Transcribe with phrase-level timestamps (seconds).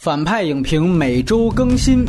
[0.00, 2.04] 反派影评每周更新。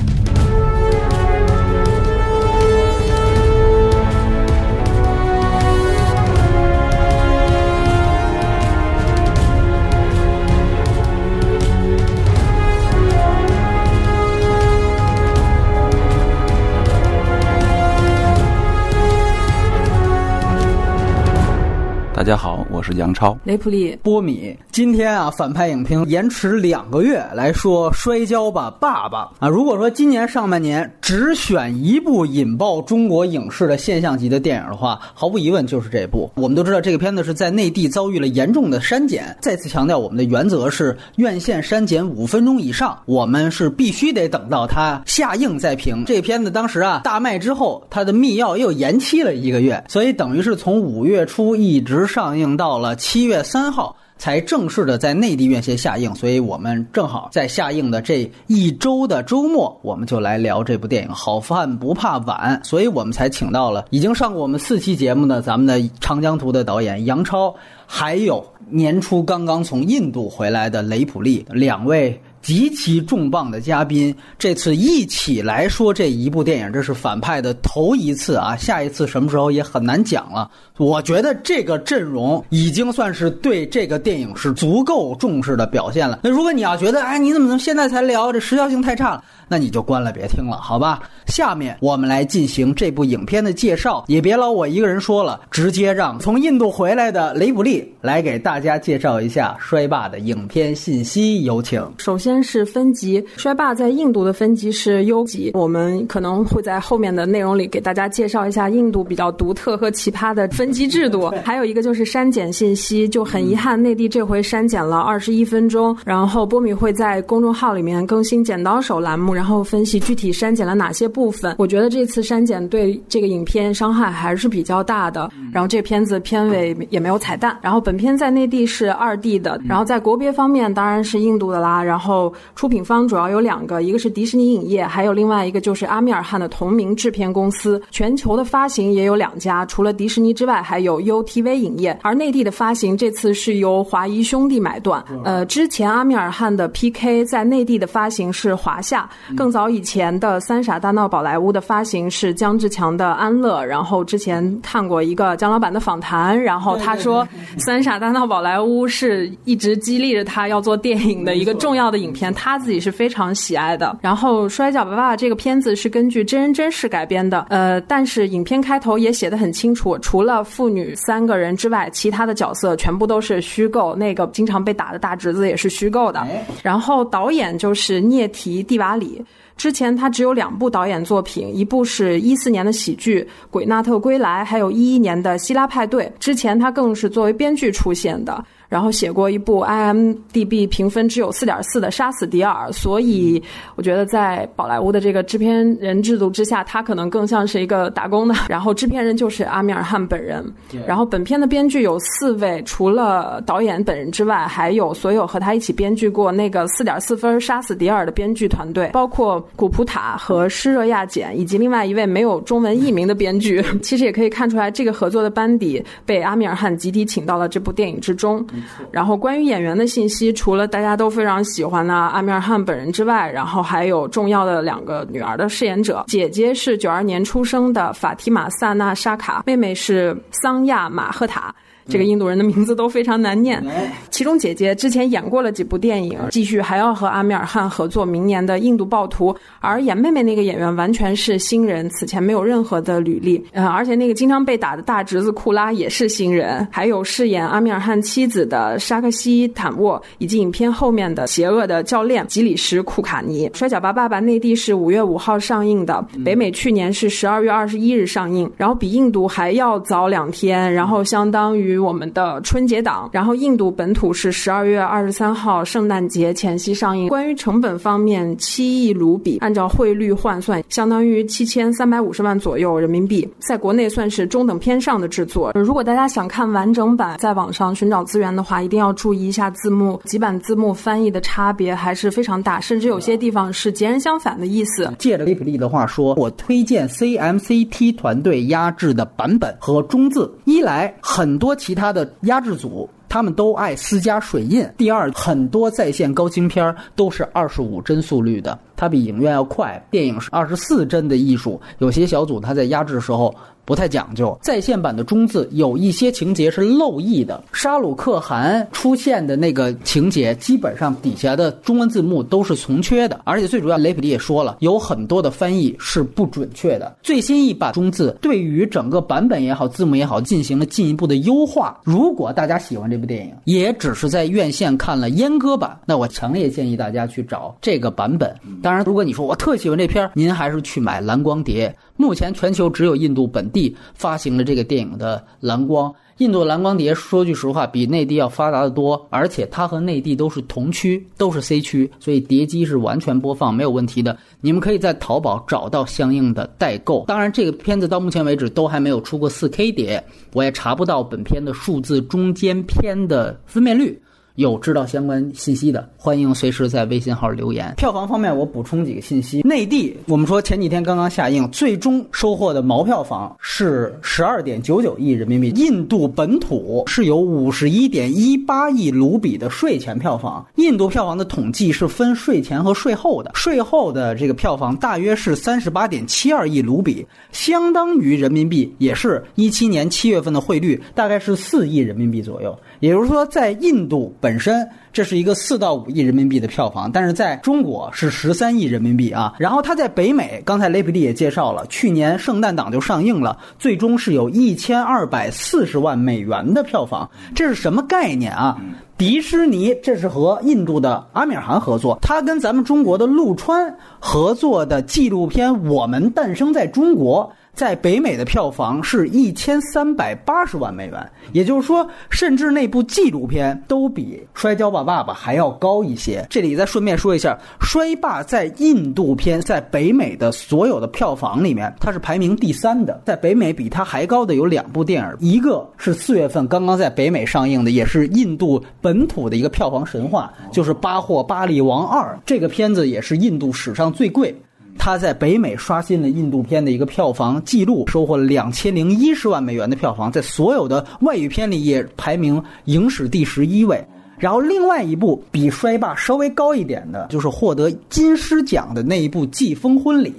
[22.20, 23.38] 大家好，我是杨超。
[23.46, 29.48] 雷普利，波米，今天啊，反派影评延迟两个月来说《摔跤吧，爸爸》啊。
[29.48, 36.30] 如果说今年上半年只选一部引爆中国影视的现象级的电影的话，毫无疑问就是这部。
[36.36, 39.34] 我们都知道这个片子是在内地遭遇了严重的删减。
[39.40, 46.04] 再次强调，我们的原则是院线删减五分钟以上，我们是必须得等到它下映再评。
[46.04, 52.09] 这片子当时啊大卖之后，它的密钥又延期了一个月，所以等于是从五月初一直。
[52.10, 61.10] 上映到了七月三号才正式的在内地院线下映，所以我们正好在下映的这一周的周末，我们就来聊这部电影。
[61.10, 67.54] 好饭不怕晚，所以我们才请到了已经上过我们四期节目的咱们的《长江图》的导演杨超，
[67.86, 72.20] 还有年初刚刚从印度回来的雷普利两位。
[72.42, 78.56] 极其重磅的嘉宾，这次一起来说这一部电影，这是反派的头一次啊！
[78.56, 80.50] 下一次什么时候也很难讲了。
[80.78, 86.20] 我觉得这个阵容已经算是对这个电影是足够重视的表现了。
[86.24, 88.32] 那如果你要觉得，哎，你怎么能现在才聊？
[88.32, 89.24] 这时效性太差了。
[89.52, 91.02] 那你就关了，别听了，好吧？
[91.26, 101.84] 下面我们来进行这部影片的介绍，也别老我一个人说了，直接让从印度回来的雷普利来给大家介绍一下《衰霸》的影片信息，有请。
[101.98, 111.30] 首先是分级，《衰霸》在印度的分级是优级，我们可能会在后面的内容里给大家介绍一下印度比较独特和奇葩的分级制度。
[111.44, 119.34] 还有一个就是删减信息，就很遗憾，内地这回删减了二十一分钟，然后波米会在公众号里面更新“剪刀手”栏目。
[119.34, 125.32] 然后分析具体删减了哪些部分，我觉得这次删减对这个影片伤害还是比较大的。
[125.54, 127.58] 然后这片子片尾也没有彩蛋。
[127.62, 131.82] 然后本片在内地是二 D 的，然后在国别方面当然是印度的啦。
[131.82, 132.19] 然后
[132.56, 137.80] 出品方主要有两个，一个是迪士尼影业，还有另外一个就是阿米尔汗的同名制片公司。
[137.92, 141.98] 全球的发行也有两家，除了迪士尼之外，还有 UTV 影业。
[142.02, 145.04] 而内地的发行这次是由华谊兄弟买断。
[145.24, 149.08] 呃，之前阿米尔汗的 PK 在内地的发行是华夏。
[149.36, 157.26] 更早以前的《三傻大闹宝莱坞》的发行是姜志强的安乐，然后之前看过一个姜老板的访谈，然后他说
[157.60, 163.98] 《三傻大闹宝莱坞》是一直激励着他要做电影的一个重要的影片，他自己是非常喜爱的。
[164.02, 176.26] 然后《摔跤吧，爸爸》这个片子是根据真人真事改编的，呃，但是影片开头也写的很清楚，除了父女三个人之外，其他的角色全部都是虚构，那个经常被打的大侄子也是虚构的。
[176.64, 179.24] 然后导演就是涅提蒂瓦里。
[179.58, 183.22] 之前他只有两部导演作品，一部是一四年的喜剧
[183.52, 186.06] 《鬼纳特归来》，还有一一年的《希拉派对》。
[186.18, 188.42] 之前他更是作为编剧出现的。
[188.70, 193.42] 然后写过一部 IMDB 评分只有四点四的《杀死迪尔》，所以
[193.76, 198.36] 我觉得在宝莱坞的这个制片人制度之下，他可能更像是一个打工的。
[198.48, 200.46] 然后制片人就是阿米尔汗本人。
[200.86, 213.64] 然后本片的编剧有四位，除了导演本人之外，还有所有和他一起编剧过那个四点四分《杀死迪尔》的编剧团队，包括古普塔和施热亚简，以及另外一位没有中文译名的编剧。
[213.82, 218.46] 其实也可以看出来，这个合作的班底被阿米尔汗集体请到了这部电影之中。
[218.92, 231.54] 然后关于演员的信息，除了大家都非常喜欢的阿米尔汗本人之外，然后还有重要的两个女儿的饰演者，姐姐是九二年出生的法提玛萨纳沙卡，妹妹是桑亚马赫塔。
[231.90, 233.64] 这个印度人的名字都非常难念。
[234.10, 243.44] 其中姐姐之前演过了几部电影，继续还要和阿米尔汗合作明年的《印度暴徒》，而演妹妹那个演员完全是新人，此前没有任何的履历。
[243.54, 253.50] 呃，而且那个经常被打的大侄子库拉也是新人，还有饰演阿米尔汗妻子的沙克西坦沃，以及影片后面的邪恶的教练吉里什库卡尼。
[253.58, 261.79] 《摔跤吧，爸爸》内地是五月五号上映的，北美去年是十二月二十一日上映，然后比印度还要早两天，然后相当于。
[261.80, 267.08] 我们的春节档，然后印度本土是十二月二十三号圣诞节前夕上映。
[267.10, 275.52] 关于成本方面，七亿卢比，按照汇率换算，相当于七千三百五十万左右人民币，在国内算是中等偏上的制作。
[275.56, 284.92] 如果大家想看完整版，在网上寻找资源的话，一定要注意一下字幕，几版字幕翻译的差别还是非常大，甚至有些地方是截然相反的意思。
[284.98, 291.50] 借着雷普利的话说，我推荐 CMCT 团队压制的版本和中字，一来很多。
[291.60, 294.68] 其他的压制组他们都爱私加水印。
[294.78, 299.86] 第二，很多在线高清片都是二十五帧速率的，它比影院要快。
[299.92, 303.36] 电影是二十四帧的艺术，有些小组它在压制的时候。
[303.66, 307.44] 不太讲究，在线版的中字有一些情节是漏译的。
[307.54, 316.96] 沙鲁克汗出现的那个情节，基本上底下的中文字幕都是从缺的，而且最主要，雷普利也说了，有很多的翻译是不准确的。
[317.04, 321.80] 最新一版中字对于整个版本也好，字幕也好，进行了进一步的优化。
[321.84, 328.36] 如果大家喜欢这部电影，也只是在院线看了阉割版，那我强烈建议大家去找这个版本。
[328.64, 331.76] 当当然，如果你说我特喜欢这片您还是去买蓝光碟。
[331.98, 335.92] 目前全球只有印度本地发行了这个电影的蓝光。
[336.20, 344.16] 印度蓝光碟说句实话，比内地要发达的多，而且它和内地都是同区，都是 C 区，所以碟机是完全播放没有问题的。
[344.40, 347.06] 你们可以在淘宝找到相应的代购。
[347.08, 354.00] 当然，这个片子到目前为止都还没有出过 4K 碟，我也查不到本片的数字中间片的分辨率。
[354.36, 357.74] 有知道相关信息的，欢迎随时在微信号留言。
[357.76, 359.42] 票房方面，我补充几个信息。
[359.42, 365.50] 内地，我们说前几天刚刚下映，最终收获的毛票房是十二点九九亿人民币。
[365.52, 370.46] 印度本土是有五十一点一八亿卢比的税前票房。
[370.56, 382.58] 印度票房的统计是分税前和税后的，税后的这个票房大约是三十八点七二亿卢比，相当于人民币也是一七年七月份的汇率，大概是四亿人民币左右。
[382.80, 389.34] 也就是说，在印度本身，这是一个四到五亿人民币的票房，但是在中国是十三亿人民币啊。
[389.38, 397.10] 然后它在北美，刚才雷普利也介绍了，去年圣诞档就上映了，最终是有一千二百四十万美元的票房。
[397.36, 398.58] 这是什么概念啊？
[398.98, 407.32] 迪士尼这是和印度的阿米尔汗合作，他跟咱们中国的陆川合作的纪录片《我们诞生在中国》。
[407.60, 416.26] 在北美的票房是一千三百八十万美元，也就是说，甚至那部纪录片都比《摔跤吧，爸爸》还要高一些。
[416.30, 423.02] 这里再顺便说一下，《摔霸》在印度片在北美的所有的票房里面，它是排名第三的。
[423.06, 432.16] 在北美比它还高的有两部电影，一个是四月份刚刚在北美上映的，也是印度本土的一个票房神话，就是《巴霍巴利王二》。
[432.26, 434.34] 这个片子也是印度史上最贵。
[434.80, 443.86] 他在北美刷新了印度片的一个票房记录，收获了两千零一十万美元的票房，在所有的外语片里也排名影史第十一位。
[444.18, 450.14] 然后另外一部比《摔霸》稍微高一点的，就是获得金狮奖的那一部《季风婚礼》，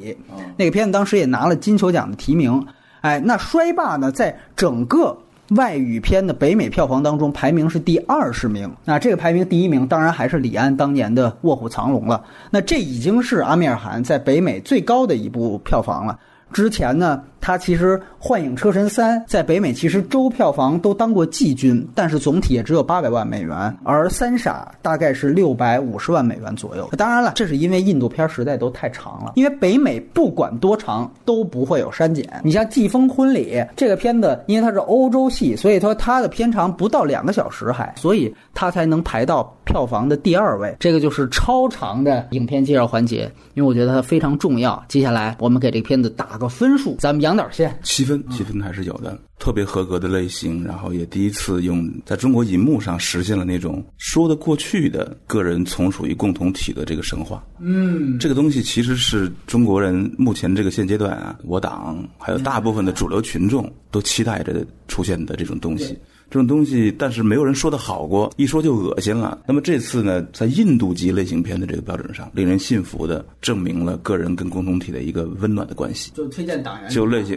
[0.57, 2.65] 那个片子当时也拿了金球奖的提名。
[3.01, 5.17] 哎，那《摔霸》呢，在整个。
[5.51, 12.25] 外语片的北美票房当中排名是第二十名，那这个排名第一名当然还是李安当年的《卧虎藏龙》了。
[12.51, 16.19] 那这已经是阿米尔汗在北美最高的一部票房了。
[16.53, 26.91] 之前呢，它其实《幻影车神三》在北美其实周票房都当过季军，但是总体也只有八百万美元，而《三傻》大概是六百五十万美元左右。
[26.97, 32.29] 当然了，这是因为印度片实在都太长了，因为北美不管多长都不会有删减。
[32.43, 40.75] 你像《季风婚礼》这个片子，因为它是欧洲戏，所以说它的片长不到两个小时还，所以它才能排到票房的第二位。
[40.81, 44.83] 这个就是超长的影片介绍环节，因为我觉得它非常重要。
[44.89, 46.41] 接下来我们给这个片子打。
[46.41, 57.45] 个分数，咱们杨导先七分，七分还是有的，特别合格的类型，然后也第一次用在中国银幕上实现了那种说得过去的个人从属于共同体的这个神话。
[57.59, 65.99] 嗯，这个东西其实是中国人目前这个现阶段啊，我党还有大部分的主流群众都期待着出现的这种东西。
[66.31, 69.37] 这种东西，但是没有人说的好过，一说就恶心了。
[69.47, 76.13] 那么这次呢，在印度级类型片的这个标准上，令人信服的证明了个人跟共同体的一个温暖的关系。
[76.15, 77.37] 就推荐党员，就类型，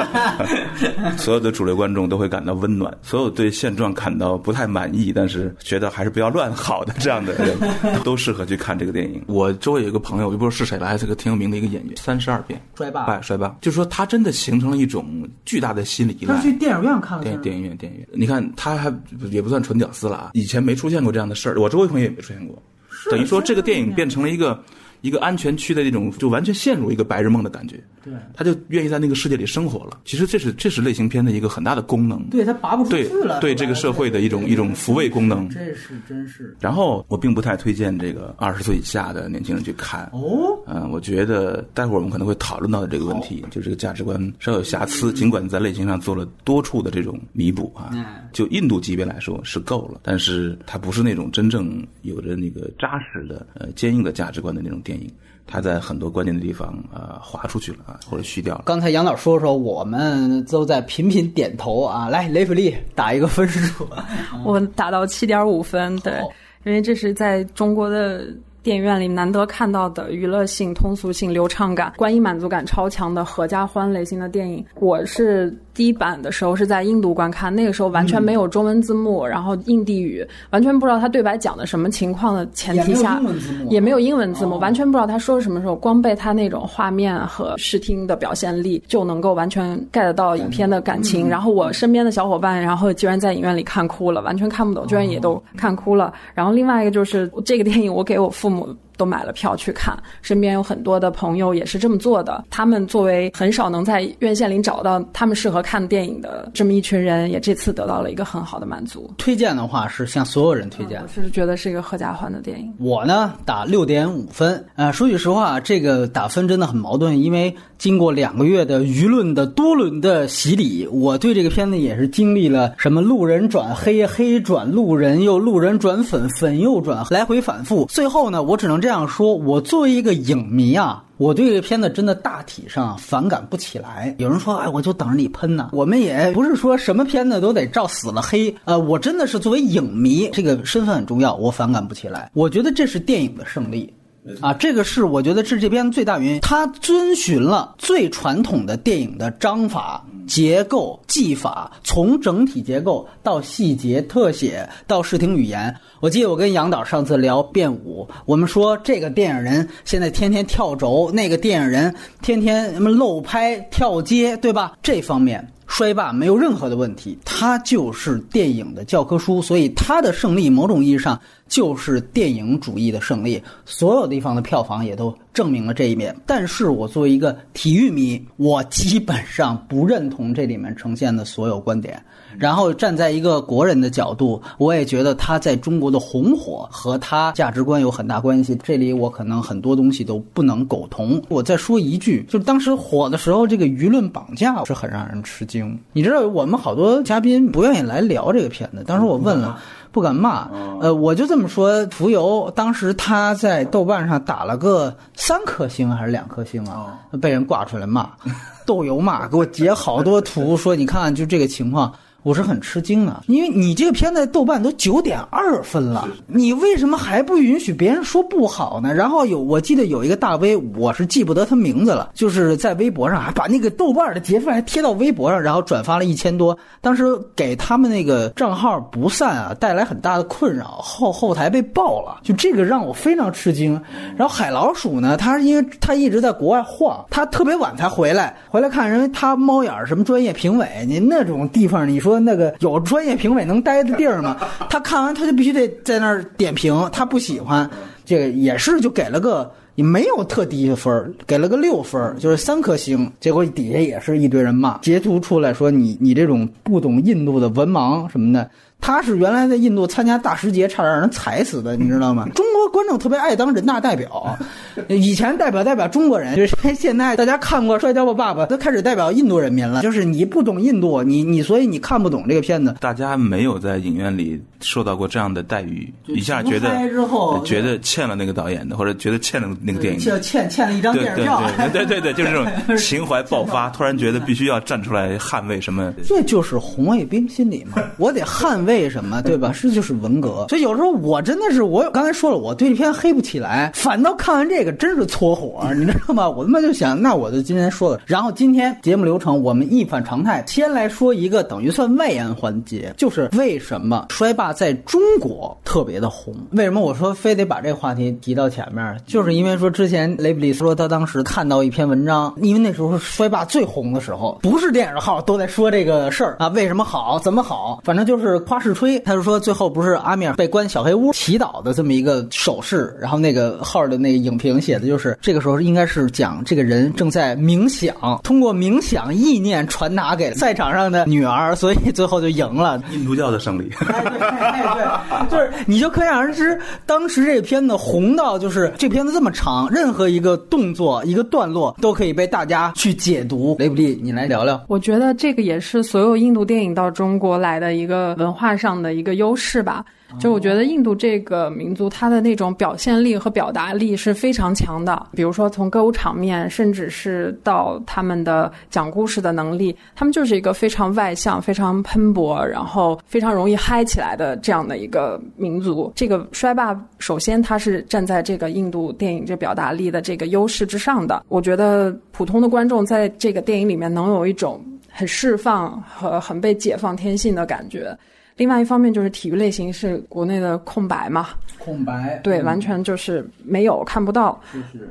[1.18, 2.96] 所有的主流观众都会感到温暖。
[3.02, 7.58] 所有对现状感到不太满意，但是觉得还是不要乱好的这样的人，
[8.02, 9.22] 都适合去看这个电影。
[9.26, 16.34] 我周围有一个朋友，我就不知道是谁了，还，是个挺有名的一个演员，三十二变摔霸，哎，摔霸，就说他真的形成了一种巨大的心理依赖。
[16.34, 18.08] 他去电影院看了，电电影院，电影院。
[18.12, 18.92] 你看，他还
[19.30, 20.30] 也不算纯屌丝了啊！
[20.34, 22.62] 以前没出现过这样的事儿，我周围朋友也没出现过。
[23.10, 24.62] 等于说，这个电影变成了一个
[25.00, 27.82] 一个安全区的那种，就完全陷入一个白日梦的感觉。
[28.02, 30.00] 对，他就愿意在那个世界里生活了。
[30.04, 32.22] 其实这是这是类型片的一个很大的功能。
[32.30, 33.40] 对他拔不出去了。
[33.40, 35.48] 对这个社会的一种一种抚慰功能。
[35.48, 36.56] 这是真是。
[36.60, 40.04] 然后我并不太推荐这个二十岁以下的年轻人去看。
[40.12, 40.56] 哦。
[40.66, 47.90] 嗯，我觉得待会儿我们可能会讨论到的这个问题，就是这个价值观稍有瑕疵，尽管在类型上做了多处的这种弥补啊。
[48.32, 55.12] 就印度级别来说是够了，但是它不是那种真正有着那个扎实的呃坚硬的价值观的那种电影，
[55.46, 58.62] 它在很多关键的地方啊、呃划出去了啊，或者虚掉了。
[58.64, 62.08] 刚才杨导说说，我们都在频频点头啊。
[62.08, 63.86] 来，雷普利打一个分数。
[64.44, 66.28] 我打到七点五分，对，哦
[66.64, 68.26] 因为这是在中国的
[68.62, 74.64] 电影院里难得看到的娱乐性、通俗性、流畅感、观影满足感超强的合家欢类型的电影。
[74.74, 83.22] 我是第一版的时候是在印度观看，那个时候完全没有中文字幕，然后印地语，完全不知道他对白讲的什么情况的前提下，
[83.70, 91.28] 也没有英文字幕完全不知道他说什么时候，光被他那种画面和视听的表现力就能够完全 get 到影片的感情。
[91.28, 96.12] 然后我身边的小伙伴，然后居然在影院里看哭了，完全看不懂，居然也都看哭了。
[96.34, 98.68] 然后另外一个就是这个电影，我给我父母。
[98.98, 102.44] 都买了票去看，身边有很多的朋友也是这么做的。
[102.50, 109.10] 他们作为很少能在院线里找到他们适合看电影的这么一群人，也这次得到了一个很好的满足。
[109.16, 111.08] 推荐的话是向所有人推荐我。
[111.08, 112.74] 是觉得是一个合家欢的电影。
[112.78, 127.84] 我呢打六点五分，呃，说句实话，这个打分真的很矛盾，因为经过两个月的舆论的多轮的洗礼，我对这个片子也是经历了什么路人转黑，黑转路人，又路人转粉，粉又转，来回反复。
[127.86, 131.04] 最后呢，我只能这样说，我作为一个影迷啊。
[131.16, 134.14] 我对这个片子真的大体上反感不起来。
[134.18, 135.70] 有人说，哎，我就等着你喷呢。
[135.72, 138.54] 我们也不是说什么片子都得照死了黑。
[138.64, 142.30] 呃，我真的是作为影迷，这个身份很重要，我反感不起来。
[142.34, 143.92] 我觉得这是电影的胜利。
[144.40, 155.74] 啊，这个是我觉得是这边最大原因，它遵循了最传统的电影的章法、结构、技法，从整体结构到细节、特写到视听语言。
[156.00, 161.92] 我记得我跟杨导上次聊变舞，我们说这个电影人现在天天跳轴，那个电影人
[162.22, 164.74] 天天什么漏拍、跳街，对吧？
[164.82, 165.44] 这方面。
[165.68, 173.40] 衰霸没有任何的问题，他就是电影的教科书，所以他的胜利某种意义上就是电影主义的胜利。
[173.64, 176.16] 所有地方的票房也都证明了这一面。
[176.26, 182.02] 但是我作为一个体育迷，我基本上不认同这里面呈现的所有观点。
[182.38, 188.56] 然后站在一个国人的角度，我也觉得他在中国的红火和他价值观有很大关系。
[188.62, 191.20] 这里我可能很多东西都不能苟同。
[191.28, 195.78] 我再说一句，就是当时火的时候，这个舆论绑架是很让人吃惊。
[195.92, 198.84] 你知道，我们好多嘉宾不愿意来聊这个片子。
[198.86, 199.60] 当时我问了。
[199.90, 200.46] 不敢骂，
[200.80, 201.84] 呃，我就这么说。
[201.86, 206.98] 浮游当时他在豆瓣上打了个三颗星还是两颗星啊？
[207.22, 208.10] 被人挂出来骂，
[208.66, 211.92] 豆油骂，给我截好多图，说你看就这个情况。
[212.28, 218.92] 我是很吃惊的，因为你这个片子豆瓣都九点二分了，你为什么还不允许别人说不好呢？
[218.92, 233.72] 然后有我记得有一个大 V，我是记不得他名字了，就是在微博上还把那个豆瓣的截图还贴到微博上，然后转发了一千多，当时给他们那个账号不散啊带来很大的困扰，后后台被爆了，就这个让我非常吃惊。
[234.18, 242.17] 然后海老鼠呢，他是因为他一直在国外晃，他特别晚才回来，回来看人他猫眼什么专业评委，你那种地方你说。
[242.18, 244.36] 说那个有专业评委能待的地儿吗？
[244.68, 247.68] 他看完他就必须得在那儿点评，他不喜欢，
[248.04, 253.10] 这个也是就给了个也没有特低的分给了个六分就是三颗星。
[253.20, 258.50] 结果底下也是一堆人骂，截图出来说你你这种不懂印度的文盲什么的。
[258.80, 262.26] 他是原来在印度参加大师节，差点让人踩死的，你知道吗？
[262.34, 264.38] 中国观众特别爱当人大代表，
[264.88, 269.82] 以前代表代表中国人，就是现在大家看过《摔跤吧，爸爸》，都开始代表印度人民了。
[269.82, 272.74] 就是你不懂印度，你你所以你看不懂这个片子。
[272.80, 281.42] 大家没有在影院里受到过这样的待遇，一下觉得之后觉得欠了那个导演的，或者觉得欠了那个电影，欠欠欠了一张电影票。
[281.72, 282.46] 对对对对，就是这种
[282.78, 285.92] 情怀爆发，突然觉得必须要站出来捍卫什么。
[286.06, 289.52] 这就是红卫兵心理嘛，我得捍卫什么，对吧？
[289.54, 290.46] 这就是文革。
[290.48, 296.28] 所以有时候我真的是，我刚才说了，我对这片黑不起来，反倒看完这个真是搓火， 你知道吗？
[296.28, 298.00] 我他妈就想，那我就今天说了。
[298.06, 306.34] 然后今天节目流程我们一反常态，先来说一个等于算外延环节，就是为什么衰霸在中国特别的红？
[306.52, 308.96] 为什么我说非得把这个话题提到前面？
[309.06, 318.98] 就是因为说之前雷布里说他当时看到一篇文章，因为那时候是衰霸最红的时候，不是电影号都在说这个事儿啊，为什么好，怎么好，反正就是夸式吹。
[319.00, 332.82] 他就说最后不是阿米尔被关小黑屋祈祷的这么一个手势，然后那个号的那个影评写的就是这个时候应该是讲这个人正在冥想，通过冥想意念传达给赛场上的女儿，所以最后就赢了。
[332.92, 343.56] 印度教的胜利，哎对哎对，就是你就可想而知，当时这个片子红到就是这片子这么长，任何一个动作一个段落都可以被大家去解读。
[343.58, 344.62] 雷布利，你来聊聊。
[344.68, 349.84] 我觉得这个也是所有印度电影到中国来的一个文化上的一个优势吧。
[350.18, 355.06] 就我觉得印度这个民族，它的那种表现力和表达力是非常强的。
[355.12, 365.92] 比如说从歌舞场面，甚至是到他们的讲故事的能力，他们就是一个非常外向、非常喷薄，然后非常容易嗨起来的这样的一个民族。
[365.94, 371.22] 这个衰霸，首先它是站在这个印度电影这表达力的这个优势之上的。
[371.28, 377.94] 我觉得普通的观众在这个电影里面能有一种很释放和很被解放天性的感觉。
[378.38, 381.28] 另外一方面就是体育类型是国内的空白嘛，
[381.58, 384.40] 空白，对，完全就是没有看不到。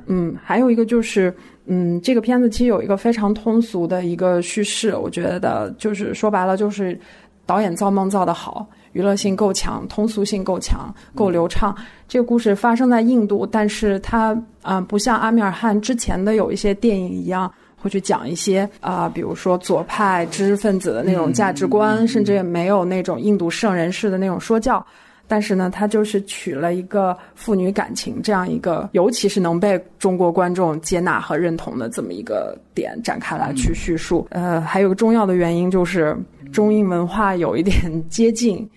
[0.05, 1.33] 嗯，还有一个就是，
[1.65, 6.99] 嗯，这个片子其实有一个非常通俗的一个叙事，我觉得就是说白了就是
[7.45, 11.73] 导演造梦造得好，娱乐性够强，通俗性够强，够流畅。
[12.05, 17.49] 这个故事发生在印度，但是它啊不像阿米尔汗之前的有一些电影一样。
[17.79, 24.83] 会去讲一些啊，比如说左派知识分子的那种价值观，甚至也没有那种印度圣人式的那种说教。
[25.29, 34.25] 但是呢，他就是取了一个父女感情这样一个，尤其是能被中国观众接纳和认同的这么一个点展开来去叙述。
[34.31, 36.17] 呃，还有个重要的原因就是
[36.51, 37.75] 中印文化有一点
[38.09, 38.67] 接近，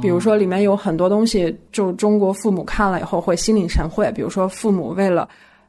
[0.00, 4.10] 比如说里面有很多东西，就中国父母看了以后会心领神会。
[4.12, 5.28] 比如说父母为了。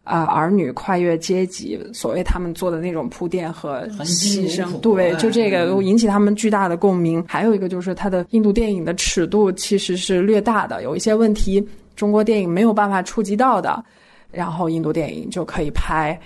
[0.09, 7.23] 啊，儿女跨越阶级，所谓他们做的那种铺垫和牺牲，对，就这个引起他们巨大的共鸣。
[7.27, 11.63] 还有一个就是，他的印度电影的尺度其实是略大的，有一些问题
[11.95, 13.83] 中国电影没有办法触及到的，
[14.31, 16.19] 然后印度电影就可以拍，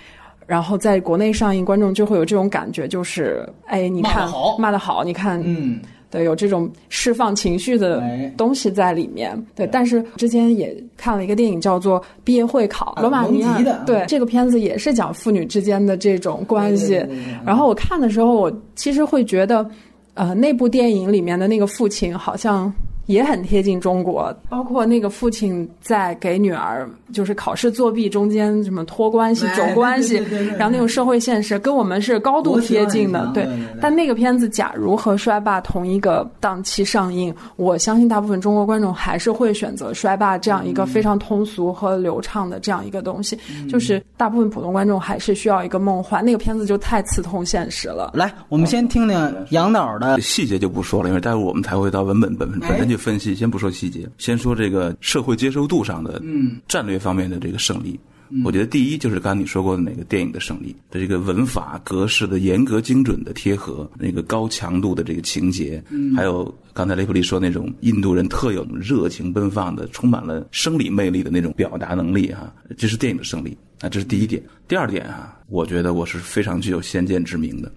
[0.46, 4.26] 然后在国内上映，观众就会有这种感觉，就是哎，你看
[4.58, 5.78] 骂得好，你看，嗯。
[6.14, 8.02] 对，有这种释放情绪的
[8.36, 9.36] 东西在里面。
[9.54, 13.60] 对，但是之前也看了一个电影，叫做《毕业会考》，罗马尼亚。
[13.84, 17.04] 对，这个片子也是讲父女之间的这种关系。
[17.44, 19.68] 然后我看的时候，我其实会觉得，
[20.14, 22.72] 呃，那部电影里面的那个父亲好像。
[23.06, 30.16] 也很贴近中国，包括那个父亲在给女儿就是考试作弊中间什么托关系、走关系，
[30.58, 33.30] 然后那种社会现实跟我们是高度贴近的。
[33.34, 33.46] 对，
[33.80, 43.38] 但那个片子假如和《衰霸》同一个档期上映，我相信大部分中国观众还是会选择《衰霸》这样一个非常通俗和流畅的这样一个东西。
[43.68, 48.12] 就是大部分普通观众还是需要一个梦幻，那个片子就太刺痛现实了。
[48.14, 52.93] 来，我们先听听杨导的细节就不说了，因为待会儿我们才会到文本本本身就。
[52.96, 57.98] 分析先不说细节，先说这个社会接受度上的，嗯，战略方面的这个胜利。
[58.42, 65.80] 我觉得第一就是刚才你说过的那个电影的胜利的这个文法格式的严格精准的贴合，那个高强度的这个情节，
[66.16, 74.42] 还有刚才雷普利说那种印度人特有热情奔放的、充满了生理魅力的那种表达能力哈，这是电影的胜利啊，这是第一点。
[74.66, 77.70] 第二点啊，我觉得我是非常具有先见之明的。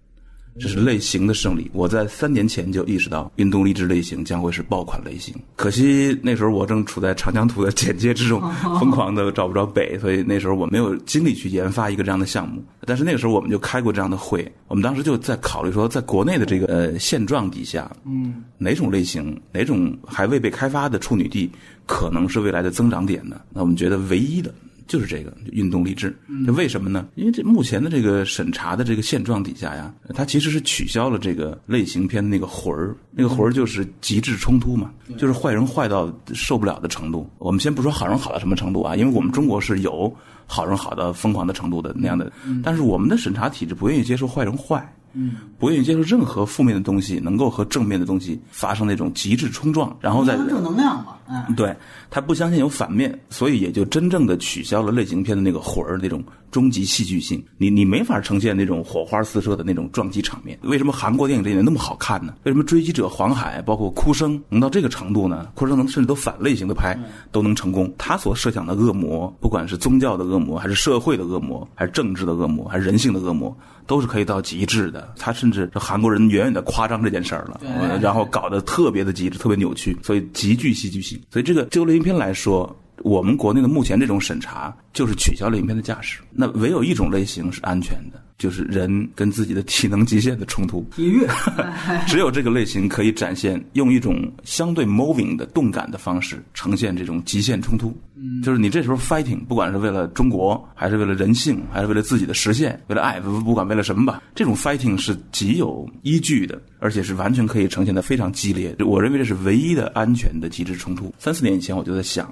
[0.60, 1.70] 这是类型的胜利。
[1.74, 5.34] 我在三年前就意识到，运动励志类型将会是爆款类型。
[5.56, 8.41] 可惜那时候我正处在长江图的简介之中，
[8.80, 12.63] 疯狂的找不着北，所以那时候我没有精力去研发一个这样的项目。
[12.86, 21.52] 但是那个时候我们就开过这样的会，我们当时就在考虑说，在国内的这个呃现状底下，嗯，哪种类型、哪种还未被开发的处女地，
[21.86, 23.41] 可能是未来的增长点呢？
[23.54, 24.54] 那我们觉得唯一的。
[24.88, 27.08] 就是这个运动励志，这为什么呢？
[27.15, 37.30] 因为这目前的这个审查的这个现状底下呀，它其实是取消了这个类型片的那个魂儿，那个魂儿就是极致冲突嘛，就是坏人坏到受不了的程度。
[37.38, 40.13] 我们先不说好人好到什么程度啊，因为我们中国是有
[40.45, 42.32] 好人好到疯狂的程度的那样的，
[42.63, 44.93] 但是我们的审查体制不愿意接受坏人坏。
[45.17, 51.15] 嗯，不愿意接受任何负面的东西，能够和正面的东西发生那种极致冲撞，然后再正能量嘛。
[51.27, 51.75] 嗯，对
[52.10, 57.44] 他不相信有反面，所以也就真正的取消了类型片的那个魂儿，那种终极戏剧性。
[57.58, 60.58] 你你没法呈现那种火花四射的那种撞击场面。
[60.64, 62.36] 为什么韩国电影这点那么好看呢？
[62.44, 65.50] 为什么追击者黄海包括哭声能到这个程度呢？
[65.56, 66.98] 哭声能甚至都反类型的拍
[67.32, 67.94] 都能成功。
[67.98, 73.56] 他所设想的恶魔，不管是宗教的恶魔，还是社会的恶魔，还是政治的恶魔，还是人性的恶魔。
[73.86, 77.62] 都是可以到极致的，他甚至韩国人远远的夸张这件事儿了，
[78.02, 81.18] 然后搞得特别的极致，特别扭曲，所以极具戏剧性。
[81.32, 86.22] 所以这个就类型片来说，我们国内的目前这种审查就是取消了影片的架势。
[86.32, 88.22] 那唯有一种类型是安全的。
[88.38, 91.26] 就是人跟自己的体能极限的冲突，体育，
[92.06, 98.00] 只有这个类型可以展现，用一种相对 moving 的动感的方式呈现这种极限冲突。
[98.16, 108.76] 嗯，就是你这时候 fighting，不管是为了中国，还是为了人性，还是为了自己的实现，为了爱，不不管为了什么吧，这种 fighting 是极有依据的，而且是完全可以呈现的非常激烈。
[108.86, 111.12] 我认为这是唯一的安全的极致冲突。
[111.18, 112.32] 三四年以前我就在想。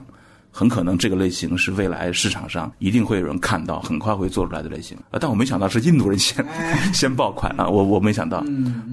[0.57, 4.97] 很可能这个类型是未来市场上一定会有人看到，很快会做出来的类型。
[5.11, 6.45] 呃，但我没想到是印度人先
[6.93, 8.41] 先爆款啊，我我没想到。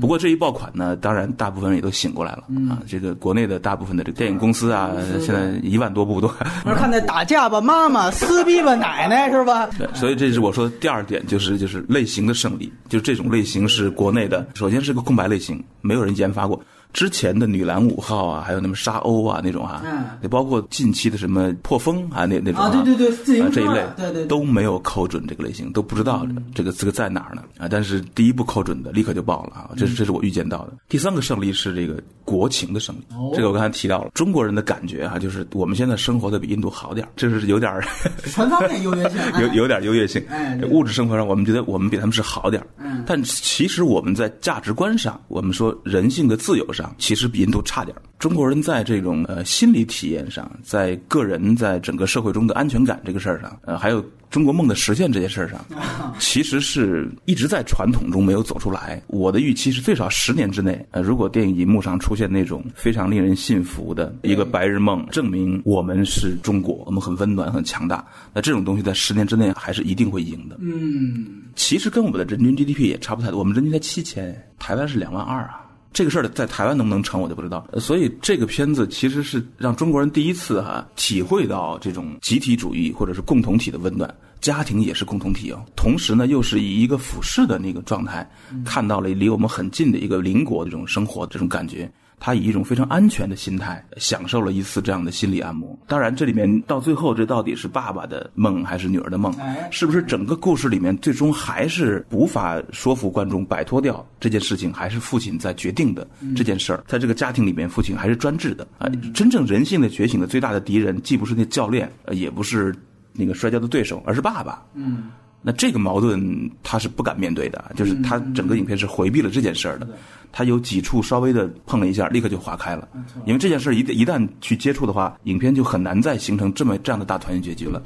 [0.01, 2.83] 不过这一爆款呢，当然大部分人也都醒过来了啊。
[2.88, 6.27] 这个国内的大部分的这个电影公司啊，现在一万多部都。
[6.75, 9.68] 看那打架吧，妈妈撕逼吧，奶奶是吧？
[9.79, 16.61] 对，所以这是我说的第二点，就是就是类型的胜利，就是这种类型是国内的，首先是个空白类型，没有人研发过。
[16.92, 19.83] 之前的女篮五号啊，还有那么沙鸥啊那种啊，
[20.22, 27.66] 也包括近期的什么破风啊那那种啊，对对对，自行这一类，对对都没有扣准这个类型，都不知道这个这个在哪儿呢啊！
[27.68, 30.72] 但是第一步扣准的立刻就爆了啊，这是这是我预见到的。
[30.88, 37.72] 第三个胜利是这个国情的胜利，这个我刚才提到了，中国人的感觉啊，就是我们现在生活的比印度好点这是有点
[38.26, 40.22] 全方面优越性，有有点优越性。
[40.28, 47.62] 哎，物质生活上我们觉得我们比他们是好点嗯，但其实我们在价值观上，我们说人性的自由上，其实比印度。
[47.64, 55.64] 差点中国人在这种呃心理体验上，在个人在整个社会中的安全感这个事儿上，呃，还有中国梦的实现这件事儿上，
[56.21, 59.03] 其实是一直在传统中没有走出来。
[59.07, 70.59] 我的预期是最少十年之内，呃，如果电影银幕上出现那种非常令人信服的一个白日梦，证明我们是中国，我们很温暖、很强大，那这种东西在十年之内还是一定会赢的。
[70.61, 75.59] 嗯，其实跟我们的人均 GDP 也差不太多，我们人均才七千，台湾是两万二啊。
[75.92, 77.66] 这个事儿在台湾能不能成，我就不知道。
[77.78, 85.62] 所以这个片子其实是让中国人第一次哈体会到这种集体主义或者是共同体的温暖，家庭也是共同体哦。
[85.76, 88.28] 同时呢，又是以一个俯视的那个状态，
[88.64, 91.90] 看到了离我们很近的一个邻国的这种生活这种感觉。
[92.25, 95.77] 他以一种非常安全的心态，享受了一次这样的心理按摩。
[95.89, 99.35] 当然，这里面到最后，这到底是爸爸的梦还是女儿的梦？
[99.73, 104.73] 是不是整个故事里面最终还是无法说服观众摆脱掉这件事情？
[104.73, 106.07] 还是父亲在决定的
[106.37, 106.85] 这件事儿？
[106.87, 108.87] 在这个家庭里面，父亲还是专制的啊！
[109.13, 112.73] 真正人性的觉醒的最大的敌人，既不是那教练，也不是
[113.15, 114.65] 那个摔跤的对手，而是爸爸。
[114.75, 115.11] 嗯。
[115.42, 119.88] 那这个矛盾他是不敢面对的，就是他整个影片是回避了这件事儿的。
[120.35, 122.88] 他有几处稍微的碰了一下，立刻就划开了。
[123.26, 127.83] 因为这件事儿一一旦去接触的话，影片就很难再形成这么这样的大团圆结局了。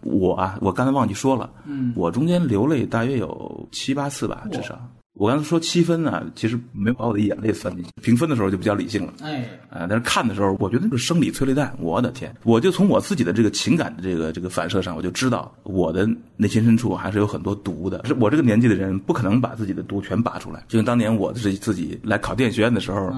[0.00, 1.48] 我啊，我刚才忘记说了，
[1.94, 4.76] 我中间流泪大约有七八次吧，至少。
[5.14, 7.90] 我刚才说七分呢，其实没有把我的眼泪算进去。
[8.02, 11.72] 评分的时候就比较理性了，哎，啊，但是看的时候，我觉得那是生理催泪弹。
[11.78, 16.04] 我的天，我就从我自己的这个情感的这个这个反射上，我就知道我的
[16.36, 18.04] 内心深处还是有很多毒的。
[18.04, 20.64] 是我这个年纪的人，不可能把自己的毒全拔出来。
[20.66, 23.14] 就像当年我自己自己来考电影学院的时候，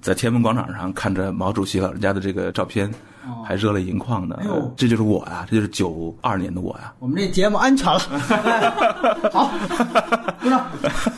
[0.00, 2.90] 在天安门广场上看着毛主席老人家的这个照片。
[3.44, 4.40] 还热泪盈眶的，
[4.74, 6.94] 这就是我呀，这就是九二年的我呀。
[6.98, 7.98] 我们这节目安全了，
[9.30, 9.52] 好，
[10.40, 10.66] 鼓掌。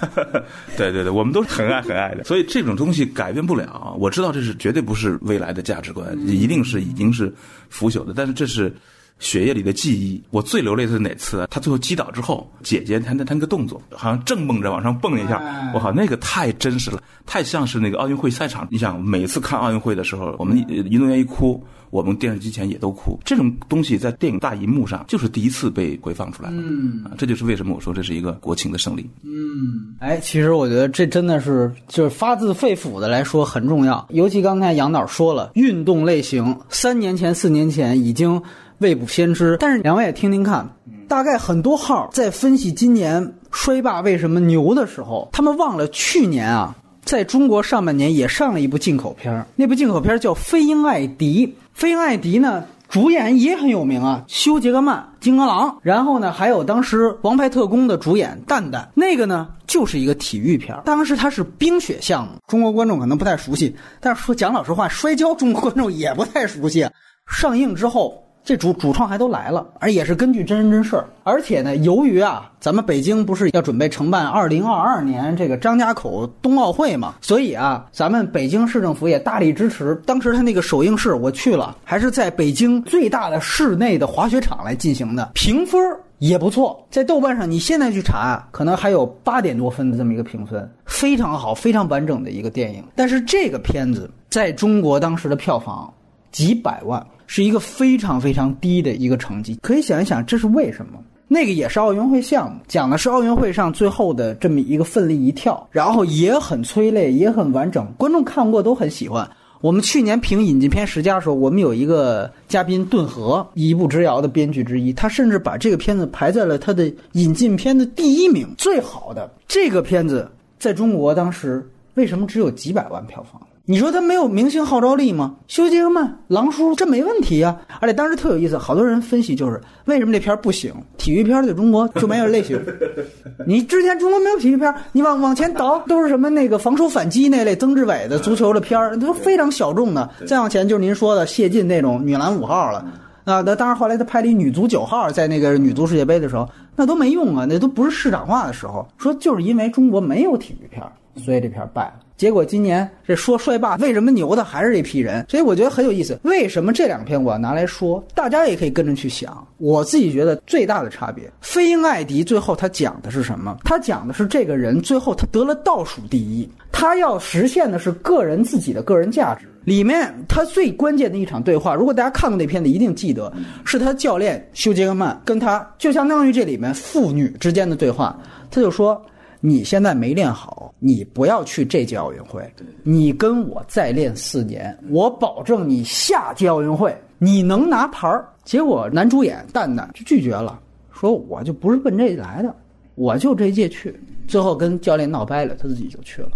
[0.76, 3.94] 对对对，我们都是很爱很爱的，所以这种东西改变不了。
[3.96, 7.32] 我知道这是绝对不是未来的价值观，一定是已经是
[7.68, 8.74] 腐朽的，但是这是。
[9.20, 11.46] 血液里的记忆，我最流泪的是哪次？
[11.50, 18.66] 他最后击倒之后，姐姐她那她那个动作，好像正蹦着往上蹦一下，我靠，那个太真实了，太像是那个奥运会赛场。
[18.70, 23.18] 你想，每次看奥运会的时候，我们运动员一哭，我们电视机前也都哭。
[23.22, 26.56] 这种东西在电影大银幕上就是第一次被回放出来了。
[26.58, 29.06] 嗯，这就是为什么我说这是一个国情的胜利。
[29.22, 34.06] 嗯，哎，其实我觉得这真的是就是发自肺腑的来说很重要。
[34.08, 38.40] 尤其刚才杨导说了，运动类型三年前、四年前已经。
[38.80, 40.66] 未卜先知，但是两位也听听看，
[41.06, 51.46] 大概很多号在分析今年衰霸为什么牛的时候，他们忘了去年啊，在中国上半年也上了一部进口片那部进口片叫《飞鹰艾迪》。
[51.74, 55.78] 《飞鹰艾迪》呢，主演也很有名啊，休·杰克曼，金刚狼。
[55.82, 58.88] 然后呢，还有当时《王牌特工》的主演蛋蛋。
[58.94, 66.88] 那个呢，就是一个体育片当时它是冰雪项目，中国观众可能不太熟悉，但是说讲老实话，摔跤中国观众也不太熟悉。
[67.26, 68.24] 上映之后。
[68.42, 71.04] 这主主创还都来了，而也是根据真人真事儿。
[71.22, 79.94] 而且呢，由于啊，咱们北京不是要准备承办二零二二年这个张家口冬奥会嘛，所以啊，咱们北京市政府也大力支持。
[80.06, 85.80] 当时他那个首映式我去了，还是在北京最大的室内的滑雪场来进行的，评分
[86.18, 86.84] 也不错。
[86.90, 92.82] 在豆瓣上，你现在去查，可能还有八点多分的这么一个评分，非常好，非常完整的一个电影。
[92.96, 95.92] 但是这个片子在中国当时的票房
[96.32, 97.06] 几百万。
[97.32, 100.98] 是一个非常非常低的一个成绩，可以想一想这是为什么？
[101.28, 109.30] 那个也是奥运会项目，讲的是奥运会上最后的这么一个奋力一跳，然后也很催泪，也很完整，观众看过都很喜欢。
[109.60, 121.64] 我们去年评引进片十佳的时候，我们有一个嘉宾顿河，一步之遥的编剧之一，他甚至把这个片子排在了他的引进片的第一名，最好的这个片子在中国当时
[121.94, 123.40] 为什么只有几百万票房？
[123.70, 125.36] 你说他没有明星号召力吗？
[125.46, 127.56] 休·杰克曼、狼叔，这没问题啊！
[127.80, 130.74] 而且当时特有意思，好多人分析就是为什么这片不行？
[130.96, 132.60] 体育片在中国就没有类型。
[133.46, 140.10] 你之前中国没有体育片，你往往前倒都是什么那个防守反击那类曾志伟的足球的片儿，都非常小众的。
[140.26, 142.84] 再往前就是您说的谢晋那种女篮五号了
[143.24, 143.40] 啊。
[143.40, 148.84] 那当然后来他拍了一女足九号，在那个女足世界杯的时候，那都没用啊，那都不是市场化的时候。
[148.98, 150.82] 说就是因为中国没有体育片，
[151.24, 151.92] 所以这片败了。
[152.20, 156.20] 结果今年这说帅爸为什么牛的还是这批人，所以我觉得很有意思。
[156.24, 158.04] 为什么这两篇我要拿来说？
[158.14, 159.42] 大家也可以跟着去想。
[159.56, 163.56] 我自己觉得最大的差别，飞鹰艾迪最后他讲的是什么？
[163.64, 169.46] 他讲的是这个人最后他得了倒数第一，他要实现的是个人自己的个人价值。
[169.64, 173.32] 里面他最关键的一场对话，如果大家看过那片子，一定记得
[173.64, 178.14] 是他教练休杰克曼跟他，就相当于这里面父女之间的对话。
[178.50, 179.02] 他就说。
[179.42, 182.42] 你现在没练好，你不要去这届奥运会。
[182.82, 188.26] 你跟我再练四年，我保证你下届奥运会你能拿牌儿。
[188.44, 190.58] 结果男主演蛋蛋就拒绝了，
[190.92, 192.52] 说我就不是奔这来的，
[192.96, 193.94] 我就这届去。
[194.26, 196.30] 最后跟教练闹掰了，他自己就去了。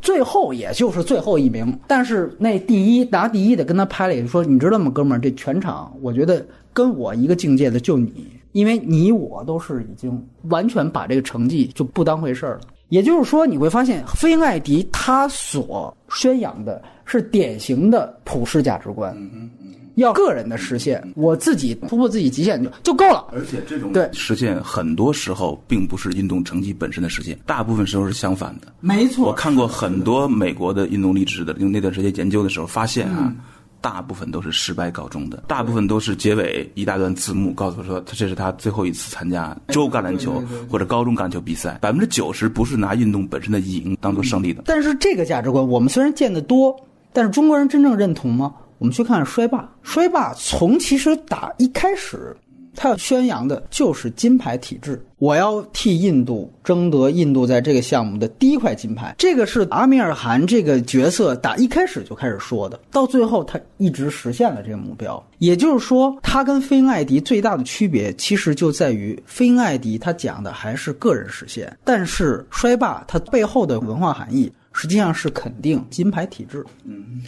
[0.00, 8.26] 最后也就是最后一名，但是那第一拿第一的跟他拍了，也说你知道吗，哥们儿，这全场我觉得跟我一个境界的就你。
[8.52, 19.16] 因为你我都是已经完全把这个成绩就不当回事儿了，也就是说，你会发现飞鹰艾迪他所宣扬的是典型的普世价值观，
[19.94, 23.26] 要个人的实现，我自己突破自己极限就就够了。
[23.32, 28.72] 而且这种对实现很多时候并不是运动成绩本身的实现，大部分时候是相反的。
[28.80, 33.34] 没错，我看过很多美国的运动励志的，用那段时间研究的时候发现啊。
[33.80, 41.78] 大部分都是失败告终的，大部分都是结尾一大段字幕，告诉说他这是他最后一次参加州橄榄球或者高中橄榄球比赛。
[41.80, 44.62] 百分之九十不是拿运动本身的赢当做胜利的。
[44.66, 46.74] 但是这个价值观，我们虽然见得多，
[47.12, 48.54] 但是中国人真正认同吗？
[48.78, 52.36] 我们去看摔霸，摔霸从其实打一开始。
[52.74, 59.14] 他要宣扬的就是金牌体制，我要替印度争得印度在这个项目的第一块金牌。
[59.18, 65.22] 这个是阿米尔汗这个角色打一开始就开始说的，到最后他一直实现了这个目标。
[65.38, 76.64] 也就是说，他跟飞鹰艾迪最大的区别，其实就在于飞鹰艾迪他讲的还是个人实现，但是衰霸它背后的文化含义实际上是肯定金牌体制。
[76.84, 77.22] 嗯。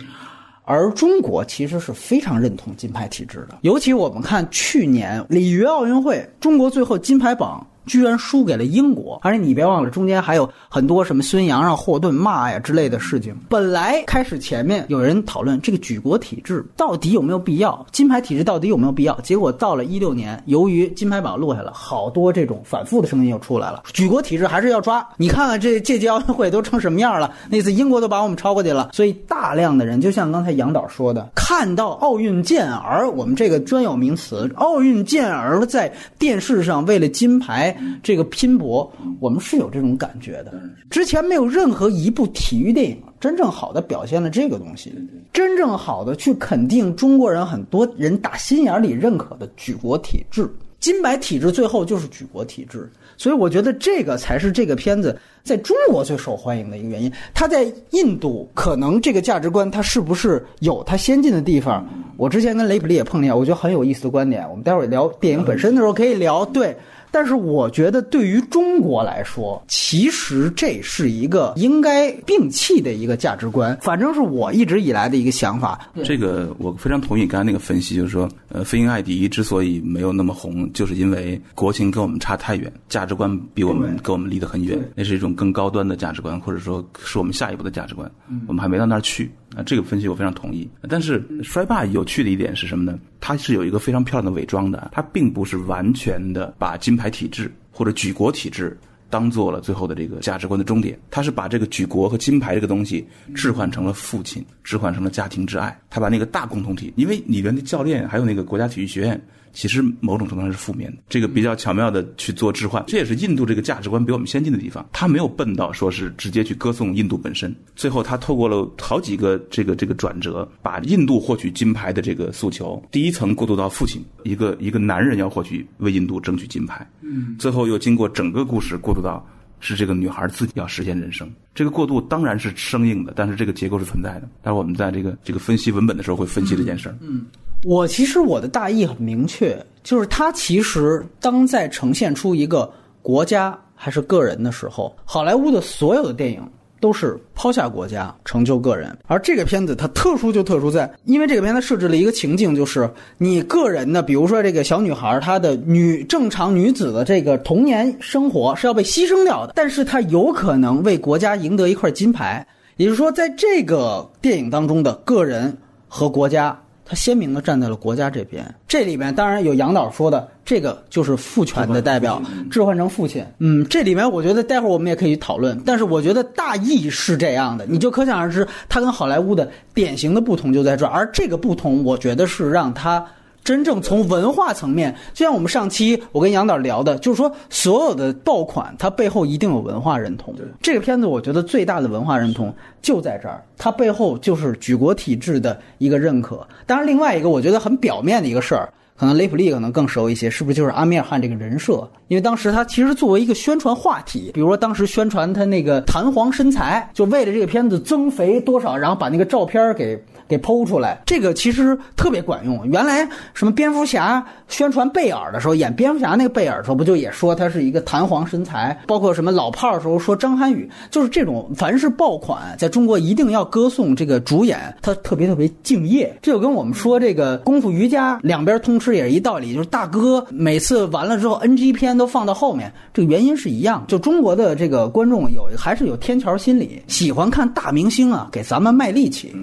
[0.64, 7.66] 而中国其实是非常认同金牌体制的，尤其我们看去年里约奥运会，中国最后金牌榜。
[7.86, 13.34] 居然输给了英国，而且你别忘了，中间还有很多什么孙杨让霍顿骂呀之类的事情。
[13.48, 19.18] 本来开始前面有人讨论这个举国体制到底有没有必要，金牌体制到底有没有必要？
[19.20, 23.82] 结果到了一六年，由于金牌榜落下了，好多这种反复的声音又出来了。
[23.92, 25.06] 举国体制还是要抓。
[25.16, 27.32] 你看看这这届奥运会都成什么样了？
[27.48, 28.90] 那次英国都把我们超过去了。
[28.92, 37.71] 所以大量的人，就像刚才杨导说的，看到奥运健儿，我们这个专有名词，奥运健儿在电视上为了金牌。
[38.02, 40.52] 这个拼搏，我们是有这种感觉的。
[40.90, 44.92] 之前没有任何一部体育电影真正好的表现了这个东西，
[45.32, 50.48] 真正好的去肯定中国人很多人打心眼里认可的举国体制、
[50.80, 52.90] 金牌体制，最后就是举国体制。
[53.16, 57.12] 所以我觉得这个才是这个片子在中国最受欢迎的一个原因。
[57.32, 61.86] 它在印度可能这个价值观，它是不是有它先进的地方？
[62.16, 64.48] 我之前跟雷普利也碰见，我觉得很有意思的观点。
[64.50, 66.44] 我们待会儿聊电影本身的时候可以聊。
[66.46, 66.76] 对。
[67.12, 73.76] 但是我觉得，对于中国来说，其实这是一个应该摒弃的一个价值观。
[73.82, 75.78] 反正是我一直以来的一个想法。
[76.02, 84.78] 这个我非常同意刚才那个分析，就是说，呃，飞鹰艾迪之所以没有那么红，就是因为国情跟我们差太远，价值观比我们跟我们离得很远。
[84.94, 88.10] 那是一种更高端的价值观，或者说是我们下一步的价值观。
[88.48, 89.62] 我们还没到那儿去啊。
[89.64, 90.68] 这个分析我非常同意。
[90.88, 92.98] 但是衰霸有趣的一点是什么呢？
[93.20, 98.76] 它是有一个非常漂亮的伪装的，它并不是完全的把金牌体制或者举国体制
[99.10, 109.20] 当做了最后的这个价值观的终点，它是把这个举国和金牌这个东西置换成了父亲，置换成了家庭之爱，他把那个大共同体，因为里面的教练还有那个国家体育学院。
[109.52, 114.86] 其实某种程度上是负面的，这个比较巧妙的去做置换，这也是印度这个价值观比我们先进的地方。
[114.92, 129.24] 他没有笨到说是直接去歌颂印度本身，最后他透过了好几个这个这个转折，把印度获取金牌的这个诉求，第一层过渡到父亲，一个一个男人要获取为印度争取金牌，嗯，最后又经过整个故事过渡到
[129.60, 131.30] 是这个女孩自己要实现人生。
[131.54, 134.28] 这个过渡当然是生硬的，但是这个结构是存在的。
[134.40, 137.26] 但是我们在这个这个分析文本的时候会分析这件事儿，嗯。
[137.64, 142.70] 我其实我的大意很明确，就是它其实当在呈现出一个
[143.00, 146.40] 国家还是个人的时候，好莱坞的所有的电影
[146.80, 148.96] 都是抛下国家，成就个人。
[149.06, 162.44] 而这个片子它特殊就特殊在，因为这个片子设置了一个情境，就是你个人的，比如说这个小女孩，她的女正常女子的这个童年生活是要被牺牲掉的，但是她有可能为国家赢得一块金牌。
[162.76, 166.58] 也就是说，在这个电影当中的个人和国家。
[166.92, 173.24] 他鲜明的站在了国家这边，这里面当然有杨导说的，这个就是父权的代表，置换成父亲。
[173.38, 183.02] 嗯，这里面我觉得待会儿我们也可以讨论，但是我觉得大意是这样的，你就可想而知，他跟好莱坞的典型的不同就在这儿，而这个不同，我觉得是让他。
[183.44, 190.34] 真正从文化层面，就像我们上期我跟杨导聊的，就是说所有的爆款它背后一定有文化认同。
[190.60, 196.46] 这个片子我觉得最大的文化认同就在这儿，它背后就是举国体制的一个认可。
[196.66, 201.88] 当然，另外一个我觉得很表面的一个事儿，可能雷普利可能更熟一些，是不是就是阿米尔汗这个人设？
[202.06, 210.00] 因为当时他其实作为一个宣传话题，比如说当时宣传他那个弹簧身材，就为了这个片子增肥多少，然后把那个照片给。
[210.32, 212.66] 给剖出来，这个其实特别管用。
[212.66, 218.74] 原来什么蝙蝠侠宣传贝尔的时候，演蝙蝠侠那个贝尔的时候，不就也说他是一个弹簧身材？
[218.86, 226.16] 包括什么老炮儿的时候说张涵予，就是这种凡是爆款，在中国一定要歌颂这个主演，他特别特别敬业。
[226.22, 233.84] 这就跟我们说这个功夫瑜伽两边通吃也是一道理，就是大哥每次完了之后 NG 片都放到后面，这个原因是一样。
[233.86, 239.34] 就中国的这个观众有还是有天桥心理，喜欢看大明星啊给咱们卖力气。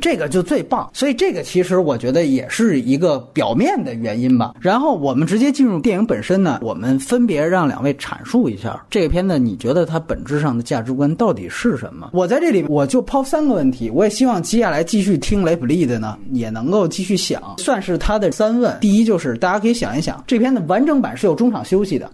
[0.00, 4.54] 这个就最棒，所以这个其实我觉得也是一个表面的原因吧。
[4.60, 12.10] 然后我们直接进入电影本身呢，我们分别让两位阐述一下这个片子，你觉得它本质上的价值观到底是什么？
[12.12, 18.76] 我在这里我就抛三个问题，我也希望接下来继续听雷普利的呢，也能够继续想，算是他的三问。
[18.80, 22.10] 第一就是大家可以想一想，这片的完整版是有中场休息的。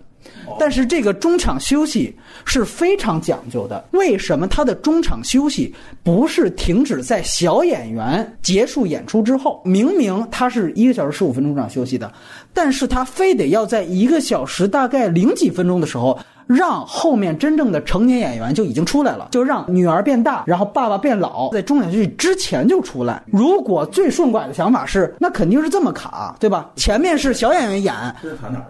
[0.59, 3.85] 但是这个中场休息是非常讲究的。
[3.93, 9.61] 为什么他的中场休息不是停止在小演员结束演出之后？
[9.65, 12.13] 明明他是一个小时十五分钟中场休息的，
[12.53, 16.19] 但是他非得要在一个小时大概零几分钟的时候。
[16.47, 23.23] 让后面真正的成年演员就已经出来了，就让女儿变大，然后爸爸变老，在中场休息之前就出来。
[23.27, 26.71] 如果最顺拐的想法是，那肯定是这么卡，对吧？
[26.77, 27.95] 前面是小演员演，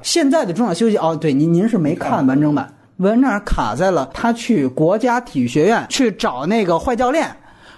[0.03, 7.29] 现在的中场休息哦，对，您您是没看完整版，文章卡在了他去国家体育学院去找那个坏教练。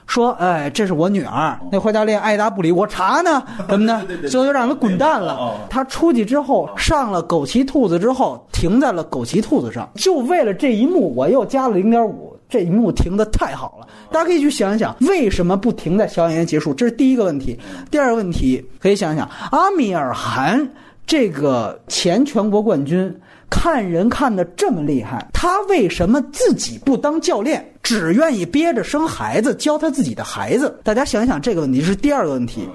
[0.07, 1.59] 说，哎，这是我女儿。
[1.71, 5.67] 那坏教练爱答不理，我查呢， 怎么的，最后就让他滚蛋了。
[5.69, 12.35] 他出去之后上了枸杞兔子之后，停在了枸杞兔子上，就为了这一幕，我又加了零点五。
[12.49, 16.73] 这一幕停的太好了，大家可以去想一想，为什么不停在小演员结束？
[16.73, 17.59] 这是第一个问题。
[17.91, 20.65] 第二个问题，可以想一想，阿米尔汗
[21.05, 23.13] 这个前全国冠军。
[23.49, 30.77] 看人看的这么厉害，他为什么自己不当教练，只愿意憋着生孩子教他自己的孩子？
[30.83, 32.69] 大家想一想这个问题是第二个问题。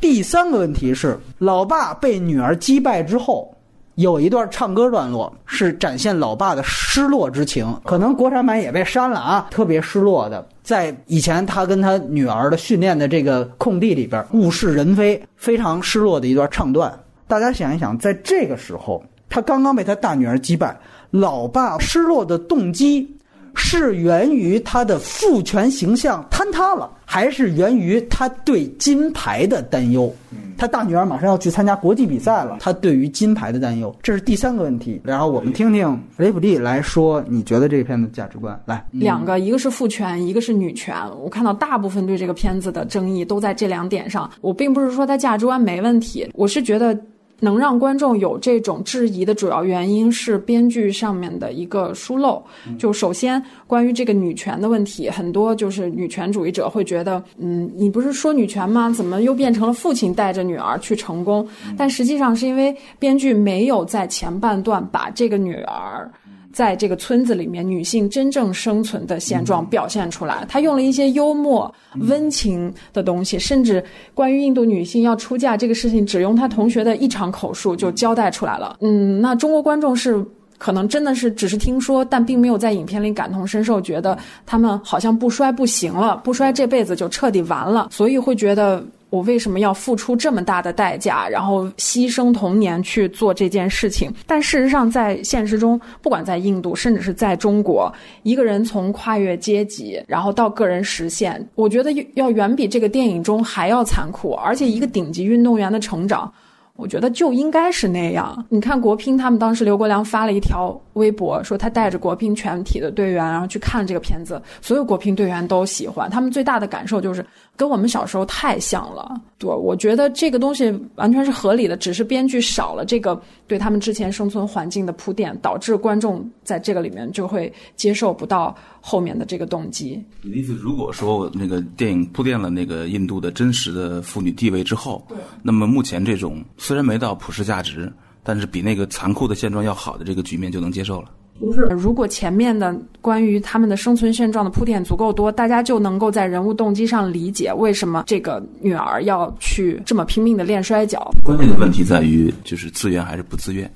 [0.00, 3.52] 第三个问题是，老爸被女儿击败之后，
[3.96, 16.96] 有一段唱歌段落是展现老爸的失落之情，可能国产版也被删了啊，特别失落的，在以前他跟他女儿的训练的这个空地里边，物是人非，非常失落的一段唱段。
[17.26, 19.02] 大家想一想，在这个时候。
[19.28, 20.78] 他刚刚被他大女儿击败，
[21.10, 23.10] 老爸失落的动机
[23.54, 30.12] 是源于他的父权形象坍塌了，还是源于他对金牌的担忧？
[30.56, 35.00] 他大女儿马上要去参加国际比赛了，他对于金牌的担忧，这是第三个问题。
[35.02, 38.58] 然后我们听听雷普利来说，你觉得这个片子价值观？
[38.64, 40.94] 来，两个，一个是父权，一个是女权。
[41.20, 44.30] 我看到大部分对这个片子的争议都在这两点上。
[44.40, 46.96] 我并不是说他价值观没问题，我是觉得。
[47.42, 52.40] 能让观众有这种质疑的主要原因是编剧上面的一个疏漏。
[52.78, 58.88] 就首先关于这个女权的问题，很多就是女权主义者会觉得，嗯，你不是说女权吗？
[58.90, 61.44] 怎么又变成了父亲带着女儿去成功？
[61.76, 66.08] 但实际上是因为编剧没有在前半段把这个女儿。
[66.52, 70.44] 在这个村子里面，女性真正生存的现状表现出来。
[70.48, 73.82] 他用了一些幽默、温情的东西，甚至
[74.14, 78.76] 关于印度女性要出嫁这个事情，只用他同学的一场口述就交代出来了。
[78.80, 80.24] 嗯，那中国观众是
[80.58, 88.84] 可能真的是只是听说，但并没有在影片里感同身受，觉得他们好像不摔不行了，不摔这辈子就彻底完了，所以会觉得。
[89.12, 94.10] 我为什么要付出这么大的代价，然后牺牲童年去做这件事情？
[94.26, 104.32] 但事实上，在现实中，不管在印度，甚至是在中国，一个人从跨越阶级，然后到个人实现，我觉得要远比这个电影中还要残酷。
[104.32, 106.32] 而且，一个顶级运动员的成长，
[106.76, 108.42] 我觉得就应该是那样。
[108.48, 116.08] 你看国乒，他们当时刘国梁发了一条微博，说他带着国乒全体的队员，然后去看这个片子，所有国乒队员都喜欢。
[116.08, 117.24] 他们最大的感受就是
[117.56, 119.20] 跟我们小时候太像了。
[119.38, 130.02] 对，我觉得这个东西完全是合理的，只是编剧少了这个对他们之前生存环境的铺垫，导致观众在这个里面就会接受不到后面的这个动机。
[130.22, 136.42] 你的意思，如果说那个电影铺垫了那个印度的真实的妇女地位之后，对，那么目前这种。
[136.56, 137.92] 虽然没到普世价值，
[138.22, 141.08] 但是比那个残酷的现状要好的这个局面就能接受了。
[141.40, 151.10] 不是，如果前面的关于他们的生存现状的铺垫足够多，大家就能够在人物动机上理解为什么这个女儿要去这么拼命的练摔跤。
[151.24, 153.68] 关键的问题在于，就是自愿还是不自愿。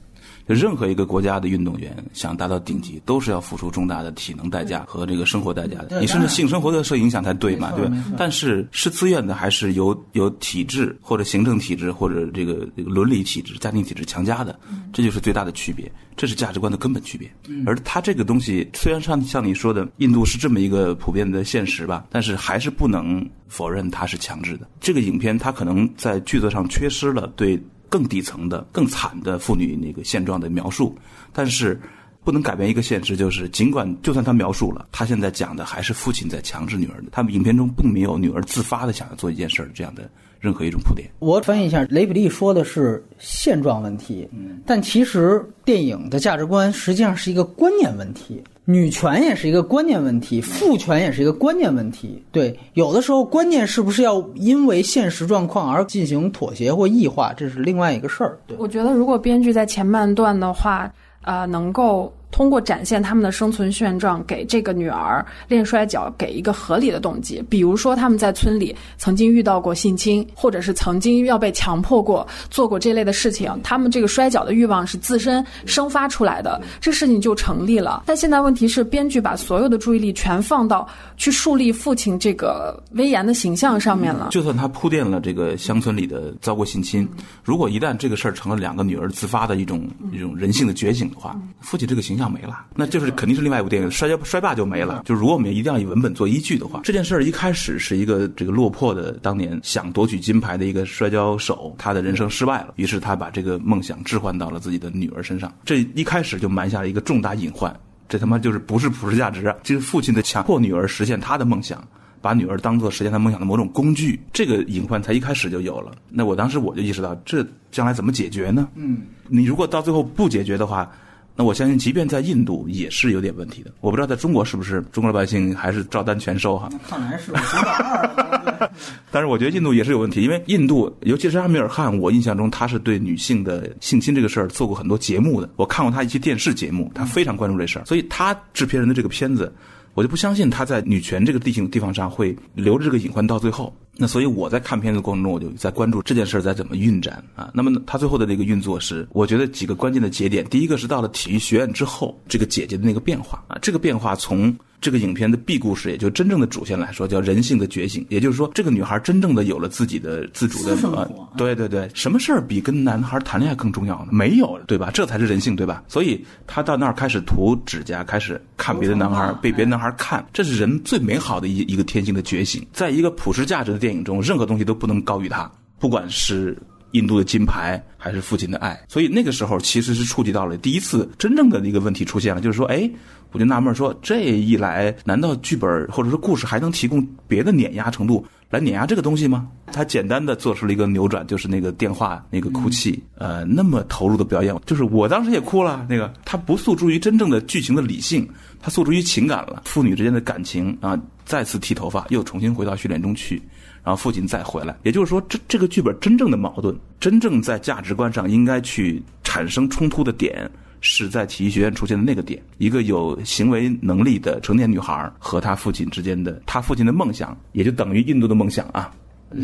[0.55, 6.01] 任何一个国家的运动员想达到顶级，都是要付出重大的体能代价和这个生活代价的。
[6.01, 7.72] 你甚至性生活都受影响才对嘛？
[7.72, 7.97] 对吧？
[8.16, 14.59] 但是是自愿的，还是由由体制或者行政体制或者这个这个伦理体制、家庭体制强加的？
[14.92, 17.28] 这就是最大的区别，这是价值观的根本区别。
[17.66, 24.68] 而他这个东西，虽然像像你说的，印度是这么一个普遍的现实吧，但是还是不能否认它是强制的。
[24.80, 27.61] 这个影片它可能在剧作上缺失了对。
[27.89, 30.97] 更底层的、更惨的妇女那个现状的描述，
[31.32, 31.80] 但是
[32.24, 37.09] 不能改变一个现实，就是尽管就算他描述了，他现在讲的还是父亲在强制女儿的。
[37.12, 40.11] 他们影片中并没有女儿自发的想要做一件事儿这样的
[40.41, 41.09] 任何一种铺垫。
[41.20, 44.28] 我翻译一下，雷比利说的是现状问题，
[44.66, 48.43] 但其实电影的价值观实际上是一个观念问题。
[48.67, 52.23] 女权也是一个观念问题，父权也是一个观念问题。
[52.31, 58.39] 对，有的时候观念是不是要因为现实状况而进行妥协或异化，这是另外一个事儿。
[58.47, 60.93] 对我觉得，如果编剧在前半段的话，
[61.23, 62.12] 呃，能够。
[62.37, 67.43] 通过展现他们的生存现状，给这个女儿练摔跤，给一个合理的动机。
[67.49, 78.03] 比如说，他们在村里曾经遇到过性侵，或者是曾经要被强迫过做过这类的事情，他们这个摔跤的欲望是自身生发出来的，这事情就成立了。
[78.05, 84.28] 但现在问题是，编剧把所有的注意力全放到去树立父亲这个威严的形象上面了。
[84.30, 87.09] 就算他铺垫了这个乡村里的遭过性侵，
[87.43, 92.26] 如果一旦这个事儿成了两个女儿自发的一种一种人性的觉醒的话，父亲这个形象。
[92.29, 95.03] 没了，那就是肯定是另外一部电影《摔跤摔霸》就没了。
[95.05, 105.53] 就如果我们一定要以文本做依据的话，这件事儿一开始是一个这个落魄的当年想夺取金牌的一个摔跤手，他的人生失败了，于是他把这个梦想置换到了自己的女儿身上。
[105.64, 107.74] 这一开始就埋下了一个重大隐患，
[108.09, 109.57] 这他妈就是不是普世价值啊！
[109.62, 111.83] 这是父亲的强迫女儿实现他的梦想，
[112.20, 115.93] 把女儿当做实现他梦想的某种工具，这个隐患才一开始就有了。
[116.11, 118.68] 那我当时我就意识到，这将来怎么解决呢？
[118.74, 120.91] 嗯，你如果到最后不解决的话。
[121.37, 123.70] 那我相信，即便在印度也是有点问题的。
[123.80, 126.70] 我不知道在中国是不是中国老百姓还是照单全收哈？
[126.89, 127.30] 看来是。
[129.12, 135.49] 但是我觉得印度也是有问题，因为印度，尤其是阿米尔汗，我印象中他是对女性的性侵这个事儿做过很多节目的。
[135.57, 139.53] 我看过他一期电视节目，他非常关注这事儿，所以他制片人的这个片子。
[139.97, 143.74] 我就不相信他在女权这个地形地方上会留着这个隐患到最后。
[143.97, 147.51] 那所以我在看片子过程中，我就在关注这件事儿在怎么运转啊。
[147.55, 150.44] 那么他最后的那个运作是，我觉得几个关键的节点。
[150.51, 154.55] 第一个是到了体育学院之后，这个姐姐的那个变化啊，这个变化从。
[154.81, 158.05] 这个影片的 B 故事，也就真正的主线来说，叫人性的觉醒。
[158.09, 164.09] 也就是说，这个女孩真正的有了自己的自主的啊，对对对，什么事儿比跟男孩谈恋爱更重要呢？
[164.12, 164.91] 没有，对吧？
[164.93, 165.83] 这才是人性，对吧？
[165.89, 172.64] 所以她到那儿开始涂指甲，开始看别的男孩，被别的男孩看，这是人最美好的一一个天性的觉醒。
[172.72, 176.57] 在一个普世价值的电影中，任何东西都不能高于它，不管是。
[176.97, 182.90] 印度的金牌还是父亲的爱，所以那个时候其实是触及到了第一次真正的一个问题出现了，就是说，哎，
[183.32, 189.49] 我就纳闷说，这一来，难道剧本或者说故事还能提供别的碾压程度来碾压这个东西吗？
[189.72, 195.84] 他简单的做出了一个扭转，就是那个电话那个哭泣，呃，那么投入的表演，就是我当时也哭了。
[195.90, 198.26] 那个他不诉诸于真正的剧情的理性，
[198.61, 203.42] 他诉诸于情感了，父女之间的感情啊，再次剃头发，又重新回到训练中去。
[203.87, 212.43] 然后父亲再回来，也就是说，这这个剧本真正的矛盾，真正在价值观上应该去产生冲突的点，是在体育学院出现的那个点。
[212.59, 218.93] 一个有行为能力的成年女孩和她父亲之间的，她父亲的梦想，也就等于印度的梦想啊，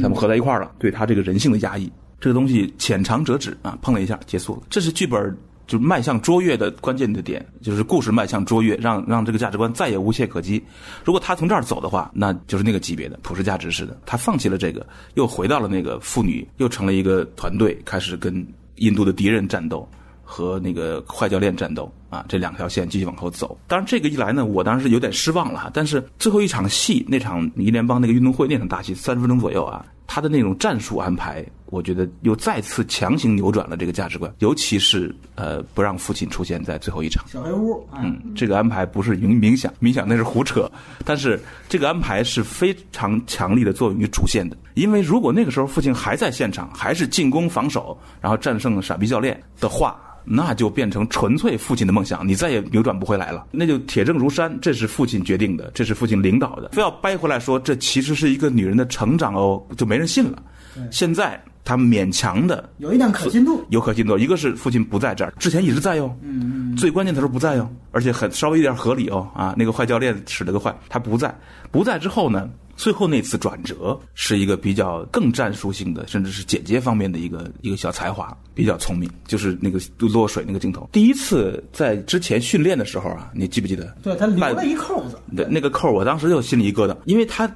[0.03, 0.73] 他们合在一块儿了。
[0.77, 1.89] 对她这个人性的压抑，
[2.19, 4.63] 这个东西浅尝辄止啊，碰了一下结束了。
[4.69, 5.39] 这是剧本。
[5.67, 10.63] 就是迈向卓越的关键的点，就是故事迈向卓越，让让这个价值观再也无懈可击。
[11.05, 13.99] 如果他从这儿走的话，那就是那个级别的普世价值式的。
[14.05, 18.47] 他放弃了这个，又回到了那个妇女，又成了一个团队，开始跟
[18.77, 19.89] 印度的敌人战斗，
[20.23, 21.93] 和那个坏教练战斗。
[22.13, 23.59] 啊，这两条线继续往后走。
[23.67, 25.71] 当然，这个一来呢，我当时有点失望了哈。
[25.73, 37.25] 但是最后一场戏，那场一联邦那个运动会那场大戏，三十分钟左右啊，他的那种战术安排，我觉得又再次强行扭转了这个价值观，尤其是呃，不让父亲出现在最后一场。
[37.29, 40.71] 小黑屋，嗯，这个安排不是冥冥想，冥想那是胡扯。
[41.07, 49.99] 但是这个安排是非常强力的作用于主线的，因为如果那个时候父亲还在现场，还是进攻防守，然后战胜傻逼教练的话。
[50.25, 53.47] 那就变成纯粹父亲的梦想，你再也扭转不回来了。
[53.51, 56.71] 那就铁证如山，这是父亲决定的，这是父亲领导的。
[56.73, 60.43] 非要掰回来说，这其实是一个女人的成长哦，就没人信了。
[60.91, 64.17] 现在他勉强的有一点可信度，有可信度。
[64.17, 66.17] 一个是父亲不在这儿，之前一直在哟。
[66.23, 66.77] 嗯嗯。
[66.77, 71.35] 最关键他说不在哟，而且很稍微有点合理哦啊，那个坏教练使了个坏，他不在，
[71.71, 72.49] 不在之后呢？
[72.77, 80.89] 最后那次转折是一个比较更战术性的，甚至是剪接方面的一个一个小才华，比较聪明，就是那个落水那个镜头。
[80.93, 83.97] 第一次在之前训练的时候啊，你记不记得？
[84.03, 87.51] 对他留了一扣子，对那个扣，我当时就心里一疙瘩，因为他。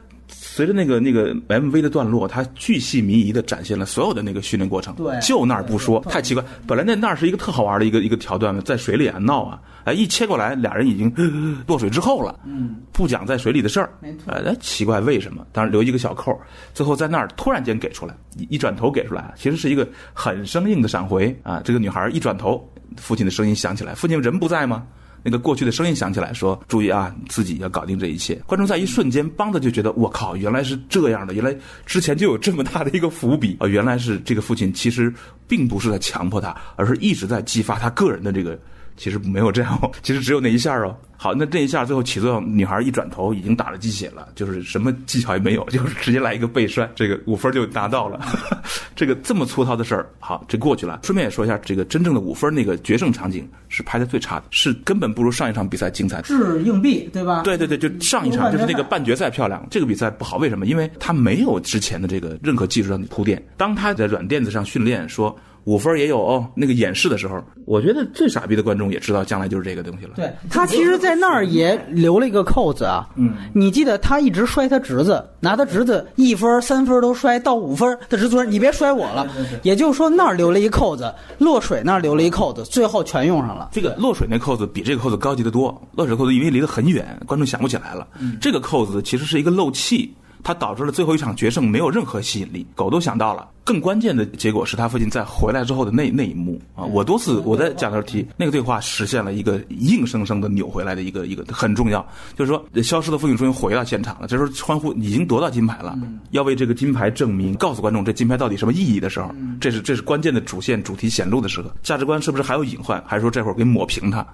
[0.56, 4.94] 随着那个那个 MV 的段落，他巨细靡遗的展现了所有的那个训练过程。
[4.94, 6.42] 对，就那儿不说，太奇怪。
[6.66, 11.12] 本来那那儿是一个特好玩的一个一个桥段嘛，在水里啊闹啊，哎，一切过来，俩人已经
[11.68, 12.40] 落水之后了。
[12.46, 13.92] 嗯，不讲在水里的事儿。
[14.00, 14.32] 没错。
[14.32, 15.46] 哎，奇怪为什么？
[15.52, 16.34] 当然留一个小扣，
[16.72, 21.60] 最后在那儿突然间给出来，一一转头给出来，其实是一个很生硬的闪回啊。
[21.62, 24.86] 这个女孩一转头，父亲的声音响起来，父亲人不在吗？
[25.28, 31.34] 那个过去的声音响起来，说：“注意啊，自己要搞定这一切。”观众在一瞬间，梆的就觉得：“我靠，原来是这样的！
[31.34, 31.52] 原来
[31.84, 33.66] 之前就有这么大的一个伏笔啊！
[33.66, 35.12] 原来是这个父亲其实
[35.48, 38.56] 并不是在强迫他，而是一直在激发他个人的这个。
[38.96, 40.96] 其实没有这样， 其实只有那一下哦。
[41.18, 48.20] 好，那这一下最后起作用，女孩一转头已经打了鸡血了，就是什么技巧也没有， 就是直接来一个背摔，这个五分就拿到了。
[48.94, 51.00] 这个这么粗糙的事儿，好，这过去了。
[51.02, 56.20] 顺便也说一下，这个真正的五分那个决胜场景是拍的最差的，是根本不如上一场比赛精彩。
[56.20, 57.40] 掷硬币对吧？
[57.42, 60.66] 对对对，就上一场就是那个半决赛漂亮，这个比赛不好，为什么？
[60.66, 63.42] 因为他没有之前的这个任何技术上的铺垫。
[63.56, 65.34] 当他在软垫子上训练说。
[65.66, 70.12] 五分也有哦，那个演示的时候，我觉得最傻逼的观众也知道将来就是这个东西了。
[70.14, 73.08] 对他其实，在那儿也留了一个扣子啊。
[73.16, 79.26] 嗯，你记得他一直摔他侄子，拿他侄子一分、三分都摔到五分，他侄子说：“你别摔我了。”
[79.64, 83.70] 也就是说，那儿留了一扣子，落水那儿留了一扣子，最后全用上了。
[83.72, 85.76] 这个落水那扣子比这个扣子高级得多。
[85.96, 88.06] 落水扣子因为离得很远，观众想不起来了。
[88.40, 90.14] 这个扣子其实是一个漏气。
[90.46, 93.48] 他导致了最后一场决胜没有任何吸引力，狗都想到了。
[93.64, 96.84] 更关键的结果是他父亲在回来之后的那那一幕啊！
[96.84, 104.28] 我多次我在讲的时候提那个对话，实现了一个硬生生的扭回来的一个一个很重要，就是说消失的父亲终于回到现场了。
[104.28, 105.98] 这时候欢呼已经夺到金牌了，
[106.30, 111.74] 要为这个金牌证明，告诉观众这金牌到底什么意义的时候，这是这是关键的主线主题显露的时刻。
[111.82, 113.02] 价值观是不是还有隐患？
[113.04, 114.24] 还是说这会儿给抹平它？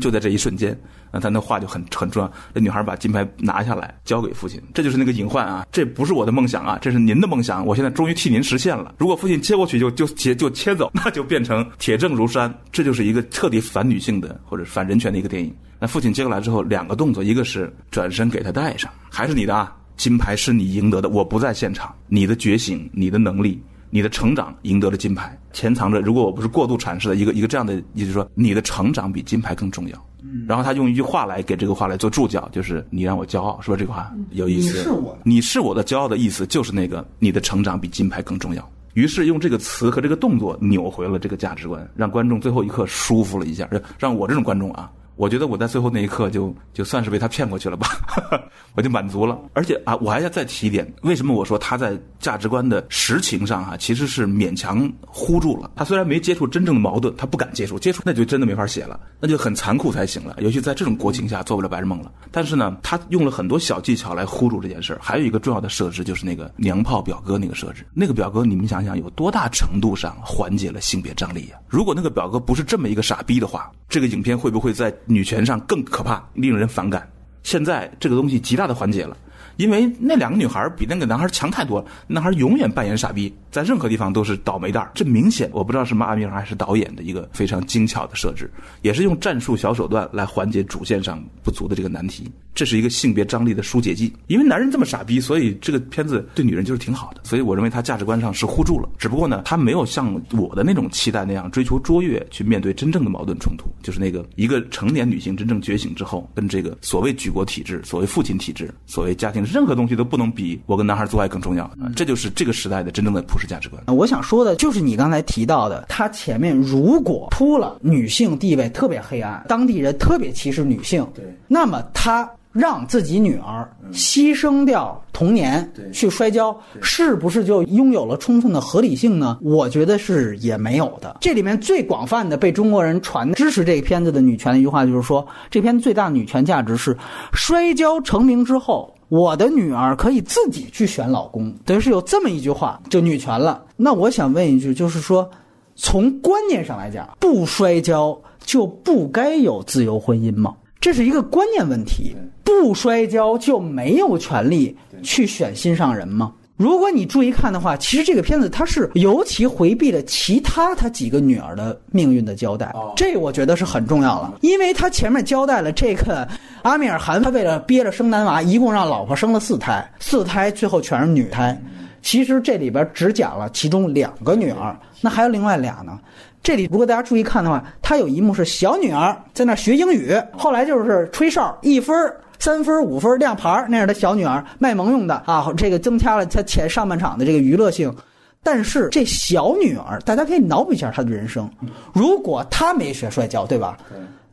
[0.00, 0.78] 就在这一瞬间，
[1.10, 2.32] 那他那话就很很重要。
[2.54, 5.66] 这女孩把金牌拿下来交给父亲，这就是那个隐患啊！
[5.72, 7.64] 这不是我的梦想啊，这是您的梦想。
[7.64, 8.94] 我现在终于替您实现了。
[8.98, 12.52] 如果父亲接过去就就切就切走， 那就变成铁证如山。
[12.72, 15.54] 这就是一个彻底反女性的或者反人权的一个电影。
[15.78, 19.74] 那父亲接过来之后，两个动作，一个是转身给他戴上，还是你的啊？
[19.96, 21.94] 金牌是你赢得的，我不在现场。
[22.08, 23.62] 你的觉醒，你的能力。
[23.94, 26.00] 你的成长赢得了金牌，潜藏着。
[26.00, 30.06] 如果我不是过度阐释的一个一个这样的意思，说你的成长比金牌更重要。
[30.20, 33.76] 嗯，然后他用一句话来给这个话来做注脚，就是你让我骄傲，是吧？
[33.76, 34.78] 这个话有意思。
[34.78, 38.68] 你是我，你是我的骄傲的意思，就是那个你的成长比金牌更重要。
[38.94, 44.90] 于是用这个词和这个动作扭回了这个价值观，让观众最后一刻舒服了一下，让让我这种观众啊。
[45.16, 47.86] 我觉得我在最后那一刻就就算是被他骗过去了吧，
[48.74, 49.38] 我就满足了。
[49.52, 55.70] 而且啊，我还要再提一点，为什么我说他在价值观的实情上哈，其实是勉强糊住了。
[55.76, 60.36] 他虽然没接触真正的矛盾，他不敢接触，接触那就真的没法写了，那就很残酷才行了。
[60.40, 62.10] 尤其在这种国情下，做不了白日梦了。
[62.32, 64.98] 但是呢，他用了很多小技巧来糊住这件事儿。
[65.00, 71.56] 还有一个重要的设置就是那个娘炮表哥那个设置，那个表哥你们想想有多大程度上缓解了性别张力呀？
[71.68, 74.92] 如果那个表哥不是这么一个傻逼的话，这个影片会不会在？
[75.06, 77.08] 女权上更可怕，令人反感。
[77.42, 79.16] 现在这个东西极大的缓解了，
[79.56, 81.86] 因为那两个女孩比那个男孩强太多了。
[82.06, 84.90] 男孩永远扮演傻逼，在任何地方都是倒霉蛋。
[84.94, 88.50] 这明显我不知道是阿米尔还是导演的一个非常精巧的设置，
[88.80, 92.30] 也是用战术小手段来缓解主线上不足的这个难题。
[92.54, 94.12] 这是一个性别张力的疏解剂。
[94.26, 97.20] 因为男人这么傻逼，所以这个片子对女人就是挺好的。
[97.24, 103.66] 所以我认为他价值观上是互助了，只不过呢，他没有像我的那种期待那样追求卓越，去面对真正的矛盾冲突。
[103.82, 111.64] 就是那个一个成年女性真正觉醒之后，跟这个所谓举国体制、所谓父亲体制、所谓家庭，任何东西都不能比我跟男孩做爱更重要。
[111.64, 113.82] 啊这就是这个时代的真正的普世价值观。
[113.86, 129.38] 我想说的就是你刚才提到的，他前面如果铺了女性地位特别黑暗，当地人特别歧视女性，对，那么他让自己女儿牺牲掉童年对去摔跤，是不是就拥有了充分的合理性呢？
[129.42, 131.18] 我觉得是也没有的。
[131.20, 136.96] 这里面最广泛的被中国人传支持这个片子的女权的一句话就是说，这片最大的女权价值是
[137.32, 138.90] 摔跤成名之后。
[139.10, 143.62] 我的女儿可以自己去选老公，等于是有这么一句话，就女权了。
[143.76, 145.30] 那我想问一句，就是说，
[145.76, 150.54] 从观念上来讲，不摔跤就不该有自由婚姻吗？
[150.80, 152.16] 这是一个观念问题。
[152.44, 156.32] 不摔跤就没有权利去选心上人吗？
[156.56, 166.28] 如果你注意看的话，其实这个片子它是尤其回避了其他他几个女儿的命运的交代，这我觉得是很重要了，因为他前面交代了这个
[166.62, 171.60] 阿米尔汗，他为了憋着生男娃，一共让老婆生了四胎，四胎最后全是女胎。
[172.02, 175.98] 其实这里边只讲了其中两个女儿，那还有另外俩呢。
[176.40, 182.20] 这里如果大家注意看的话，他有一幕是小女儿在那学英语，后来就是吹哨一分儿。
[182.38, 187.94] 三分、五分亮牌那样的小女儿卖萌用的啊，这个增加了她前上半场的这个娱乐性。
[188.42, 191.48] 但是这小女儿，大家可以脑补一下她的人生，
[191.92, 193.78] 如果她没学摔跤，对吧？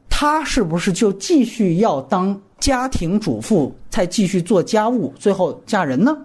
[0.09, 6.17] 她是不是就继续要当家庭主妇，再继续做家务，最后嫁人呢？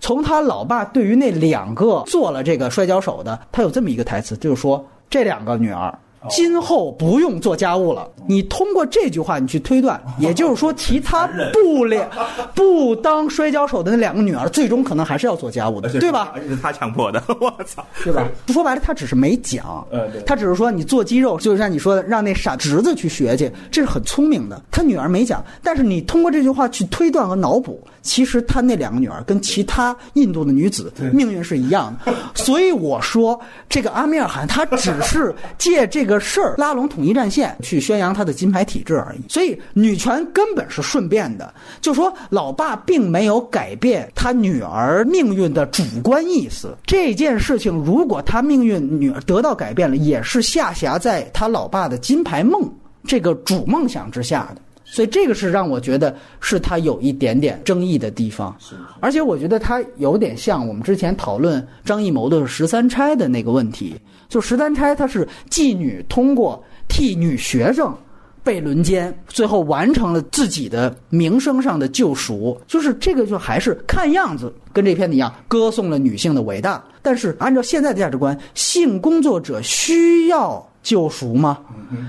[0.00, 5.96] 从他老爸对于那两个做了这个摔跤手的，他有这么一个台词，就是说这两个女儿
[6.28, 8.08] 今后不用做家务了。
[8.26, 12.08] 你通过这句话，你去推断，也就是说，其他 不了
[12.54, 16.32] 不当摔跤手的那两个女儿，最终可能还是要做家务的，对吧？
[16.34, 17.84] 而且是他强迫的， 我操！
[18.04, 18.24] 对吧？
[18.48, 24.60] 说白了，他只是没讲，呃对他只是说你做肌肉，就像你说的，让那傻侄子去学去，这是很聪明的。
[24.70, 32.14] 他女儿没讲，但是你通过这句话去推断和脑补，其实他那两个女儿跟其他印度的女子命运是一样的。
[32.34, 39.20] 所以我说，这个阿米尔汗他只是借这个事儿拉拢统一战线，去宣扬他的金牌体制而已。
[39.28, 46.76] 所以女权根本是顺便的，就说老爸并没有改变他女儿命运的主观意思。
[46.84, 52.62] 这件事情，如果他命运女儿得到改变了，也是下辖在他老爸的金牌梦
[53.04, 54.60] 这个主梦想之下的。
[54.84, 58.54] 所以这个是让我觉得是他有一点点争议的地方，
[59.00, 63.94] 而且我觉得他有点像我们之前讨论张艺谋的十三钗的那个问题，
[64.32, 67.94] 就十三钗她是妓女通过替女学生
[68.42, 80.66] 被轮奸，最后完成了自己的名声上的救赎，就是这个就还是看样子跟这片子一样，歌颂了女性的伟大，但是按照现在的价值观，性工作者需要。
[80.82, 81.60] 救赎吗？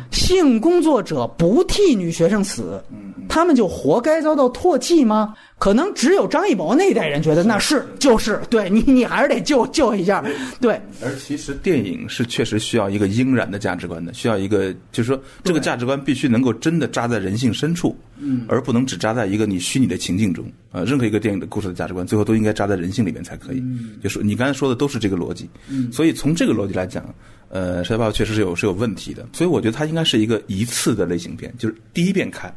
[0.09, 2.83] 性工作者不替女学生死，
[3.27, 5.33] 他们就活该遭到唾弃吗？
[5.59, 10.21] 可能只有张艺谋那一代人觉得那是就是，对你你还是得救救一下，
[10.59, 20.43] 对，而其实电影是确实需要一个应然的价值观的，需要一个就是说这个价值观必须能够真的扎在人性深处，嗯，而不能只扎在一个你虚拟的情境中。
[20.73, 23.63] 呃，任何一个电影的故事的价值观，最后都应该扎在人性里面才可以。
[24.01, 27.05] 就是你刚才说的都是这个逻辑，嗯，所以从这个逻辑来讲，
[27.49, 32.53] 呃，《摔跤吧》确实是有是有问题的，所以我觉得它应该是一个一次的类型片，就是第一遍看。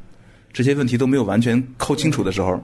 [0.57, 2.59] 这些问题都没有完全抠清楚的时候，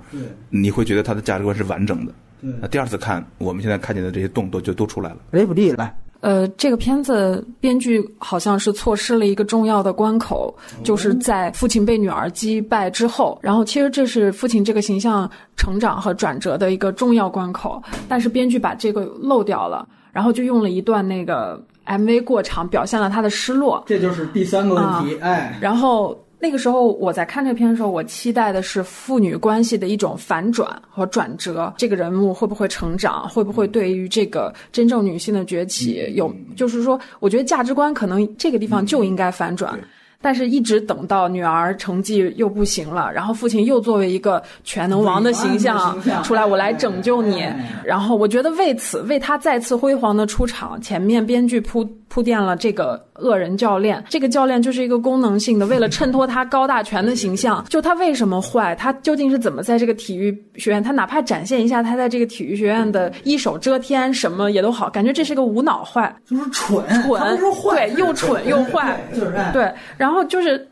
[0.48, 2.12] 你会觉得他的价值观是完整的。
[2.40, 5.18] 那第二次看，我们现在看见的这些洞都就都出来了。
[5.30, 23.84] 雷普利来，呃，这个片子编剧好像是错失了一个重要的关口，就是在父亲被女儿击败之后，然后其实这是父亲这个形象成长和转折的一个重要关口，但是编剧把这个漏掉了，然后就用了一段那个 MV 过场，表现了他的失落。
[23.86, 31.72] 这就是第三个问题，哎，然后那个时候我在看这篇的时候，我期待的是父女关系的一种反转和转折。
[31.78, 33.28] 这个人物会不会成长？
[33.28, 39.78] 会不会对于这个真正女性的崛起有，就是说，我觉得价值观可能这个地方就应该反转。
[40.22, 47.44] 但是，一直等到女儿成绩又不行了，然后父亲又作为一个全能王的形象出来，我来拯救你。
[47.84, 54.02] 然后，我觉得为此为他再次辉煌的出场，前面编剧铺铺垫了这个恶人教练。
[54.08, 57.64] 这个教练就是一个功能性的，为了衬托他高大全的形象。
[57.68, 58.74] 就他为什么坏？
[58.74, 60.82] 他究竟是怎么在这个体育学院？
[60.82, 66.14] 他哪怕展现一下他在这个体育学院的一手遮天，什么也都好，感觉这是个无脑坏。
[66.26, 70.68] 就是蠢，蠢，对，又蠢又坏，就是对，然后就是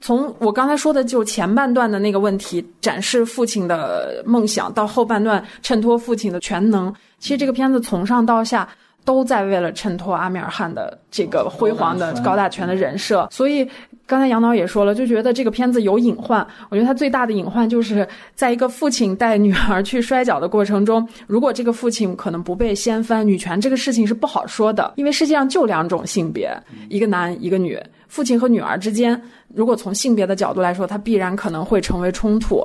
[0.00, 8.68] 从我刚才说的就前半段的那个问题，展示父亲的梦想，到后半段衬托父亲的全能，其实这个片子从上到下
[9.04, 13.68] 都在为了衬托阿米尔汗的这个辉煌的高大全的人设，所以。
[14.12, 16.46] 刚才杨导也说了，就觉得这个片子有隐患。
[16.68, 26.54] 我觉得他最大的隐患就是在一个父亲带女儿去摔跤的过程中，如果这个父亲可能不被掀翻，女权这个事情是不好说的，因为世界上就两种性别，
[26.90, 27.80] 一个男一个女。
[28.06, 29.18] 父亲和女儿之间，
[29.54, 32.62] 如果从性别的角度来说，他必然可能会成为冲突。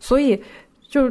[0.00, 0.38] 所以，
[0.86, 1.04] 就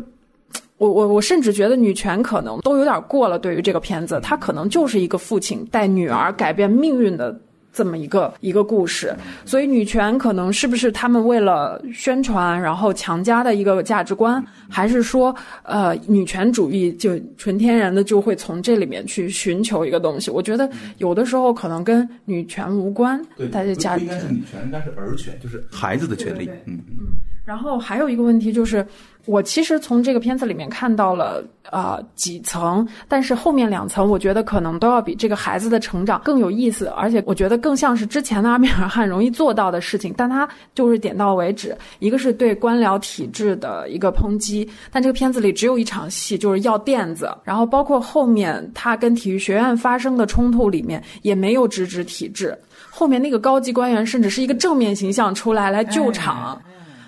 [0.78, 3.40] 我我我甚至觉得女权可能都有点过了。
[3.40, 7.36] 对于这个片子，他可能就是一个父亲带女儿改变命运的。
[7.72, 9.16] 这么一个一个故事，
[9.46, 20.32] 所以女权可能是不是他们为了宣传然后强加的一个价值观，还是说呃女权主义就纯天然的就会从这里面去寻求一个东西？
[20.32, 26.50] 我觉得有的时候可能跟女权无关，大家价值应该是女权，应该是儿权，就是孩子的权利。
[26.66, 27.08] 嗯嗯。
[27.46, 28.86] 然后还有一个问题就是，
[29.30, 41.78] 我其实从这个片子里面看到了啊几层，但是后面两层我觉得可能都要比这个孩子的成长更有意思，而且我觉得更像是之前的阿米尔汗容易做到的事情，但他就是点到为止。
[42.00, 52.58] 一个是对官僚体制的一个抨击，但这个片子里只有一场戏就是要垫子，然后包括后面他跟体育学院发生的冲突里面也没有直指体制，
[52.90, 56.60] 后面那个高级官员甚至是一个正面形象出来来救场。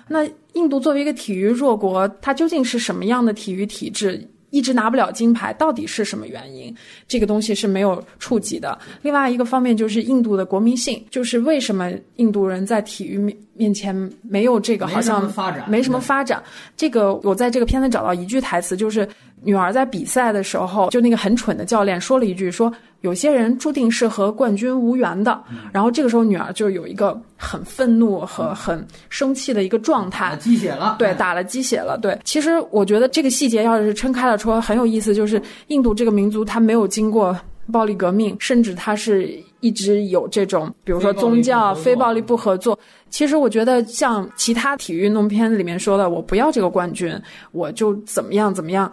[0.06, 4.28] 那印度作为一个体育弱国，它究竟是什么样的体育体制？
[4.50, 6.76] 一直拿不了金牌，到底是什么原因？
[7.08, 8.78] 这个东西是没有触及的。
[9.00, 16.42] 另外一个方面就是印度的国民性，就是为什么印度人在体育面前没有这个好像发展，没什么发展。
[16.76, 19.08] 这个我在这个片子找到一句台词，就是
[19.42, 22.72] 女儿在比赛的时候，就那个很蠢的教练说了一句说。
[23.02, 32.16] 有些人注定是和冠军无缘的，然后这个时候女儿就有一个很愤怒和很生气的一个状态，打鸡血了，对，打了鸡血了，对。
[32.22, 37.36] 其实我觉得这个细节要是撑开了说很有意思，就是印度这个民族它没有经过
[37.72, 42.78] 暴力革命，甚至它是一直有这种，比如说宗教非暴力不合作。
[43.10, 47.20] 其实我觉得像其他体育运动片里面说的，我不要这个冠军，
[47.50, 48.92] 我就怎么样怎么样。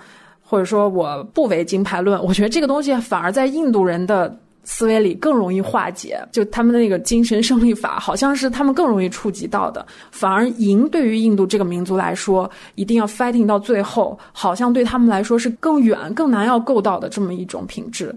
[0.50, 6.20] 或者说我不为金牌论，我觉得这个东西反而在印度人的思维里更容易化解。
[6.32, 9.86] 就他们的那个精神胜利法，好像是他们更容易触及到的。
[10.10, 18.14] 反而赢对于印度这个民族来说，一定要 fighting 到最后，好像对他们来说是更远、更难要够到的这么一种品质。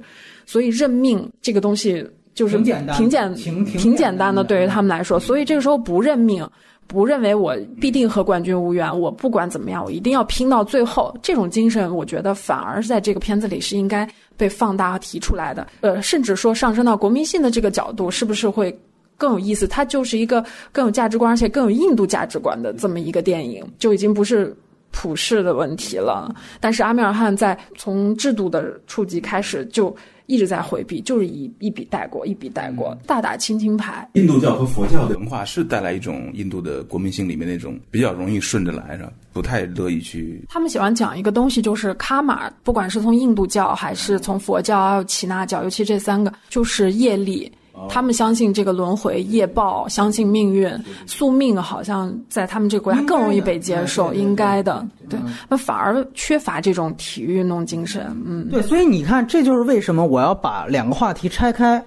[0.47, 2.03] 所以认命这个东西
[2.33, 5.21] 就是挺简挺简挺简单的，对于他们来说。
[5.21, 6.49] 所以这个时候不认命。
[6.93, 11.17] 不认为我必定和冠军无缘，我不管怎么样，我一定要拼到最后。
[11.23, 15.67] 这种精神，我觉得反而是在这个片子里是应该被放大和提出来的。
[15.81, 18.79] 呃，甚至说上升到国民性的这个角度，是不是会
[19.17, 19.67] 更有意思？
[19.67, 24.55] 它就是一个更有价值观，而且更有印度价值观的这么一个电影，就已经不是
[24.91, 26.35] 普世的问题了。
[26.61, 29.97] 但是阿米尔汗在从制度的触及开始就。
[30.27, 34.09] 一直在回避，就是一一笔带过，一笔带过，大打亲情牌。
[34.15, 39.13] 印度教和佛教的文化是带来一种印度的国民性里面那种比较容易顺着来，的？
[39.33, 40.45] 不太乐意去。
[40.49, 47.51] 他们喜欢讲一个东西，就是卡玛，不管是从印度教还是从佛教，还有耆那教，尤其这三个，就是业力。
[47.89, 50.71] 他们相信这个轮回业报，相信命运
[51.07, 54.87] 宿命，好像在他们这个国家更容易被接受，应该的。
[55.09, 55.19] 对，
[55.49, 58.07] 那反而缺乏这种体育运动精神。
[58.27, 61.85] 嗯，对，所以你看，这就是为什么我要把两个话题拆开。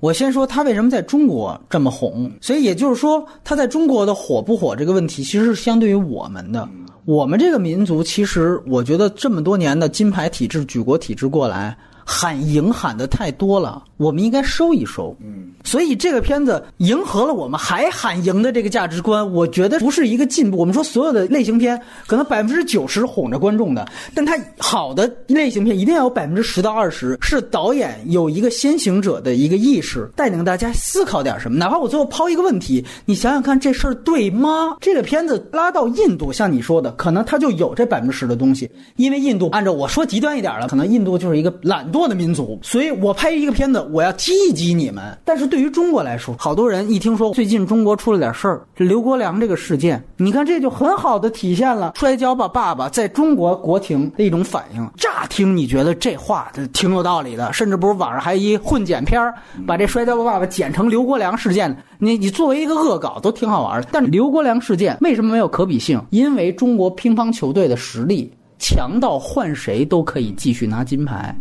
[0.00, 6.68] 我先说他为什么在中国这么红，所以也就是说，他在中国的火不火这个问题，其实是相对于我们的。
[7.04, 11.76] 我们这个民族，其实我觉得这么多年的金牌体制、举国体制过来。
[12.10, 15.14] 喊赢喊的太多了，我们应该收一收。
[15.20, 20.56] 嗯，所以这个片子迎合了我们还喊赢的这个价值观，我觉得不是一个进步。
[20.56, 31.58] 我们说所有的类型片可能百分之九十哄着观众的，但它好的类型片一定要有百分之十到二十是导演有一个先行者的一个意识，带领大家思考点什么。
[31.58, 34.78] 哪怕我最后抛一个问题，你想想看这事儿对吗？
[34.80, 41.97] 这个片子拉到印度，像你说的，可能它就有这百分之十的东西，因为印度按照我说极端一点了，可能印度就是一个懒惰。
[41.98, 45.18] 多的民族，所以我拍一个片子，我要激一激你们。
[45.24, 54.90] 但是对于中国来说，好多人一听说最近中国出了点事儿，这刘国梁这个事件，你看这就很好的体现了《摔跤吧，爸爸》在中国国情的一种反应。
[54.96, 59.34] 乍听你觉得这话挺有道理的，甚至不是网上还一混剪片儿，
[59.66, 61.76] 把这《摔跤吧，爸爸》剪成刘国梁事件。
[61.98, 63.88] 你你作为一个恶搞都挺好玩的。
[63.90, 66.00] 但是刘国梁事件为什么没有可比性？
[66.10, 71.36] 因为中国乒乓球队的实力强到换谁都可以继续拿金牌。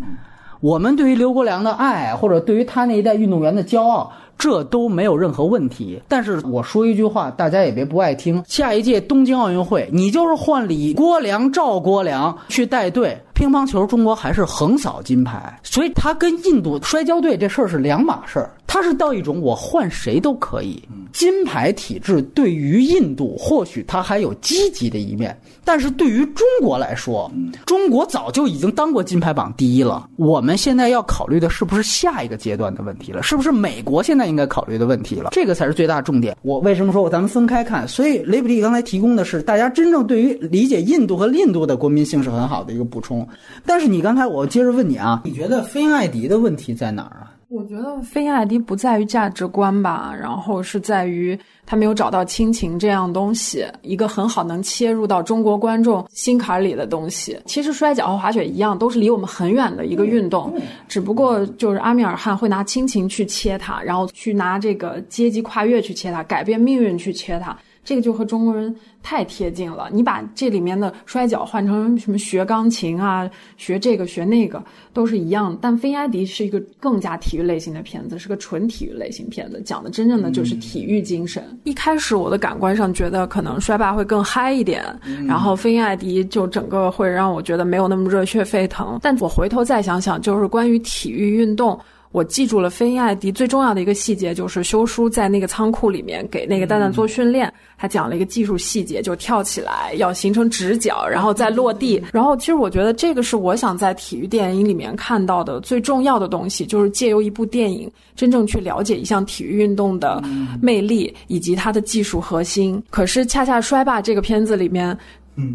[0.59, 4.11] 我们对于刘国梁的爱，或者对于他那一代运动员的骄傲。
[4.39, 8.43] 这都没有任何问题，但是我说一句话，大家也别不爱听。
[8.45, 15.59] 下一届东京奥运会，你就是换李国梁、赵国梁去带队，乒乓球中国还是横扫金牌。
[15.63, 18.51] 所以他跟印度摔跤队这事儿是两码事儿。
[18.77, 20.79] 他是到一种我换谁都可以，
[21.11, 27.31] 金牌体制对于印度或许它还有积极的一面，但是对于中国来说，
[27.65, 30.07] 中国早就已经当过金牌榜第一了。
[30.15, 33.23] 我们现在要考虑的是不是下一个阶段的问题了？
[33.23, 35.31] 是不是美国现在应该考虑的问题了？
[35.31, 36.37] 这个才是最大重点。
[36.43, 37.87] 我为什么说咱们分开看？
[37.87, 43.27] 所以雷普利刚才提供的是大家真正对于理解印度和印度的国民性是很好的一个补充。
[43.65, 47.26] 但是你刚才我接着问你啊，你觉得菲恩艾迪的问题在哪儿啊？
[47.49, 57.39] 我觉得菲亚迪不在于价值观吧，然后是在于他没有找到亲情这样东西，一个很好能切入到中国观众心坎里的东西。
[57.45, 60.53] 其实摔跤和滑雪一样，都是离我们很远的一个运动，
[60.89, 67.57] 只不过就是阿米尔汗会拿亲情去切它，然后去拿这个阶级跨越去切它，改变命运去切它。
[67.87, 69.89] 这个就和中国人太贴近了。
[69.93, 74.61] 你把这里面的摔跤换成什么学钢琴啊，学这个学那个
[74.91, 75.57] 都是一样。
[75.61, 81.41] 但《菲埃迪》是一个更加体育类型的片子，是个纯体育类型片子，讲的真正的就是体育精神。
[81.63, 84.83] 一开始我的感官上觉得可能摔霸会更嗨一点，
[85.25, 88.99] 然后《菲艾迪》就整个会让我觉得没有那么热血沸腾。
[89.01, 91.79] 但我回头再想想，就是关于体育运动。
[92.11, 102.01] 我记住了飞鹰艾迪最重要的一个细节，就是修书在那个仓库里面给那个蛋蛋做训练，他讲了一个技术细节，就跳起来要形成直角，然后再落地。
[102.11, 110.23] 然后其实我觉得这个是我想在体育电影里面看到的最重要的东西，就是借由一部电影真正去了解一项体育运动的
[110.61, 112.81] 魅力以及它的技术核心。
[112.89, 114.97] 可是恰恰摔霸这个片子里面。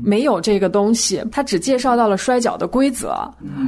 [0.05, 3.15] 没有这个东西，他只介绍到了摔跤的规则，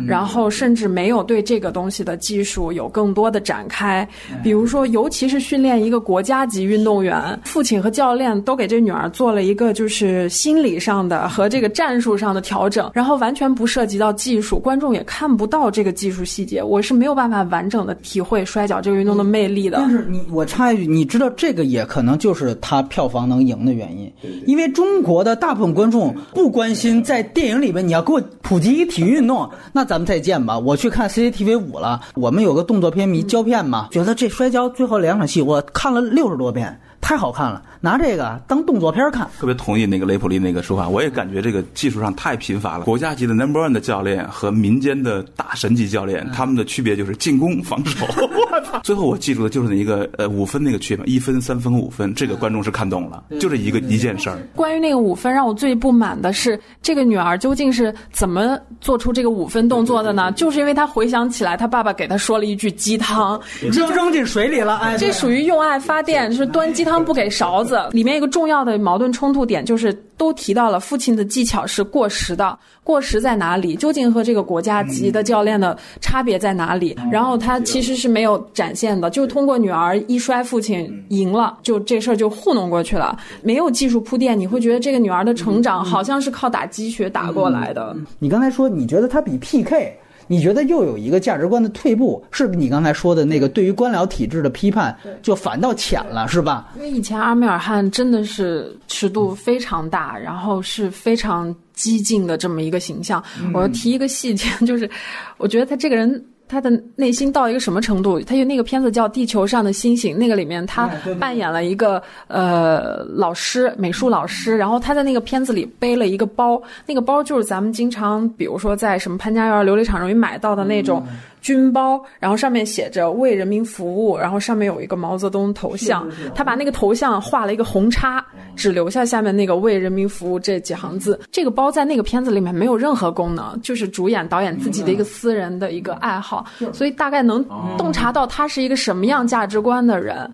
[0.07, 4.09] 然后甚至没有对这个东西的技术有更多的展开。
[4.43, 16.62] 比如说，尤其是训练一个国家级运动员，父亲和教练都给这女儿做了一个就是心理上的和这个战术上的调整，然后完全不涉及到技术，观众也看不到这个技术细节。
[16.62, 19.79] 我是没有办法完整的体会摔跤这个运动的魅力的。
[19.79, 24.12] 但是你，我插一句，你知道这个也可能就是他票房能赢的原因，
[24.47, 26.03] 因为中国的大部分观众。
[26.32, 30.59] 不关心在电影里面，你要给我普及一体育运动，那咱们再见吧。
[30.59, 36.80] 我去看 CCTV 五了，我们有个动作片迷胶片嘛，觉得这摔跤最后两场戏，我看了六十多遍。
[37.05, 39.28] 太好看了，拿这个当动作片看。
[39.38, 42.84] 特别同意那个雷普利那个说法，我也感觉这个技术上太贫乏了。
[42.86, 48.07] 国家级的 Number One 的教练和民间的大神级教练，他们的区别就是进攻、防守。
[48.16, 48.80] 我操！
[48.82, 54.38] 最后我记住的就是那一个呃五分那个区别，一分、三分、五分，这个观众是看懂了，就这一个一件事儿。
[54.57, 60.32] 关于那个五分，让我最不满的是这个女儿究竟是怎么做出这个五分动作的呢？
[60.32, 64.78] 就是因为她回想起来，她爸爸给她说了一句鸡汤，扔扔进水里了。
[64.78, 66.93] 哎，这属于用爱发电，就是端鸡汤。
[67.03, 73.74] 不给勺子，里面一个重要的矛盾冲突点就是，都提到了父亲的技巧是过时的，过时在哪里？
[73.76, 76.95] 究竟和这个国家级的教练的差别在哪里？
[77.11, 87.97] 然后他其实是没有展现的，就通过女儿一摔，父亲赢了，就这事儿就糊弄过去了，没有技术铺垫，你会觉得这个女儿的成长好像是靠打鸡血打过来的。
[88.18, 89.99] 你刚才说你觉得他比 PK。
[90.27, 96.72] 你觉得又有一个价值观的退步，是你刚才说的那个对于官僚体制的批判，就反倒浅了，是吧？
[96.77, 103.22] 因为以前阿米尔汗真的是尺度非常大，然后是非常激进的这么一个形象。
[103.53, 104.89] 我要提一个细节， 就是
[105.37, 106.25] 我觉得他这个人。
[106.47, 108.20] 他的内心到一个什么程度？
[108.20, 110.86] 他有那个片子叫《地球上的星星》，那个里面他
[111.18, 114.57] 扮演了一个呃老师，美术老师。
[114.57, 121.03] 然后他在那个片子里背了一个包，那个包就是咱们经常，比如说在什么潘家园琉璃厂容易买到的那种。
[121.45, 128.24] 军包，然后上面写着为人民服务，然后上面有一个毛泽东头像，他把那个头像画了一个红叉，
[128.57, 131.20] 只留下下面那个为人民服务这几行字。
[131.30, 137.45] 这个包在那个片子里面没有任何功能，就是主演导演自己的一个私人的一个爱好，所以大概能
[137.76, 140.28] 洞察到他是一个什么样价值观的人。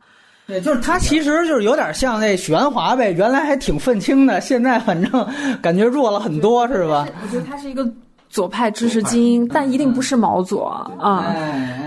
[0.46, 5.26] 对，就是他其实就是有点像那许鞍华呗，原来还挺愤青的，现在反正
[5.60, 7.08] 感觉弱了很多，是吧？
[7.20, 7.84] 我觉得他是一个。
[8.30, 10.66] 左派知识精英，但一定不是毛左
[10.98, 11.34] 啊。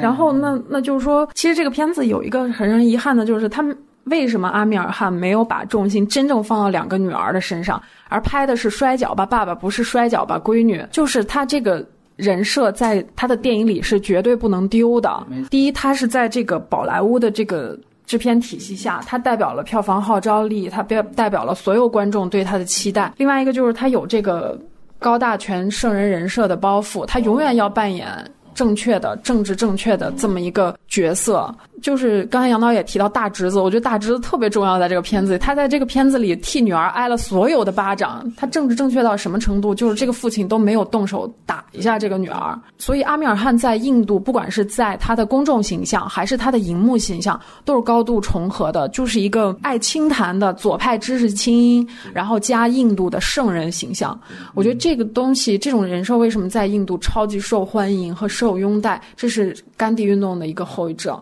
[0.02, 10.86] 然后，那那就是说，其实这个片子有一个很让人遗憾的，就是他们为什么阿米尔汗没有把重心真正放到两个女儿的身上，而拍的是摔跤吧爸爸，不是摔跤吧闺女？
[10.92, 11.84] 就是他这个
[12.18, 15.26] 人设在他的电影里是绝对不能丢的。
[15.50, 23.14] 第一，他是在这个宝莱坞的这个制片体系下，他代表了票房号召力，他代代表了所有观众对他的期待。
[23.16, 24.60] 另外一个就是他有这个。
[25.04, 28.08] 高大全圣人人设的包袱，他永远要扮演
[28.56, 31.52] 正确的、政治正确的这么一个角色。
[31.82, 38.24] 就是刚才杨导也提到大侄子，我觉得大侄子特别重要，在这个片子里，他在这个片子里替女儿挨了所有的巴掌。
[38.38, 39.76] 他政治正确到什么程度？
[39.76, 42.58] 就是这个父亲都没有动手打一下这个女儿。
[42.78, 54.18] 所以阿米尔汗在印度，不管是在他的公众形象还是他的荧幕形象，都是高度重合的，就是一个爱清谈的左派知识精英，然后加印度的圣人形象。
[54.54, 59.02] 我觉得这个东西，这种人设为什么在印度超级受欢迎和受拥戴？
[59.18, 61.20] 这是甘地运动的一个后遗症。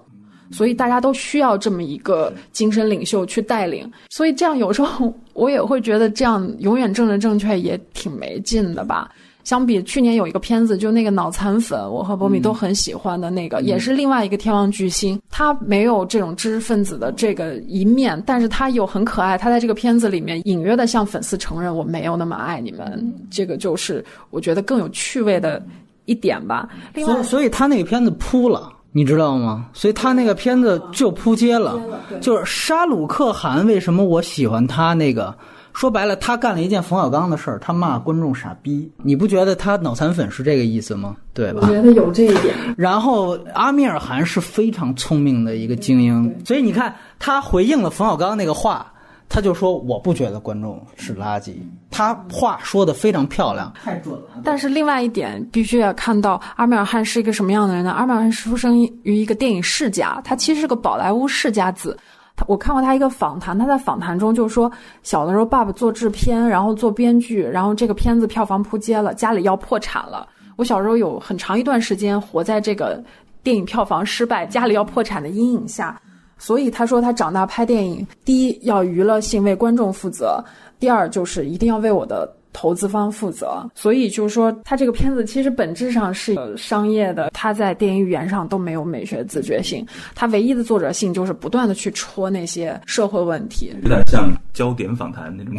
[0.53, 9.09] 所以大家都需要这么一个精神领袖去带领，所以这样有时候我也会觉得这样永远政治正确也挺没劲的吧。
[9.45, 19.37] 相比去年有一个片子，就那个脑残粉，我和波米都很喜欢的那个，也是另外一个天王巨星，他没有这种知识分子的这个一面，但是他又很可爱。
[19.37, 25.65] 他在这个片子里面隐约的向粉丝承认我没有那么爱你们，这个就是我觉得更有趣味的
[26.05, 26.67] 一点吧。
[26.93, 28.69] 另外，所以他那个片子扑了。
[28.91, 29.67] 你知道吗？
[29.73, 31.79] 所以他那个片子就扑街了，
[32.19, 35.33] 就是沙鲁克汗为什么我喜欢他那个？
[35.73, 38.91] 说白了，他干了一件冯小刚的事儿，他骂观众傻逼。
[38.97, 41.15] 你不觉得他脑残粉是这个意思吗？
[41.33, 41.61] 对吧？
[41.61, 42.53] 我觉得有这一点。
[42.75, 48.91] 然后阿米尔汗是非常聪明的一个精英，所以你看他回应了冯小刚那个话。
[49.33, 51.53] 他就说：“我不觉得观众是垃圾。”
[51.89, 54.41] 他话说的非常漂亮，太准了。
[54.43, 57.91] 但是另外一点，必须要看到阿米尔汗是一个什么样的人呢？
[57.91, 61.97] 阿米尔汗出生于一个电影世家，他其实是个宝莱坞世家子。
[62.35, 64.69] 他我看过他一个访谈，他在访谈中就说，
[65.01, 70.27] 小的时候爸爸做制片，然后做编剧，然后这个片子票房扑街了，家里要破产了。
[70.57, 73.01] 我小时候有很长一段时间活在这个
[73.43, 75.97] 电影票房失败、家里要破产的阴影下。
[76.41, 80.43] 所以他说，他长大拍电影，第一要娱乐性为观众负责，
[80.79, 82.27] 第二就是一定要为我的。
[82.53, 89.85] 投资方负责，所以就是说，他这个片子其实本质上是商业的，他在电影语言上都没有美学自觉性，
[90.15, 95.55] 他唯一的作者性就是不断的去戳那些社会问题，有点像焦点访谈那种，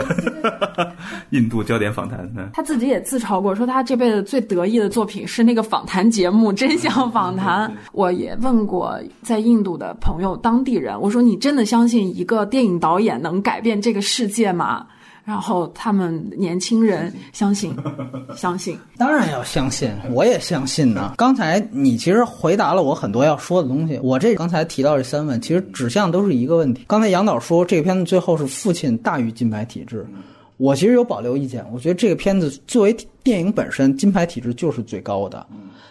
[1.30, 2.22] 印度焦点访谈。
[2.53, 7.68] 他自己也自嘲过，说他这辈子最得意的作品是那个访谈节目《真相访谈》。
[7.93, 14.86] 我也问过在印度的朋友、当地人，我说你真的相信一个电影导演能改变这个世界吗？
[15.25, 17.75] 然后他们年轻人相信，
[18.37, 21.14] 相信， 当然要相信，我也相信呢。
[21.16, 23.99] 刚才你其实回答了我很多要说的东西。
[24.03, 26.85] 我这刚才提到这三问，其实指向都是一个问题。
[26.89, 30.05] 刚才杨导说这个片子最后是父亲大于金牌体制，
[30.57, 31.64] 我其实有保留意见。
[31.73, 35.47] 我觉得这个片子作为电影本身，金牌体制就是最高的。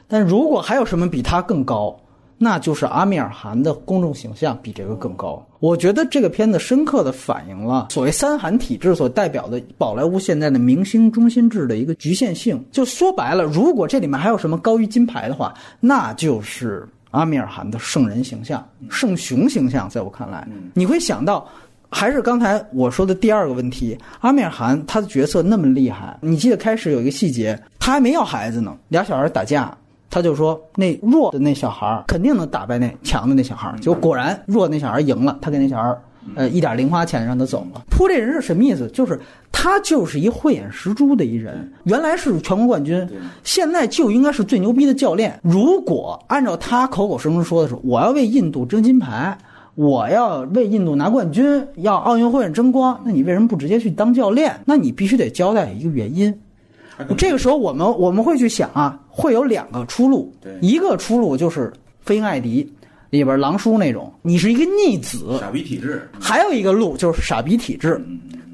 [0.09, 1.97] 但如果还有什么比它更高？
[2.43, 5.45] 那就是阿米尔汗的公众形象比这个更高。
[5.59, 12.65] 我觉得这个片子深刻的反映了所谓三韩体制所代表的宝莱坞现在的明星中心制的一个局限性。
[12.71, 19.87] 就说白了，如果这里面还有什么高于金牌的话，那就是阿米尔汗的圣人形象、圣雄形象。
[19.87, 21.47] 在我看来，你会想到，
[21.91, 26.17] 还是刚才我说的第二个问题：阿米尔汗他的角色那么厉害。
[26.21, 29.77] 你记得开始有一个细节，他还没要孩子呢，俩小孩打架。
[30.11, 35.97] 他就说，那弱的那小孩肯定能打败那强的那小孩就果然弱那小孩赢了，他给那小孩
[36.35, 37.81] 呃，一点零花钱让他走了。
[37.89, 38.87] 扑这人是什么意思？
[38.89, 39.19] 就是
[39.51, 43.07] 他就是一慧眼识珠的一人，原来是全国冠军，
[43.43, 45.39] 现在就应该是最牛逼的教练。
[45.41, 49.35] 如果按照他口口声声说的是，我要为印度争金牌，
[49.73, 54.59] 我要为印度拿冠军，要奥运会争光，那你为什么不直接去当教练？
[54.65, 56.37] 那你必须得交代一个原因。
[57.17, 60.33] 这个时候，我们我们会去想啊，会有两个出路。
[60.61, 61.69] 一个出路就是
[62.01, 62.63] 《飞鹰艾迪》
[63.09, 67.99] 里边狼叔那种，你是一个逆子，傻逼体质；还有一个路就是傻逼体质。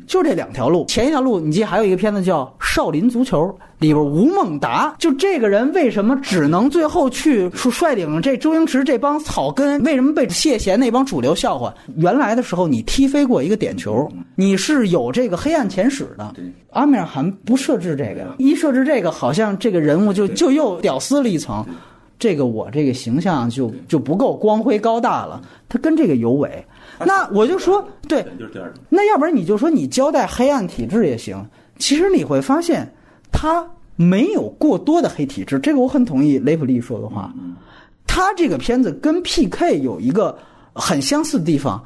[0.07, 3.43] 就这两条路，前一条路你记，还有一个片子叫《少林足球》，
[3.79, 9.83] 里边吴孟达，就这个人为什么只能最后去率领这周星驰这帮草根？
[9.83, 11.73] 为什么被谢贤那帮主流笑话？
[11.97, 16.33] 原来的时候你踢飞过一个点球，你是有这个黑暗前史的。
[16.71, 21.65] 阿米尔汗不设置这个，一设置这个，好像这个人物就就又屌丝了一层，
[22.17, 26.65] 这个我这个形象就就不够光辉高大了，他跟这个有违。
[27.05, 28.25] 那我就说，对，
[28.89, 31.45] 那要不然你就说你交代黑暗体质也行。
[31.77, 32.91] 其实你会发现，
[33.31, 37.31] 他没有过多的黑体质，这个我很同意雷普利说的话。
[38.05, 39.79] 他这个片子跟 P.K.
[39.81, 40.35] 有一个
[40.73, 41.83] 很相似的地方，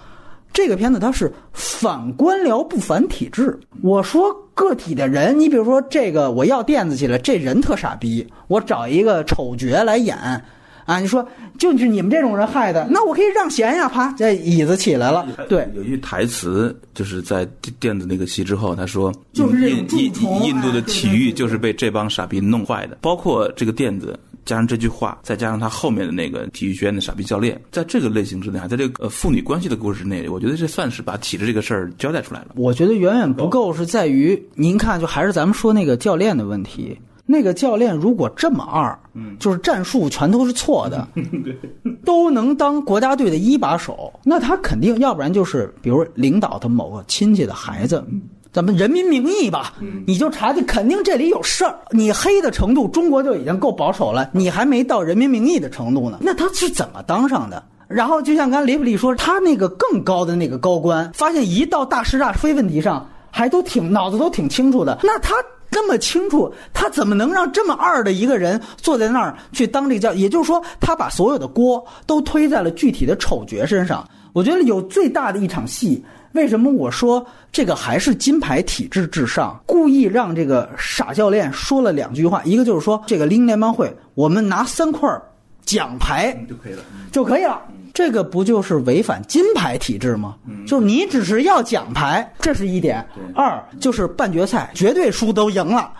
[0.53, 3.59] 这个片子它是反官僚不反体制。
[3.81, 10.17] 我说个体的人，你比如说这个我要垫子去了，这人特傻逼，我找一个丑角来演。
[10.85, 11.27] 啊，你说
[11.57, 15.27] 就是你们这种人害的，那我可以让贤呀，啪，这椅子起来了。
[15.47, 17.47] 对，有一句台词就是在
[17.79, 20.11] 电子那个戏之后，他说：“就是印印
[20.43, 32.47] 印度的体育就是被这帮傻逼弄坏的。”包括这个垫子加上这句话，再加上他后面的那个体育学院的傻逼教练，在这个类型之内，在这个呃父女关系的故事之内，我觉得这算是把体制这个事儿交代出来了。
[32.55, 36.97] 我觉得远远不够，是在于您看，就还是咱们说那个教练的问题。
[37.25, 41.07] 那个教练如果这么二，嗯就是战术全都是错的，
[42.05, 48.03] 都能当国家队的一把手，那他肯定要不然就是比如领导的某个亲戚的孩子。
[48.53, 49.73] 咱们人民名义吧，
[50.05, 51.73] 你就查去，肯定这里有事儿。
[51.91, 56.17] 你黑的程度，中国就已经够保守了，你还没到人民名义的程度呢。
[56.19, 57.63] 那他是怎么当上的？
[57.87, 64.99] 然后就像刚才雷普利说，他那个更高的那个高官，发现一到大是大非问题上，还都挺脑子都挺清楚的。
[65.01, 65.33] 那他
[65.71, 70.13] 这么清楚，他怎么能让这么二的一个人坐在那儿去当这个教？
[70.13, 74.07] 也就是说，他把所有的锅都推在了具体的丑角身上。
[74.33, 76.03] 我觉得有最大的一场戏。
[76.33, 79.59] 为什么我说这个还是金牌体制至上？
[79.65, 85.09] 故意让这个傻教练说了两句话，一个就是说，这个拎联邦会，我们拿三块
[85.65, 87.61] 奖牌就可以了，就可以了。
[87.93, 90.35] 这个不就是违反金牌体制吗？
[90.65, 93.05] 就是你只是要奖牌，这是一点。
[93.35, 95.91] 二就是半决赛绝对输都赢了，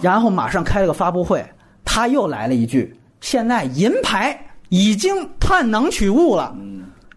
[0.00, 1.44] 然后马上开了个发布会，
[1.84, 4.38] 他又来了一句：现在银牌
[4.70, 6.56] 已经探囊取物了。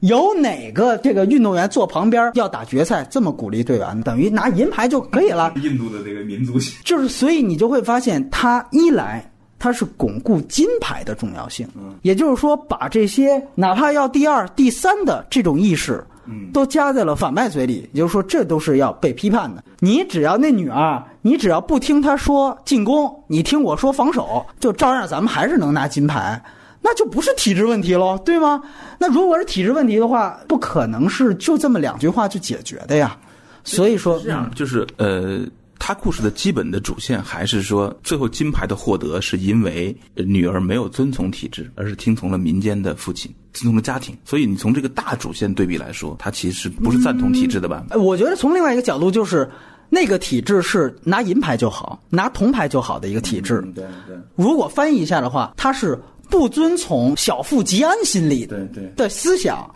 [0.01, 4.01] 有哪个这个运动员坐旁边要打决赛这么鼓励队员？
[4.01, 5.53] 等于拿银牌就可以了。
[5.57, 9.30] 印度的这个民族性，就是所以你就会发现，他一来
[9.61, 11.67] 他是巩固金牌的重要性，
[12.01, 16.03] 也就是说把这些哪怕要第二、第三的这种意识，
[16.51, 17.87] 都加在了反派嘴里。
[17.93, 19.63] 也就是说，这都是要被批判的。
[19.79, 26.43] 你只要那女儿，你只要不听他说进攻，你听我说防守，就照样咱们还是能拿金牌。
[26.81, 28.59] 那就不是体制问题喽，对吗？
[28.97, 33.15] 那如果是体制问题的话，不可能是就这么两句话就解决的呀。
[33.63, 35.41] 所以说，这样就是呃，
[35.83, 44.15] 他故事的基本的主线还是说，最后金牌的获得是因为女儿没有遵从体制，而是听从了民间的父亲，听从了家庭。
[44.23, 47.83] 所以你从这个大主线对比来说，他其实不是赞同体制的吧？
[47.97, 49.49] 我觉得从另外一个角度，就是
[49.89, 53.59] 那个体制是拿银牌就好，拿铜牌就好的一个体制。
[53.73, 54.15] 对对。
[54.35, 55.99] 如果翻译一下的话，他是。
[56.29, 59.69] 不遵从小富即安心理对对的思想，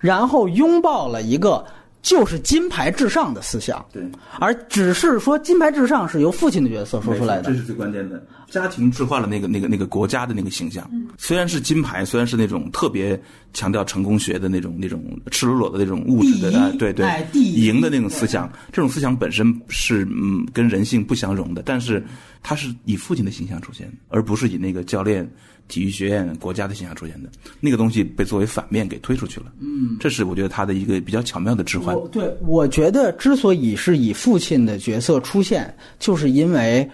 [0.00, 1.64] 然后拥抱了一个
[2.02, 4.02] 就是金牌至上的思想，对，
[4.38, 8.22] 而只是说金牌至上是由父亲的角色说出来的，这是最关键的。
[8.48, 13.20] 家庭置换了那个那个那个国家的那个形象，虽然是金牌，虽然是那种特别
[13.52, 22.04] 强调成功学的那种那种赤裸裸的那种物质的，对对，赢的那种思想，这种思想本身是嗯跟人性不相容的，但是
[22.42, 25.30] 他是以父亲的形象出现，而不是以那个教练。
[25.70, 31.96] 体育学院国家的形象出现的那个东西被作为反面给推出去了，嗯，这是我觉得他的一个比较巧妙的置换。
[32.10, 36.86] 对，我觉得之所以是以父亲的角色出现，就是因为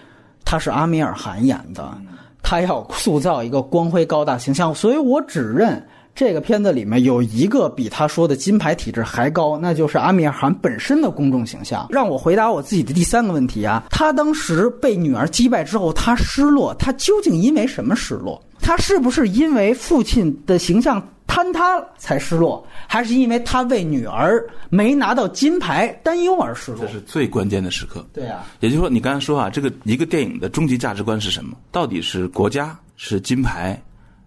[0.45, 1.97] 他是阿米尔汗演的，
[2.41, 5.85] 他要塑造一个光辉高大形象，所以我只认。
[6.17, 11.85] 这个片子里面有一个比他说的金牌体质还高，那就是阿米尔汗本身的公众形象。
[11.91, 18.43] 让我回答我自己的第三个问题啊，他当时被女儿击败之后，他失落，他究竟因为什么失落？
[18.59, 26.81] 他是不是因为父亲的形象坍塌才失落，还是因为他为女儿没拿到金牌担忧而失落？
[26.83, 28.03] 这是最关键的时刻。
[28.11, 31.55] 对啊，也就是说，你刚才说啊，这个一个电影的终极价值观是什么？
[31.71, 33.79] 到底是国家是金牌，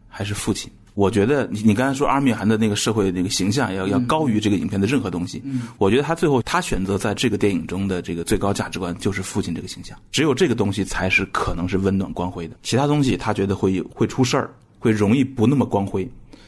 [0.06, 0.70] 还是父亲？
[1.00, 5.40] 我觉得你你刚才说阿米尔汗的那个社会那个形象要要高于这个影片的任何东西。
[5.46, 16.04] 嗯，我觉得他最后他选择在这个电影中的这个最高价值观就是父亲这个形象，只有这个东西才是可能是温暖光辉的，其他东西他觉得会会出事儿，会容易不那么光辉，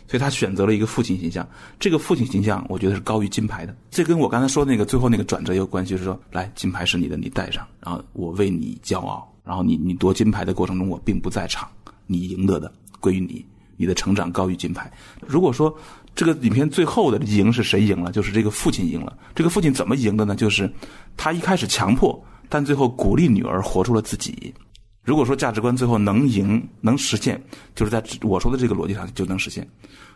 [0.07, 1.49] 所以他选择了一个父亲形象。
[1.81, 3.75] 这个父亲形象我觉得是高于金牌的。
[3.91, 11.67] 这跟我刚才说那个最后那个转折有关系，就是说，来金牌是你的，你带上，然后我为你骄傲，然后你你夺金牌的过程中我并不在场，
[12.07, 13.43] 你赢得的归于你。
[13.83, 14.89] 你的成长高于金牌。
[15.27, 15.77] 如果说
[16.15, 19.19] 这个影片最后的赢是谁赢了，就是这个父亲赢了。
[19.35, 20.37] 这个父亲怎么赢的呢？
[20.37, 20.73] 就是
[21.17, 24.55] 他一开始强迫，但最后鼓励女儿活出了自己。
[25.03, 27.43] 如果说价值观最后能赢能实现，
[27.75, 29.67] 就是在我说的这个逻辑上就能实现。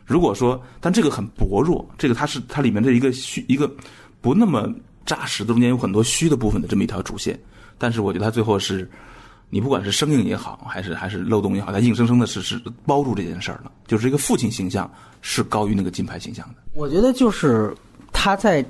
[0.04, 3.68] 如果说，但这个很薄弱，这个它是它里面的一个虚一个
[4.20, 4.72] 不那么
[5.04, 7.36] 扎实的中间有很多虚的部分的这么一条主线。
[7.78, 8.88] 但是我觉得它最后是。
[9.48, 13.70] 你不管是生硬也好，还是还是漏洞也好，他硬生生的是是包住这件事儿了。
[13.86, 14.90] 就是这个父亲形象
[15.22, 16.54] 是高于那个金牌形象的。
[16.74, 17.74] 我觉得就是
[18.12, 18.64] 他在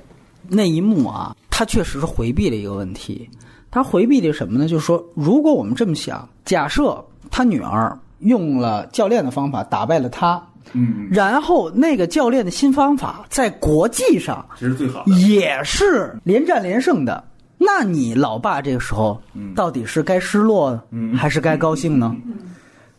[0.47, 3.29] 那一幕啊，他确实是回避了一个问题。
[3.69, 4.67] 他回避的什么呢？
[4.67, 17.21] 就是说，如果我们这么想，假设他女儿用了教练的方法打败了他，嗯，然后那个教练的新方法在国际上其实最好，也是连战连胜的。
[17.57, 19.19] 那你老爸这个时候，
[19.55, 20.79] 到底是该失落，
[21.15, 22.15] 还是该高兴呢？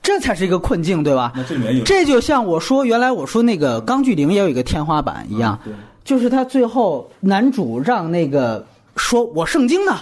[0.01, 1.33] 这才是一个困境，对吧？
[1.35, 1.43] 那
[1.85, 5.59] 这就像我说，原来我说那个《钢锯岭》也有一个天花板一样，
[6.03, 8.65] 就是他最后男主让那个
[8.97, 9.99] 说我圣经呢，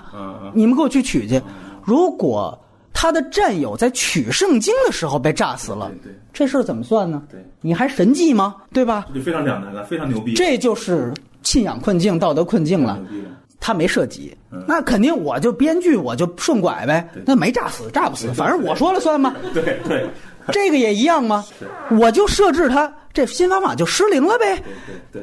[0.54, 1.40] 你们给我去取去。
[1.82, 2.56] 如果
[2.92, 5.90] 他的战友在取圣经的时候被炸死了，
[6.32, 7.22] 这事儿怎么算呢？
[7.30, 8.54] 对你还神迹吗？
[8.72, 9.06] 对吧？
[9.08, 11.12] 这就非常两难了，非常牛逼，这就是
[11.42, 12.98] 信仰困境、道德困境了。
[13.66, 14.32] 他没涉及，
[14.64, 19.34] 那肯定我就编剧我就顺拐呗，那没炸死，炸不死，反正我说了算嘛。
[19.52, 20.06] 对对
[20.52, 21.44] 这个也一样吗？
[21.90, 24.62] 我就设置他这新方法就失灵了呗。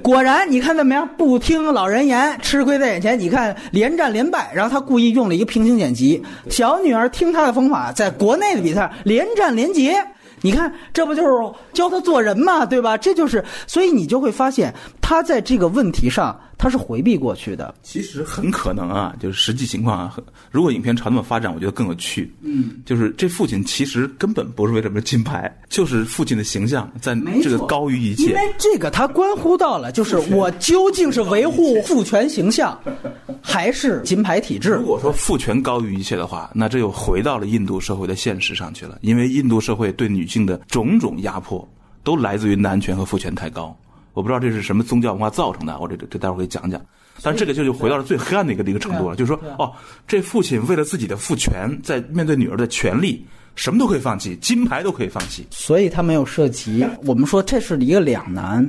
[0.01, 1.07] 果然，你看怎么样？
[1.17, 3.17] 不听老人言，吃亏在眼前。
[3.17, 10.05] 你看连战连败，然后他故意用了一个平行剪辑，小女儿听他的方法，在国内的比赛连战连捷。
[10.45, 11.29] 你看，这不就是
[11.71, 12.97] 教他做人嘛，对吧？
[12.97, 14.73] 这就是，所以你就会发现，
[15.13, 17.71] 他在这个问题上他是回避过去的。
[17.83, 22.33] 其实很可能啊，就是实际情况啊，很如果影片朝那么发展，我觉得更有趣。
[22.41, 28.41] 嗯，就是这父亲其实根本不是为了什么金牌，就是父亲的形象在这个高于一切因为。
[28.57, 32.75] 这个他关乎到了，就是我究竟是维护父权形象，
[33.39, 34.87] 还是金牌体制如？
[34.87, 38.97] 果说父权高于一切的话，那这又回到了印度社会的现实上去了。
[39.01, 41.67] 因为印度社会对女性的种种压迫，
[42.03, 43.77] 都来自于男权和父权太高。
[44.13, 46.79] 我不知道这是什么宗教文化造成的，我这这这待会儿可以讲讲。
[47.21, 49.71] 但这个就就回到了最黑暗的一个一个程度了，就是说，哦，
[50.07, 53.25] 这父亲为了自己的父权，在面对女儿的权利，
[53.55, 55.45] 什么都可以放弃，金牌都可以放弃。
[55.51, 56.85] 所以他没有涉及。
[57.05, 58.67] 我们说这是一个两难，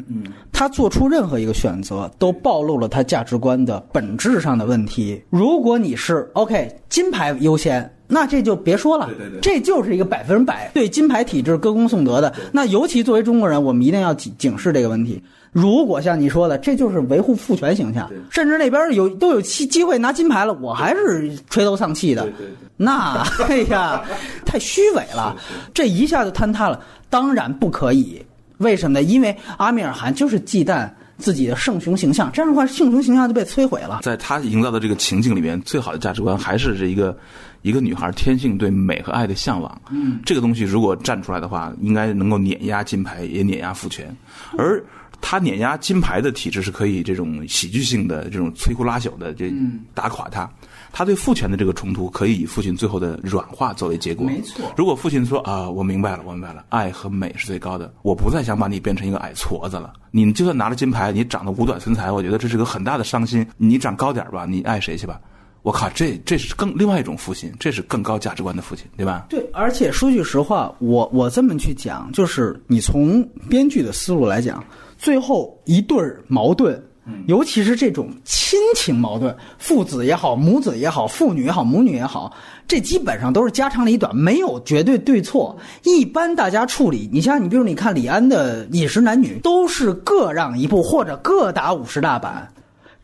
[0.53, 5.23] 他做出任何一个选择，都暴露了他价值观的本质上的问题。
[5.31, 7.91] 如果你是 OK 金牌优先。
[8.07, 12.33] 那这就别说了，对对对这就是一个百分之百对金牌体制歌功颂德的。
[12.53, 15.21] 那尤其作为中国人，我们一定要警警示这个问题。
[15.55, 22.29] 如果像你说的，这就是维护父权形象，甚至那边有都有机机会拿金牌了，我还是垂头丧气的。
[22.77, 24.03] 那哎呀，
[24.45, 25.37] 太虚伪了，
[25.73, 26.81] 这一下就坍塌了。
[27.09, 28.21] 当然不可以，
[28.59, 29.03] 为什么呢？
[29.05, 34.01] 因为阿米尔汗就是忌惮自己的圣雄形象，这样的话，圣雄形象就被摧毁了。
[34.03, 37.17] 在他营造的这个情境里面，最好的价值观还是这一个
[37.63, 39.81] 一个女孩天性对美和爱的向往。
[39.91, 44.13] 嗯，这个东西如果站出来的话，应该能够碾压金牌，也碾压父权。
[44.59, 44.83] 而
[45.21, 49.53] 他碾压金牌的体制是可以这种喜剧性的、这种摧枯拉朽的这
[49.95, 50.49] 打垮他。
[50.93, 54.27] 他对父权的这个冲突，可以以父亲最后的软化作为结果。
[54.27, 59.93] 没错如果父亲说啊，我明白了，我明白了，爱和美是最高的，我不再想把你变成一个矮矬子了。
[60.13, 63.45] 你就算拿了金牌，你长得五短身材，我觉得这是个很大的伤心。
[63.57, 65.21] 你长高点吧，你爱谁去吧。
[65.63, 69.27] 我靠，这这是更另外一种父亲，这是更高价值观的父亲，对吧？
[69.29, 74.63] 对，而且说句实话，我我这么去讲，就是你从编剧的思路来讲，
[75.05, 76.83] 最后一对儿矛盾。
[77.27, 82.33] 尤其是这种亲情矛盾，父子也好，母子也好，父女也好，母女也好，
[82.67, 85.55] 这基本上都是家长里短，没有绝对对错。
[85.83, 92.51] 一般大家处理，你像你，比如你看李安的《饮食男女》，都是各让一步或者各打五十大板。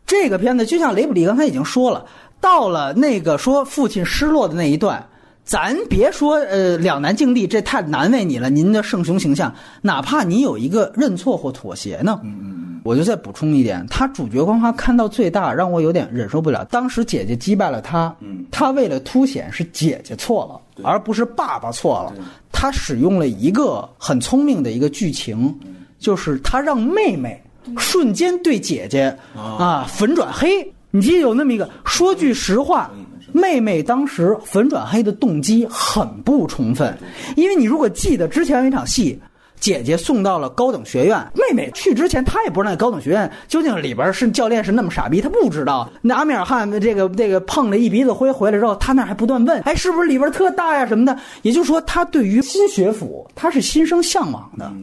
[0.07, 2.03] 这个片子就像雷布里刚才已经说了，
[2.39, 5.07] 到了那个说父亲失落的那一段，
[5.43, 8.49] 咱别说呃两难境地，这太难为你了。
[8.49, 16.63] 您的圣雄形象，哪怕你有一个认错或妥协呢，嗯嗯，我就再补充一点，他主角光环看到最大，让我有点忍受不了。
[16.65, 22.13] 当时姐姐击败了他，嗯，他为了凸显是姐姐错了，而不是爸爸错了，
[22.51, 25.53] 他使用了一个很聪明的一个剧情，
[25.99, 27.41] 就是他让妹妹
[27.77, 30.71] 瞬间对姐姐啊粉转黑。
[30.93, 31.69] 你记得有那么一个？
[31.85, 32.91] 说句实话，
[33.33, 36.97] 妹妹当时粉转黑的动机很不充分，
[37.35, 39.19] 因为你如果记得之前有一场戏。
[39.59, 45.87] 姐姐送到了高等学院，妹妹去之前，她也不知道那高等学院究竟里边是教练是那么傻逼，她不知道。
[46.01, 51.15] 那阿米尔汗这个这个碰了一鼻子灰回来之后，他那还不断问，哎，是不是里边特大呀什么的？
[51.43, 54.73] 也就是说，他对于新学府他是心生向往的。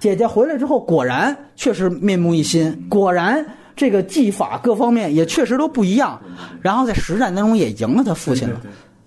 [0.00, 6.20] 姐姐回来之后，果然确实面目一新，果然这个技法各方面也确实都不一样。
[6.60, 8.60] 然后在实战当中也赢了他父亲了。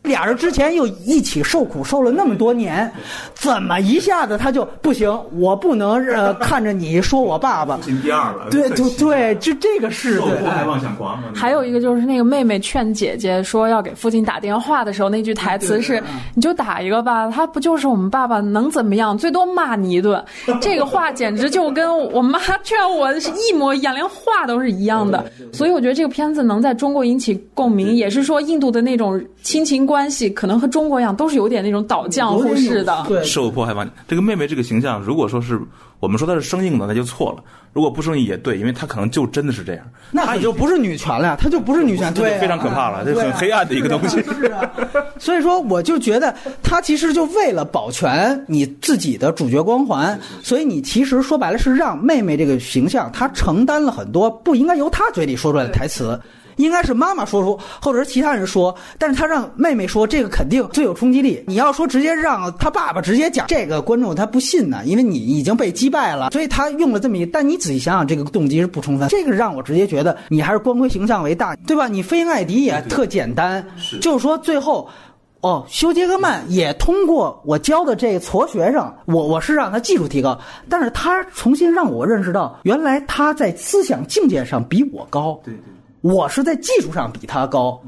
[0.08, 2.92] 俩人之前又一起受苦受了那么多年，
[3.36, 5.08] 怎么一下子他就不行？
[5.40, 10.48] 我不能呃看着你说我爸爸， 进第二了对对对，就这个是对。
[10.48, 11.22] 哎妄想狂。
[11.36, 16.02] 还有一个就是那个妹妹劝姐姐说要给父亲打电话的时候，那句台词是
[16.34, 19.18] ：“你就打一个吧，他不就是我们爸爸，能怎么样？
[19.18, 20.24] 最多骂你一顿。
[20.62, 25.24] ”这个话简直就跟我妈 劝我是一模一样，连话都是一样的。
[25.54, 29.97] 所以我觉得这个片子能在中国引起共鸣，也是说印度的那种亲情关。
[29.98, 33.04] 关系可能和中国一样，都是有点那种倒浆糊式的。
[33.08, 33.84] 对，受迫害吧。
[34.08, 35.60] 这个妹妹这个形象，如果说是
[36.00, 37.44] 我们说她是生硬的，那就错了；
[37.74, 39.84] 如果不生硬也对，因为她可能就真的是这样。
[40.12, 44.22] 那也就不是女权了，她就不是女权，对啊，非常可怕了，这很黑暗的一个东西。
[44.22, 44.72] 是啊，
[45.18, 56.20] 所以说我就觉得她其实就为了保全你自己的主角光环，所以你其实说白了是让妹妹这个形象，她承担了很多不应该由她嘴里说出来的台词。
[56.58, 61.44] 应该是妈妈说出，或者是其他人说，但是他让妹妹说，这个肯定最有冲击力。
[61.48, 67.26] 你要说直接让他爸爸直接讲，这个观众他不信呢，因为你已经被击败了，所以他用了这么一。
[67.26, 69.08] 但你仔细想想，这个动机是不充分。
[69.10, 71.88] 这个让我直接觉得你还是光辉形象为大，对吧？
[71.88, 73.66] 你飞鹰艾迪也特简单，
[74.02, 74.90] 就是说最后。
[75.42, 85.40] 哦，修杰克曼也通过我教的这矬学生，我我是让他技术提高，但是他重新让我认识到，原来他在思想境界上比我高。
[85.46, 85.62] 对对。
[86.08, 87.82] 我是在技术上比他高，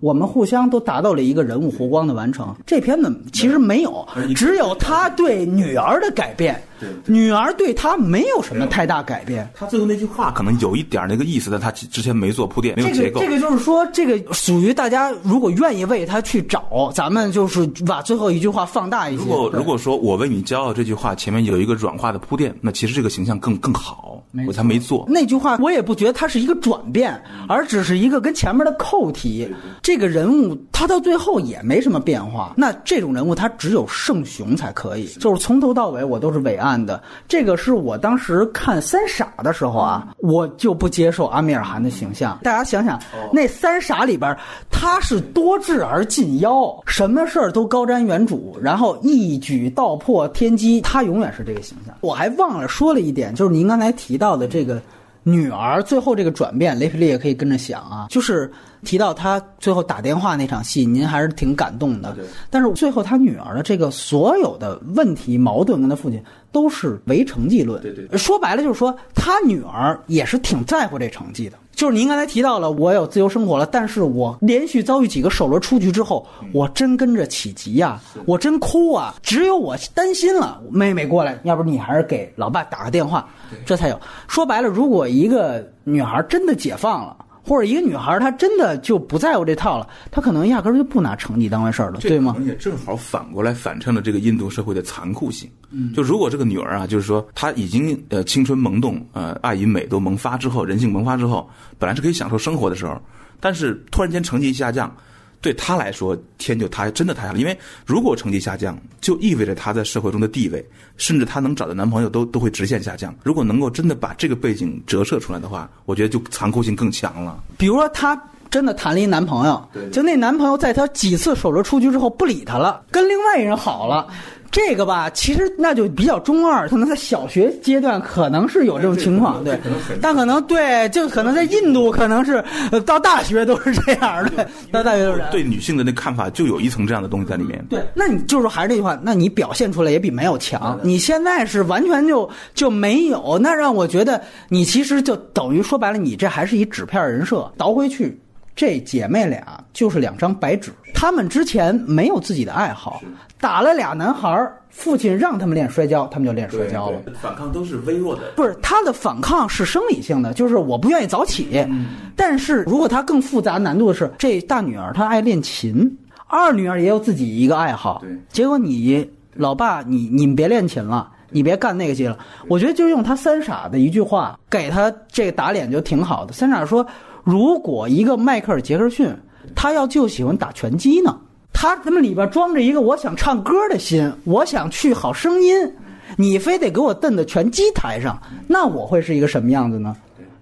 [0.00, 2.54] 我们互相都达到了一个人物弧光的完成。
[2.66, 6.62] 这片子其实没有，只有他对女儿的改变。
[7.06, 9.48] 女儿对他没有什么太大改变。
[9.54, 13.18] 他最后那句话可能有一点那个意思，但他之前没做铺垫，没有结构。
[13.18, 19.22] 这个就是说，这个属于大家如果愿意为他去找，咱们就是把最后一句话放大一些。
[19.22, 24.22] 如果如果说我为你骄傲这句话前面有一个软化的铺垫，那其实这个形象更更好。
[24.46, 27.18] 我才没做那句话，我也不觉得它是一个转变，
[27.48, 29.48] 而只是一个跟前面的扣题。
[29.86, 32.54] 这个人物他到最后也没什么变化。
[32.56, 37.00] 那这种人物他只有圣雄才可以，就是从头到尾我都是伟岸的。
[37.28, 42.36] 这个是我当时看《三傻》的时候啊，我就不接受阿米尔汗的形象。
[42.42, 43.00] 大家想想，
[43.32, 44.36] 那《三傻》里边
[44.68, 51.94] 他是多智而近妖，什么事儿都高瞻远瞩，然后一举道破天机，他永远是这个形象。
[52.00, 54.82] 我还忘了说了一点，就是您刚才提到的这个。
[55.28, 58.48] 女儿最后这个转变，雷皮利也可以跟着想啊，就是
[58.84, 62.16] 提到他最后打电话那场戏，您还是挺感动的。
[62.48, 66.22] 但是最后他女儿的这个所有的问题矛盾跟他父亲
[66.52, 67.82] 都是唯成绩论。
[67.82, 71.58] 对对，说白了就是说他女儿也是挺在乎这成绩的。
[71.76, 83.28] 就是您刚才提到了，我有自由生活了，但是我连续遭遇几个首轮出局之后，我真跟着起急呀，我真哭啊，只有我担心了，妹妹过来，要不你还是给老爸打个电话，
[83.66, 84.00] 这才有。
[84.26, 87.14] 说白了，如果一个女孩真的解放了。
[87.46, 92.34] 或者一个女孩，她真的就不在乎这套了，她可能压根儿就不拿成绩当回事儿了，对吗？
[92.36, 95.48] 而且正好反过来反衬了这个印度社会的残酷性。
[95.70, 101.48] 嗯，就如果这个女儿啊，就是说她已经呃青春萌动，呃爱与美都萌发之后，人性萌发之后，
[101.78, 103.00] 本来是可以享受生活的时候，
[103.38, 104.92] 但是突然间成绩下降。
[105.40, 107.38] 对他来说，天就塌，真的塌下了。
[107.38, 110.64] 因为如果成绩下降，就意味着他在社会中的地位，
[110.96, 113.14] 甚至他能找的男朋友都都会直线下降。
[113.22, 117.42] 如果能够真的把这个背景折射出来的话，我觉得就残酷性更强了。
[117.56, 124.08] 比如说，她真的谈了一男朋友，就那男朋友在她几次守着出局之后不理她了，跟另外一人好了。
[124.50, 129.58] 这个吧，其实那就比较中二，可能在小学阶段可能是有这种情况，对，
[130.00, 132.42] 但可能对，就可能在印度可能是
[132.86, 137.64] 到大学都是这样的，到大学都是对女性的那看法就有一层这样的东西在里面。
[137.68, 140.78] 对，那你就是还是那句话，那你表现出来也比没有强。
[140.82, 148.18] 你现在是完全就就没有，那让我觉得你其实就等于说白了，你这还是一纸片人设，倒回去。
[148.54, 153.02] 这姐妹俩就是两张白纸，她们之前没有自己的爱好，
[153.40, 156.98] 打了俩男孩，父亲让他们练摔跤，他们就练摔跤了。
[157.20, 161.66] 反抗都是微弱的，不是他的反抗是生理性的，就是我不愿意早起。
[162.14, 168.02] 但是如果他更复杂难度的是，这大女儿她爱练琴，二女儿也有自己一个爱好。
[168.30, 172.18] 结果你老爸，你你们别练琴了，你别干那个去了。
[172.48, 176.32] 我觉得就用他三傻的一句话给他这个打脸就挺好的。
[176.32, 176.86] 三傻说。
[177.26, 179.12] 如果一个迈克尔·杰克逊，
[179.52, 181.18] 他要就喜欢打拳击呢，
[181.58, 185.72] 他他妈里边装着一个我想唱歌的心，我想去好声音，
[186.14, 189.96] 你非得给我蹬到拳击台上，那我会是一个什么样子呢？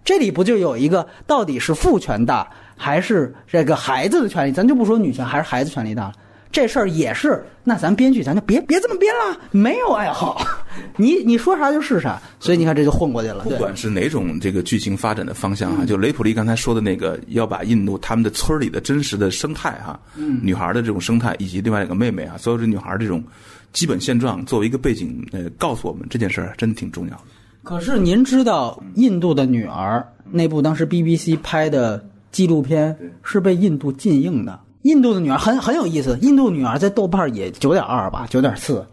[0.04, 2.46] 这里不就有一个到底是父权大
[2.76, 4.50] 还是这个孩子的权利？
[4.50, 6.12] 咱就不说女权还是孩子权利大了。
[6.54, 10.40] 这事儿也是，那咱编剧咱就别别这么编了，没有爱好，
[10.96, 13.42] 你你说啥就是啥，所以你看这就混过去了。
[13.42, 23.20] 不管是哪种这个剧情发展的方向啊，就雷普利刚才说的那个，要把印度他们的村里的真实的生态哈，女孩的这种生态，以及另外两个妹妹啊，所有这女孩这种
[23.72, 27.24] 基本现状作为一个背景，呃，告诉我们这件事儿真的挺重要的。
[27.64, 34.60] 可是您知道，印度的女儿那部当时 BBC 拍的纪录片是被印度禁映的。
[34.84, 38.86] 印度的女儿很很有意思，印度女儿在豆瓣也九点二吧，九点四，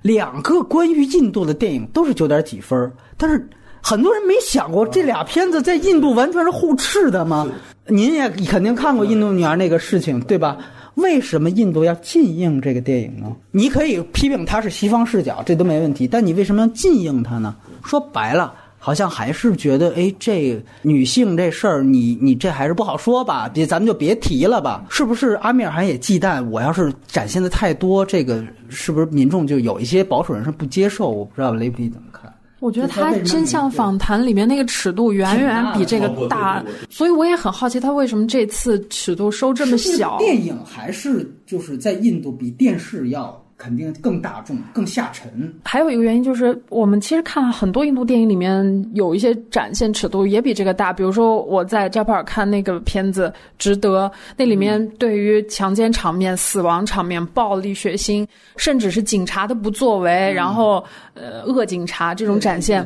[0.00, 3.48] 两个关于印度的电影都是九点几分，但是
[3.82, 7.48] 很多人没想过这俩片子在印度完全是互斥的吗？
[7.88, 10.56] 您也肯定看过印度女儿那个事情，对吧？
[10.94, 13.34] 为什么印度要禁映这个电影呢？
[13.50, 17.56] 你可以批评它是西方视角，这都没问题，但你为什么要禁映它呢？
[17.82, 18.54] 说白了。
[18.84, 23.48] 好像还是觉得，哎，这女性这事儿，你你这还是不好说吧？
[23.48, 24.84] 别，咱们就别提了吧？
[24.90, 26.44] 是不是阿米尔汗也忌惮？
[26.50, 31.10] 我要是展现的太多，这个是不是民众就有一些保守人士不接受？
[31.10, 32.34] 我不知道雷普利怎么看。
[32.58, 40.18] 我觉得他真相访谈里面那个尺度远远比这个大，所以我也很好奇他为什么这次尺度收这么小。
[40.18, 43.40] 电影还是就是在印度比电视要。
[43.62, 45.54] 肯定更大众、更下沉。
[45.64, 50.92] 还有一个原因就是，我们其实看很多印度电影里面有一些展现尺度也比这个大。
[50.92, 53.28] 比如说我在加帕尔看那个片子
[53.58, 54.06] 《值得》，
[54.36, 58.26] 那里面对于强奸场面、死亡场面、暴力血腥，
[58.56, 60.84] 甚至是警察的不作为，然后
[61.14, 62.84] 呃恶警察这种展现，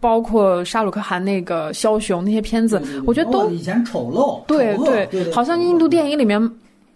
[0.00, 4.76] 包括沙鲁克汗那个枭雄那些片子，我觉得都以前丑陋，对
[5.08, 6.42] 对，好像印度电影里面。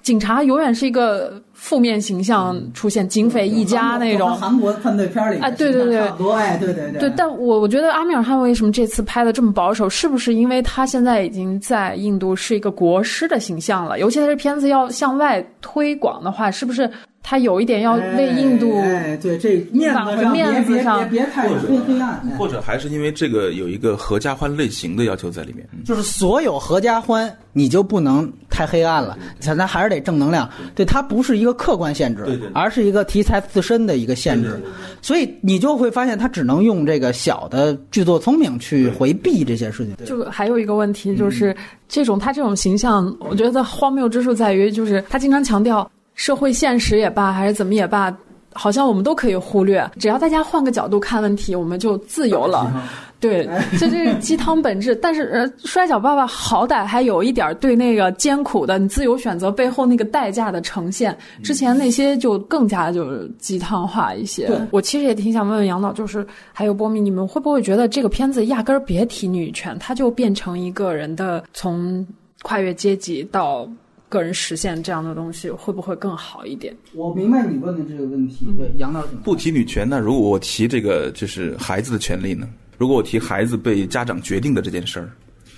[0.03, 4.35] 警察永远是一个负面形象出现，警匪一家那种。
[4.35, 7.01] 韩国犯罪片里啊，对对对，差不多哎，对对对。
[7.01, 13.99] 对，但我我觉得阿米尔汗为什么这次拍的这么保守，是不是因为他现在已经在印度是一个国师的形象了？
[14.01, 16.91] 尤其他这片子要向外推广的话，是不是？
[17.33, 30.47] 他有一点要为印度，哎，对这面子上，面子上别别太黑黑暗，或者还是因为这个有一个合家欢类型的要求在里面，就是所有合家欢你就不能太黑暗了，咱咱还是得正能量。
[30.75, 34.63] 对，它不是一个客观限制，而是一个题材自身的一个限制，
[35.01, 39.97] 所以你就会发现他只能用这个小的剧作聪明去回避这些事情。
[40.05, 41.57] 就还有一个问题就是，
[41.89, 45.91] 这种他这种形象，我觉得荒谬之处在于，就是他经常强调。
[46.15, 48.15] 社会现实也罢，还是怎么也罢，
[48.53, 49.91] 好像我们都可以忽略。
[49.99, 52.71] 只要大家换个角度看问题，我们就自由了。
[53.19, 53.49] 对，
[53.79, 54.97] 这这个鸡汤本质。
[54.97, 61.17] 但是，呃，摔跤爸爸好歹还有一点对那个艰苦的你自由选择背后那个代价的呈现。
[61.41, 64.51] 之前那些就更加就是鸡汤化一些。
[64.73, 72.05] 我其实也挺想问问杨导，就是还有波米，你们会不会觉得这个片子压根儿别提女权，它就变成一个人的从
[72.43, 73.69] 跨越阶级到。
[74.13, 76.77] 个人实现这样的东西会不会更好一点？
[76.93, 78.47] 我明白你问的这个问题。
[78.59, 82.47] 对，杨导不提女权，那如果我提这个就是孩子的权利呢？
[82.77, 85.09] 如果我提孩子被家长决定的这件事儿，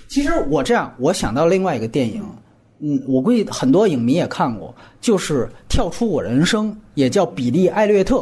[0.07, 2.23] 其实我这样，我想到另外一个电影，
[2.81, 8.17] 嗯，我估计很多影迷也看过，就是《跳出我人生》，也叫《比利·艾略特》，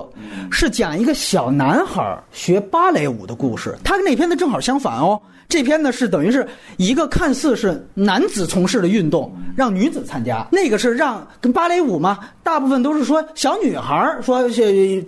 [0.53, 3.77] 是讲一个小男孩学芭蕾舞的故事。
[3.83, 5.21] 他跟那片子正好相反哦。
[5.49, 6.47] 这篇呢是等于是
[6.77, 14.49] 一个看似是男子从事的运动，让女子参加；那个是让跟芭蕾舞嘛，大部分都是说小女孩说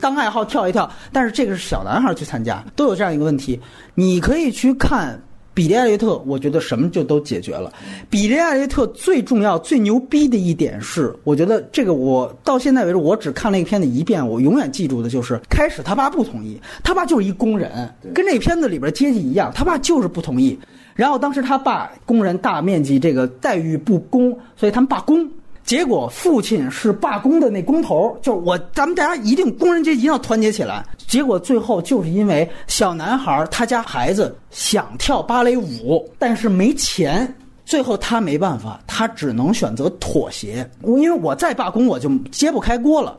[0.00, 3.60] 当爱好跳一跳，但是这个是小男孩去参加，都有这样一个问题。
[3.94, 5.20] 你可以去看。
[5.54, 7.72] 比利·艾略特，我觉得什么就都解决了。
[8.10, 20.58] 比利·艾略特最重要、最牛逼的一点是，我觉得这个我到现在为止，我只看那个片子一遍，我永远记住的就是，开始他爸不同意，他爸就是一工人，跟这片子里边阶级一样，他爸就是不同意。
[20.94, 25.30] 然后当时他爸工人大面积这个待遇不公，所以他们罢工。
[25.64, 30.84] 结果父亲是罢工的那工头，就是我，咱们大家一定工人阶级一定要团结起来。
[31.06, 37.34] 结果最后就是因为小男孩他家孩子想跳芭蕾舞，但是没钱，
[37.64, 40.68] 最后他没办法，他只能选择妥协。
[40.82, 43.16] 我因为我再罢工我就揭不开锅了，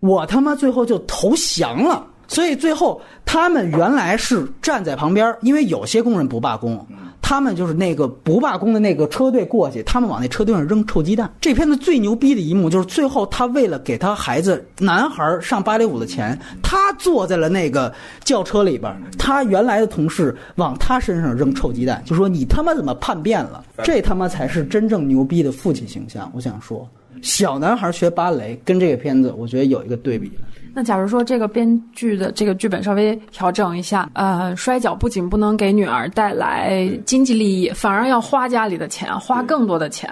[0.00, 2.06] 我他妈最后就投降了。
[2.28, 6.86] 所以最后他们原来是站在旁边，因为有些工人不罢工。
[7.30, 11.32] 他们就是那个不罢工的那个车队过去，他们往那车队上扔臭鸡蛋。
[11.40, 17.94] 这片子最牛逼的一幕就是最后，他为了给他孩子男孩上芭蕾舞的钱，他坐在了那个
[18.24, 23.64] 轿车里边，他原来的同事往他身上扔臭鸡蛋，就说你他妈怎么叛变了？
[23.84, 26.28] 这他妈才是真正牛逼的父亲形象。
[26.34, 26.84] 我想说，
[27.22, 30.32] 小男孩学芭蕾跟这个片子，我觉得有一个对比。
[30.74, 40.08] 那假如说这个编剧的这个剧本稍微调整一下，呃，摔跤不仅不能给女儿带来经济利益，反而要花家里的钱，花更多的钱。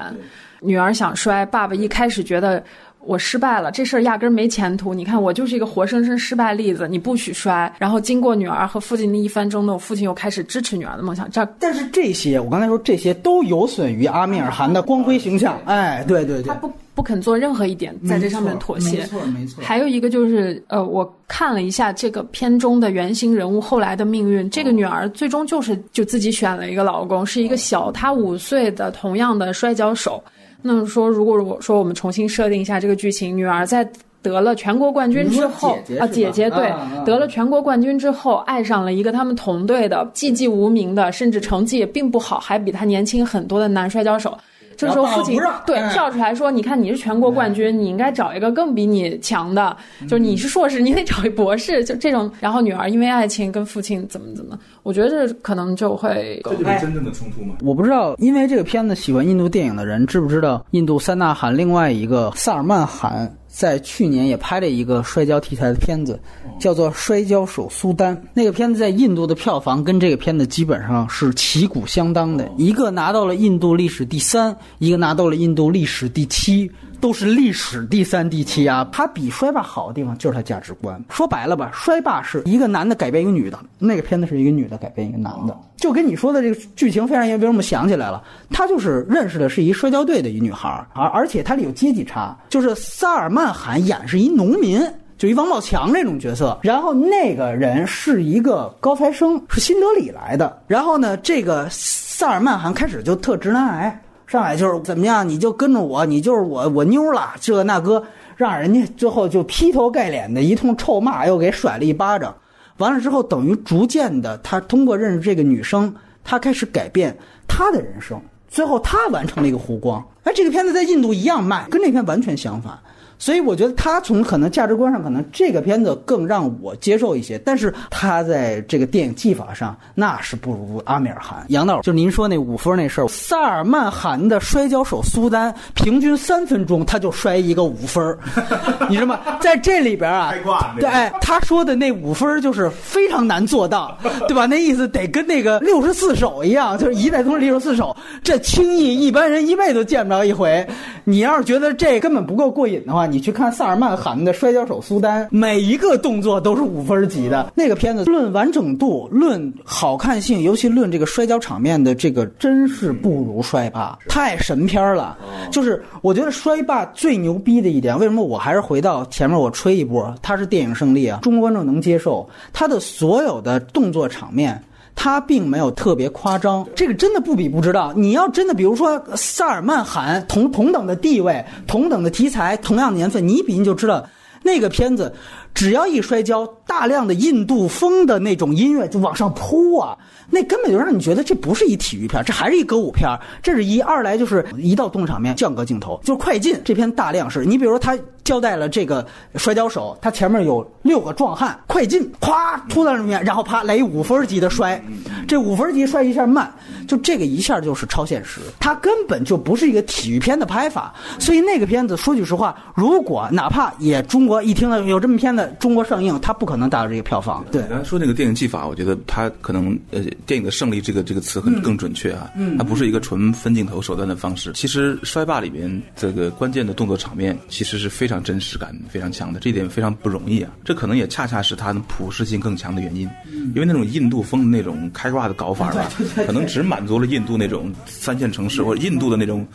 [0.60, 2.62] 女儿想摔，爸爸一开始觉得
[3.00, 4.92] 我失败了，这事儿压根儿没前途。
[4.92, 7.72] 你看我就是一个活生生失败例子，你不许摔。
[7.78, 11.30] 然后经过女儿和父亲的一番争斗，父亲又开始支持女儿的梦想。
[11.30, 15.56] 这但是这些，我刚才说这些都有损于阿米尔汗的光辉形象。
[15.66, 16.68] 哎，对对对，他不。
[16.98, 19.62] 不肯做任何一点在这上面妥协，没错没错。
[19.62, 30.20] 还有一个就是，呃，我看了一下这个片中的原型人物后来的命运，这个女儿最终就是就自己选了一个老公，是一个小她五岁的同样的摔跤手。
[30.60, 33.88] 那么说，如果我说我们重新设定一下这个剧情，女儿在
[34.20, 36.74] 得了全国冠军之后啊，姐姐对，
[37.06, 44.36] 得了全国冠军之后，爱上了一个他们同队的寂寂无名的，甚至成绩也并不好，还比她年轻很多的男摔跤手。
[44.78, 45.36] 这个时候父亲
[45.66, 57.56] 对哎跳出来说：“你看你是全国冠军，你应该找一个更比你强的，就是你是硕士，你得找一博士。”就这种， 然后女儿因为爱情跟父亲怎么怎么，我觉得这可能就会这就是真正的冲突吗。
[57.60, 66.20] 我不知道，因为这个片子喜欢印度电影的人知不知道，印度三大汗另外一个萨尔曼汗在去年也拍了一个摔跤题材的片子，
[66.60, 68.16] 叫做《摔跤手苏丹》。
[68.34, 76.70] 那个片子在印度的票房跟这个片子基本上是旗鼓相当的，一个拿到了印度历史第三，一个拿到了印度历史第七。
[77.00, 78.88] 都是历史第三、第七啊！
[78.92, 81.02] 它比衰霸好的地方就是它价值观。
[81.08, 94.80] 说白了吧，衰霸是一个男的改变一个女的，那个片子是一个女的改变一个男的，就跟你说的这个剧情非常因为我们想起来了，他就是认识的是一摔跤队的一女孩儿，而而且它里有阶级差，就是萨尔曼汗演是一农民。
[95.16, 100.62] 就一王宝强这种角色，然后那个人是一个高材生，是新德里来的。
[100.68, 108.04] 然后呢，这个萨尔曼汗开始就特直男癌，上来就是怎么样，你就跟着我，你就是我我妞了，这那哥，
[108.36, 112.36] 让人家最后就劈头盖脸的一通臭骂，又给甩了一巴掌。
[112.76, 115.92] 完了之后，等于逐渐的，他通过认识这个女生，
[116.22, 117.16] 他开始改变
[117.48, 120.06] 他的人生，最后他完成了一个湖光。
[120.24, 122.78] 哎，这个片子在印度一样卖，跟那片完全相反。
[123.18, 131.44] 所以我觉得他从可能价值观上，可能这个片子更让我接受一些，但是他在这个电影技法上，那是不如阿米尔汗。
[131.48, 138.18] 杨导，就您说那五分那事儿，萨尔曼汗的摔跤手苏丹，平均三分钟他就摔一个五分儿
[138.88, 139.18] 你知道吗？
[139.40, 140.32] 在这里边啊，
[140.78, 144.46] 对，哎，他说的那五分就是非常难做到，对吧？
[144.46, 150.66] 那意思得跟那个六十四手一样，就是一代宗师六十四手，这轻易一般人一辈子见不着一回。
[151.04, 157.52] 你要是觉得这根本不够过瘾的话，你去看萨尔曼汗的摔跤手苏丹，每一个动作都是五分级的。
[157.54, 165.16] 那个片子论完整度、论好看性，尤其论这个摔跤场面的这个，真是不如摔霸，太神片了。
[165.50, 174.62] 就是我觉得摔霸最牛逼的一点，为什么我还是回到前面我吹一波，它是电影胜利啊，中国观众能接受它的所有的动作场面。
[175.00, 177.92] 他并没有特别夸张，这个真的不比不知道。
[177.94, 184.04] 你要真的，比如说萨尔曼罕同同等的地位、同等的题材、同样的年份，你一比你就知道，
[184.42, 185.14] 那个片子
[185.58, 189.98] 只要一摔跤，大量的印度风的那种音乐就往上扑啊，
[190.30, 193.08] 那根本就让你觉得这不是一体育片，这还是一歌舞片。
[193.42, 196.56] 这是一，二来就是一到动场面降格镜头，就快进。
[196.64, 199.04] 这片大量是你比如说他交代了这个
[199.34, 204.80] 摔跤手，他前面有六个壮汉，快进，咵突到上面，然后啪来一五分级的摔，
[205.26, 206.48] 这五分级摔一下慢，
[206.86, 210.94] 就这个一下就是超现实，它根本就不是一个体育片的拍法。
[211.18, 217.44] 所以那个片子说句实话，如果哪怕也中国一听到有这么片子中国上映，它不可能达到这个票房。
[217.50, 224.52] 对你，刚才说那个电影技法，我觉得它可能呃，电影的胜利这个这个词很更准确啊，嗯它不是一个纯分镜头手段的方式。
[224.54, 230.50] 其实摔霸里边这个关键的动作场面其实是非常真实感非常强的，这一点非常不容易啊。
[230.64, 233.08] 这可能也恰恰是它的普适性更强的原因，
[233.54, 235.90] 因为那种印度风的那种开挂的搞法吧，
[236.26, 239.46] 可能只满足了印度那种三线城市或者印度的那种，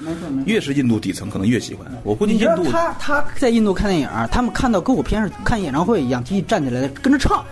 [0.46, 1.86] 越是印度底层可能越喜欢。
[2.04, 7.44] 我估计印度他他在印度看电影，他们看到歌舞片是看演唱会一样，提起站起来跟着唱。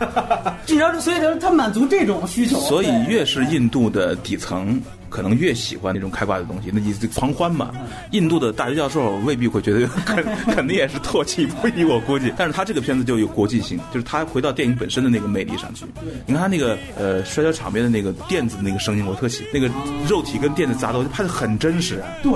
[0.67, 2.59] 你知道，所以他他满足这种需求。
[2.59, 4.79] 所以越是印度的底层，
[5.09, 7.71] 可能越喜欢那种开挂的东西，那意思狂欢嘛。
[8.11, 10.23] 印度的大学教授未必会觉得肯
[10.53, 12.31] 肯定也是唾弃不已，我估计。
[12.37, 15.83] 但是他这个片子就有国际性，就是他回到电影本身的那个魅力上去。
[16.25, 19.69] 你看他那个呃摔跤场边的那个垫子的那个声音，我特喜，那个
[20.07, 22.07] 肉体跟垫子砸斗拍的很真实啊。
[22.23, 22.31] 对。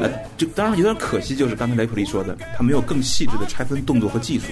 [0.00, 4.46] 呃，就当然有点可惜，就是刚才雷普利说的，他没有更细致的拆分动作和技术。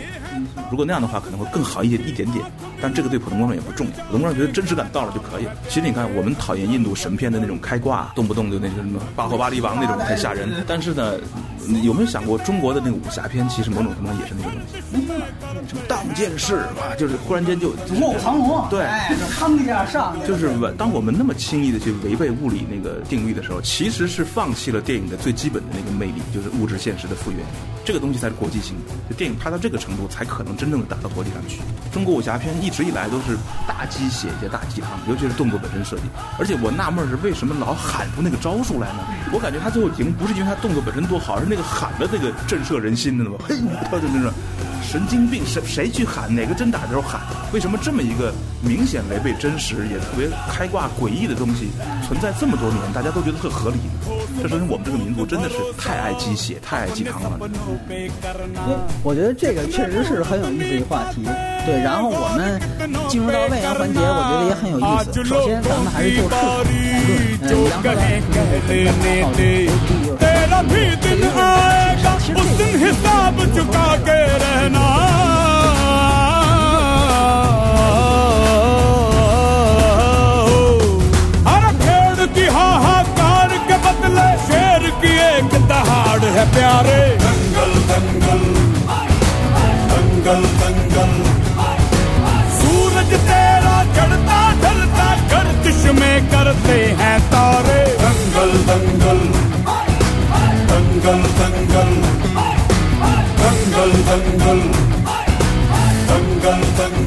[0.71, 2.45] 如果那样的话，可能会更好一点一点点。
[2.83, 5.53] 但这个对普通观众也不重要，普通观众觉得真实感到了就可以了。
[5.69, 10.49] 其实你看，我们讨厌印度神片的那种开挂，动不动就那什么巴霍巴利王那种太吓人。
[10.67, 11.19] 但是呢，
[11.83, 14.79] 有没有想过中国的那个武侠片，其实某种程度上也是那个东西，
[15.69, 27.39] 什么当剑士嘛，就是忽然间就卧虎藏龙，对哎，就吭一下上，就是违当我们那么轻易的去违背物理那个定律的时候，其实是放弃了电影的最最基本的那个魅力，就是物质现实的复原。
[27.85, 31.61] 这个东西才是国际性的，就电影拍到这个程度，才可能真正的打到国际上去。
[31.93, 36.03] 中国武侠片一直以来都是大鸡血加大鸡汤，尤其是动作本身设计。
[36.37, 39.07] 而且我纳闷是为什么老喊出那个招数来呢？
[39.33, 43.55] 我感觉他最后赢不是因为他动作本身多好，而是那个喊的那个震慑人心的嘛，嘿，
[43.85, 44.33] 他就那种
[44.91, 47.21] 神经病谁谁去喊哪个真打的时候喊？
[47.53, 51.71] 为什么这么一个明显违背真实也特别开挂诡异的东西
[52.09, 53.77] 存在这么多年大家都觉得特合理？
[54.43, 57.39] 这说明我们这个民族真的是太爱鸡血太爱鸡汤了。
[59.05, 61.23] 我觉得这个确实是很有意思一个话题。
[61.65, 62.59] 对然后我们
[63.09, 65.23] 进入到未养环节我觉得也很有意思。
[65.25, 66.35] 首先咱们还是就事情
[67.47, 67.99] 嗯然后呢嗯很感到
[69.23, 69.39] 好奇
[70.11, 70.30] 尤其
[70.63, 74.87] भी दिन आएगा, उस दिन हिसाब चुका के रहना।
[81.53, 82.47] अरे भेड़ की
[83.69, 88.43] के बदले शेर की एक दहाड़ है प्यारे। दंगल दंगल
[89.93, 91.13] दंगल दंगल।
[92.59, 99.21] सूरज तेरा चढ़ता ढलता गर्दिश में करते हैं तारे। दंगल दंगल
[101.03, 101.91] dangal dangal
[103.41, 104.61] dangal dangal
[106.09, 107.00] dangal dangal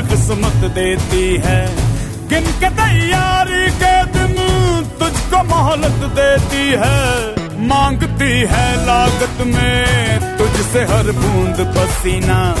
[0.00, 1.60] किस्मत देती है।
[2.28, 4.34] गिन के तैयारी के दिन
[4.98, 12.54] तुझको मोहलत देती है। मांगती है लागत में तुझसे हर बूंद पसीना।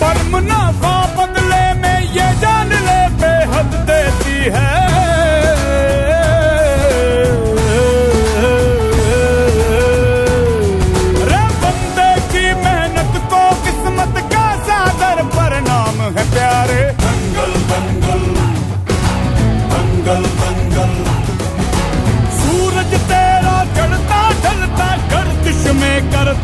[0.00, 4.99] पर मुनाफा बदले में ये जान ले बेहद देती है।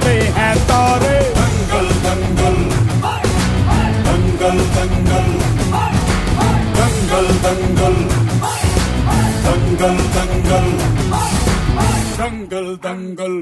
[0.07, 2.59] पे हैं तारे दंगल दंगल
[4.07, 5.31] दंगल दंगल
[6.79, 7.97] दंगल दंगल
[9.47, 10.69] दंगल दंगल
[12.19, 13.35] दंगल दंगल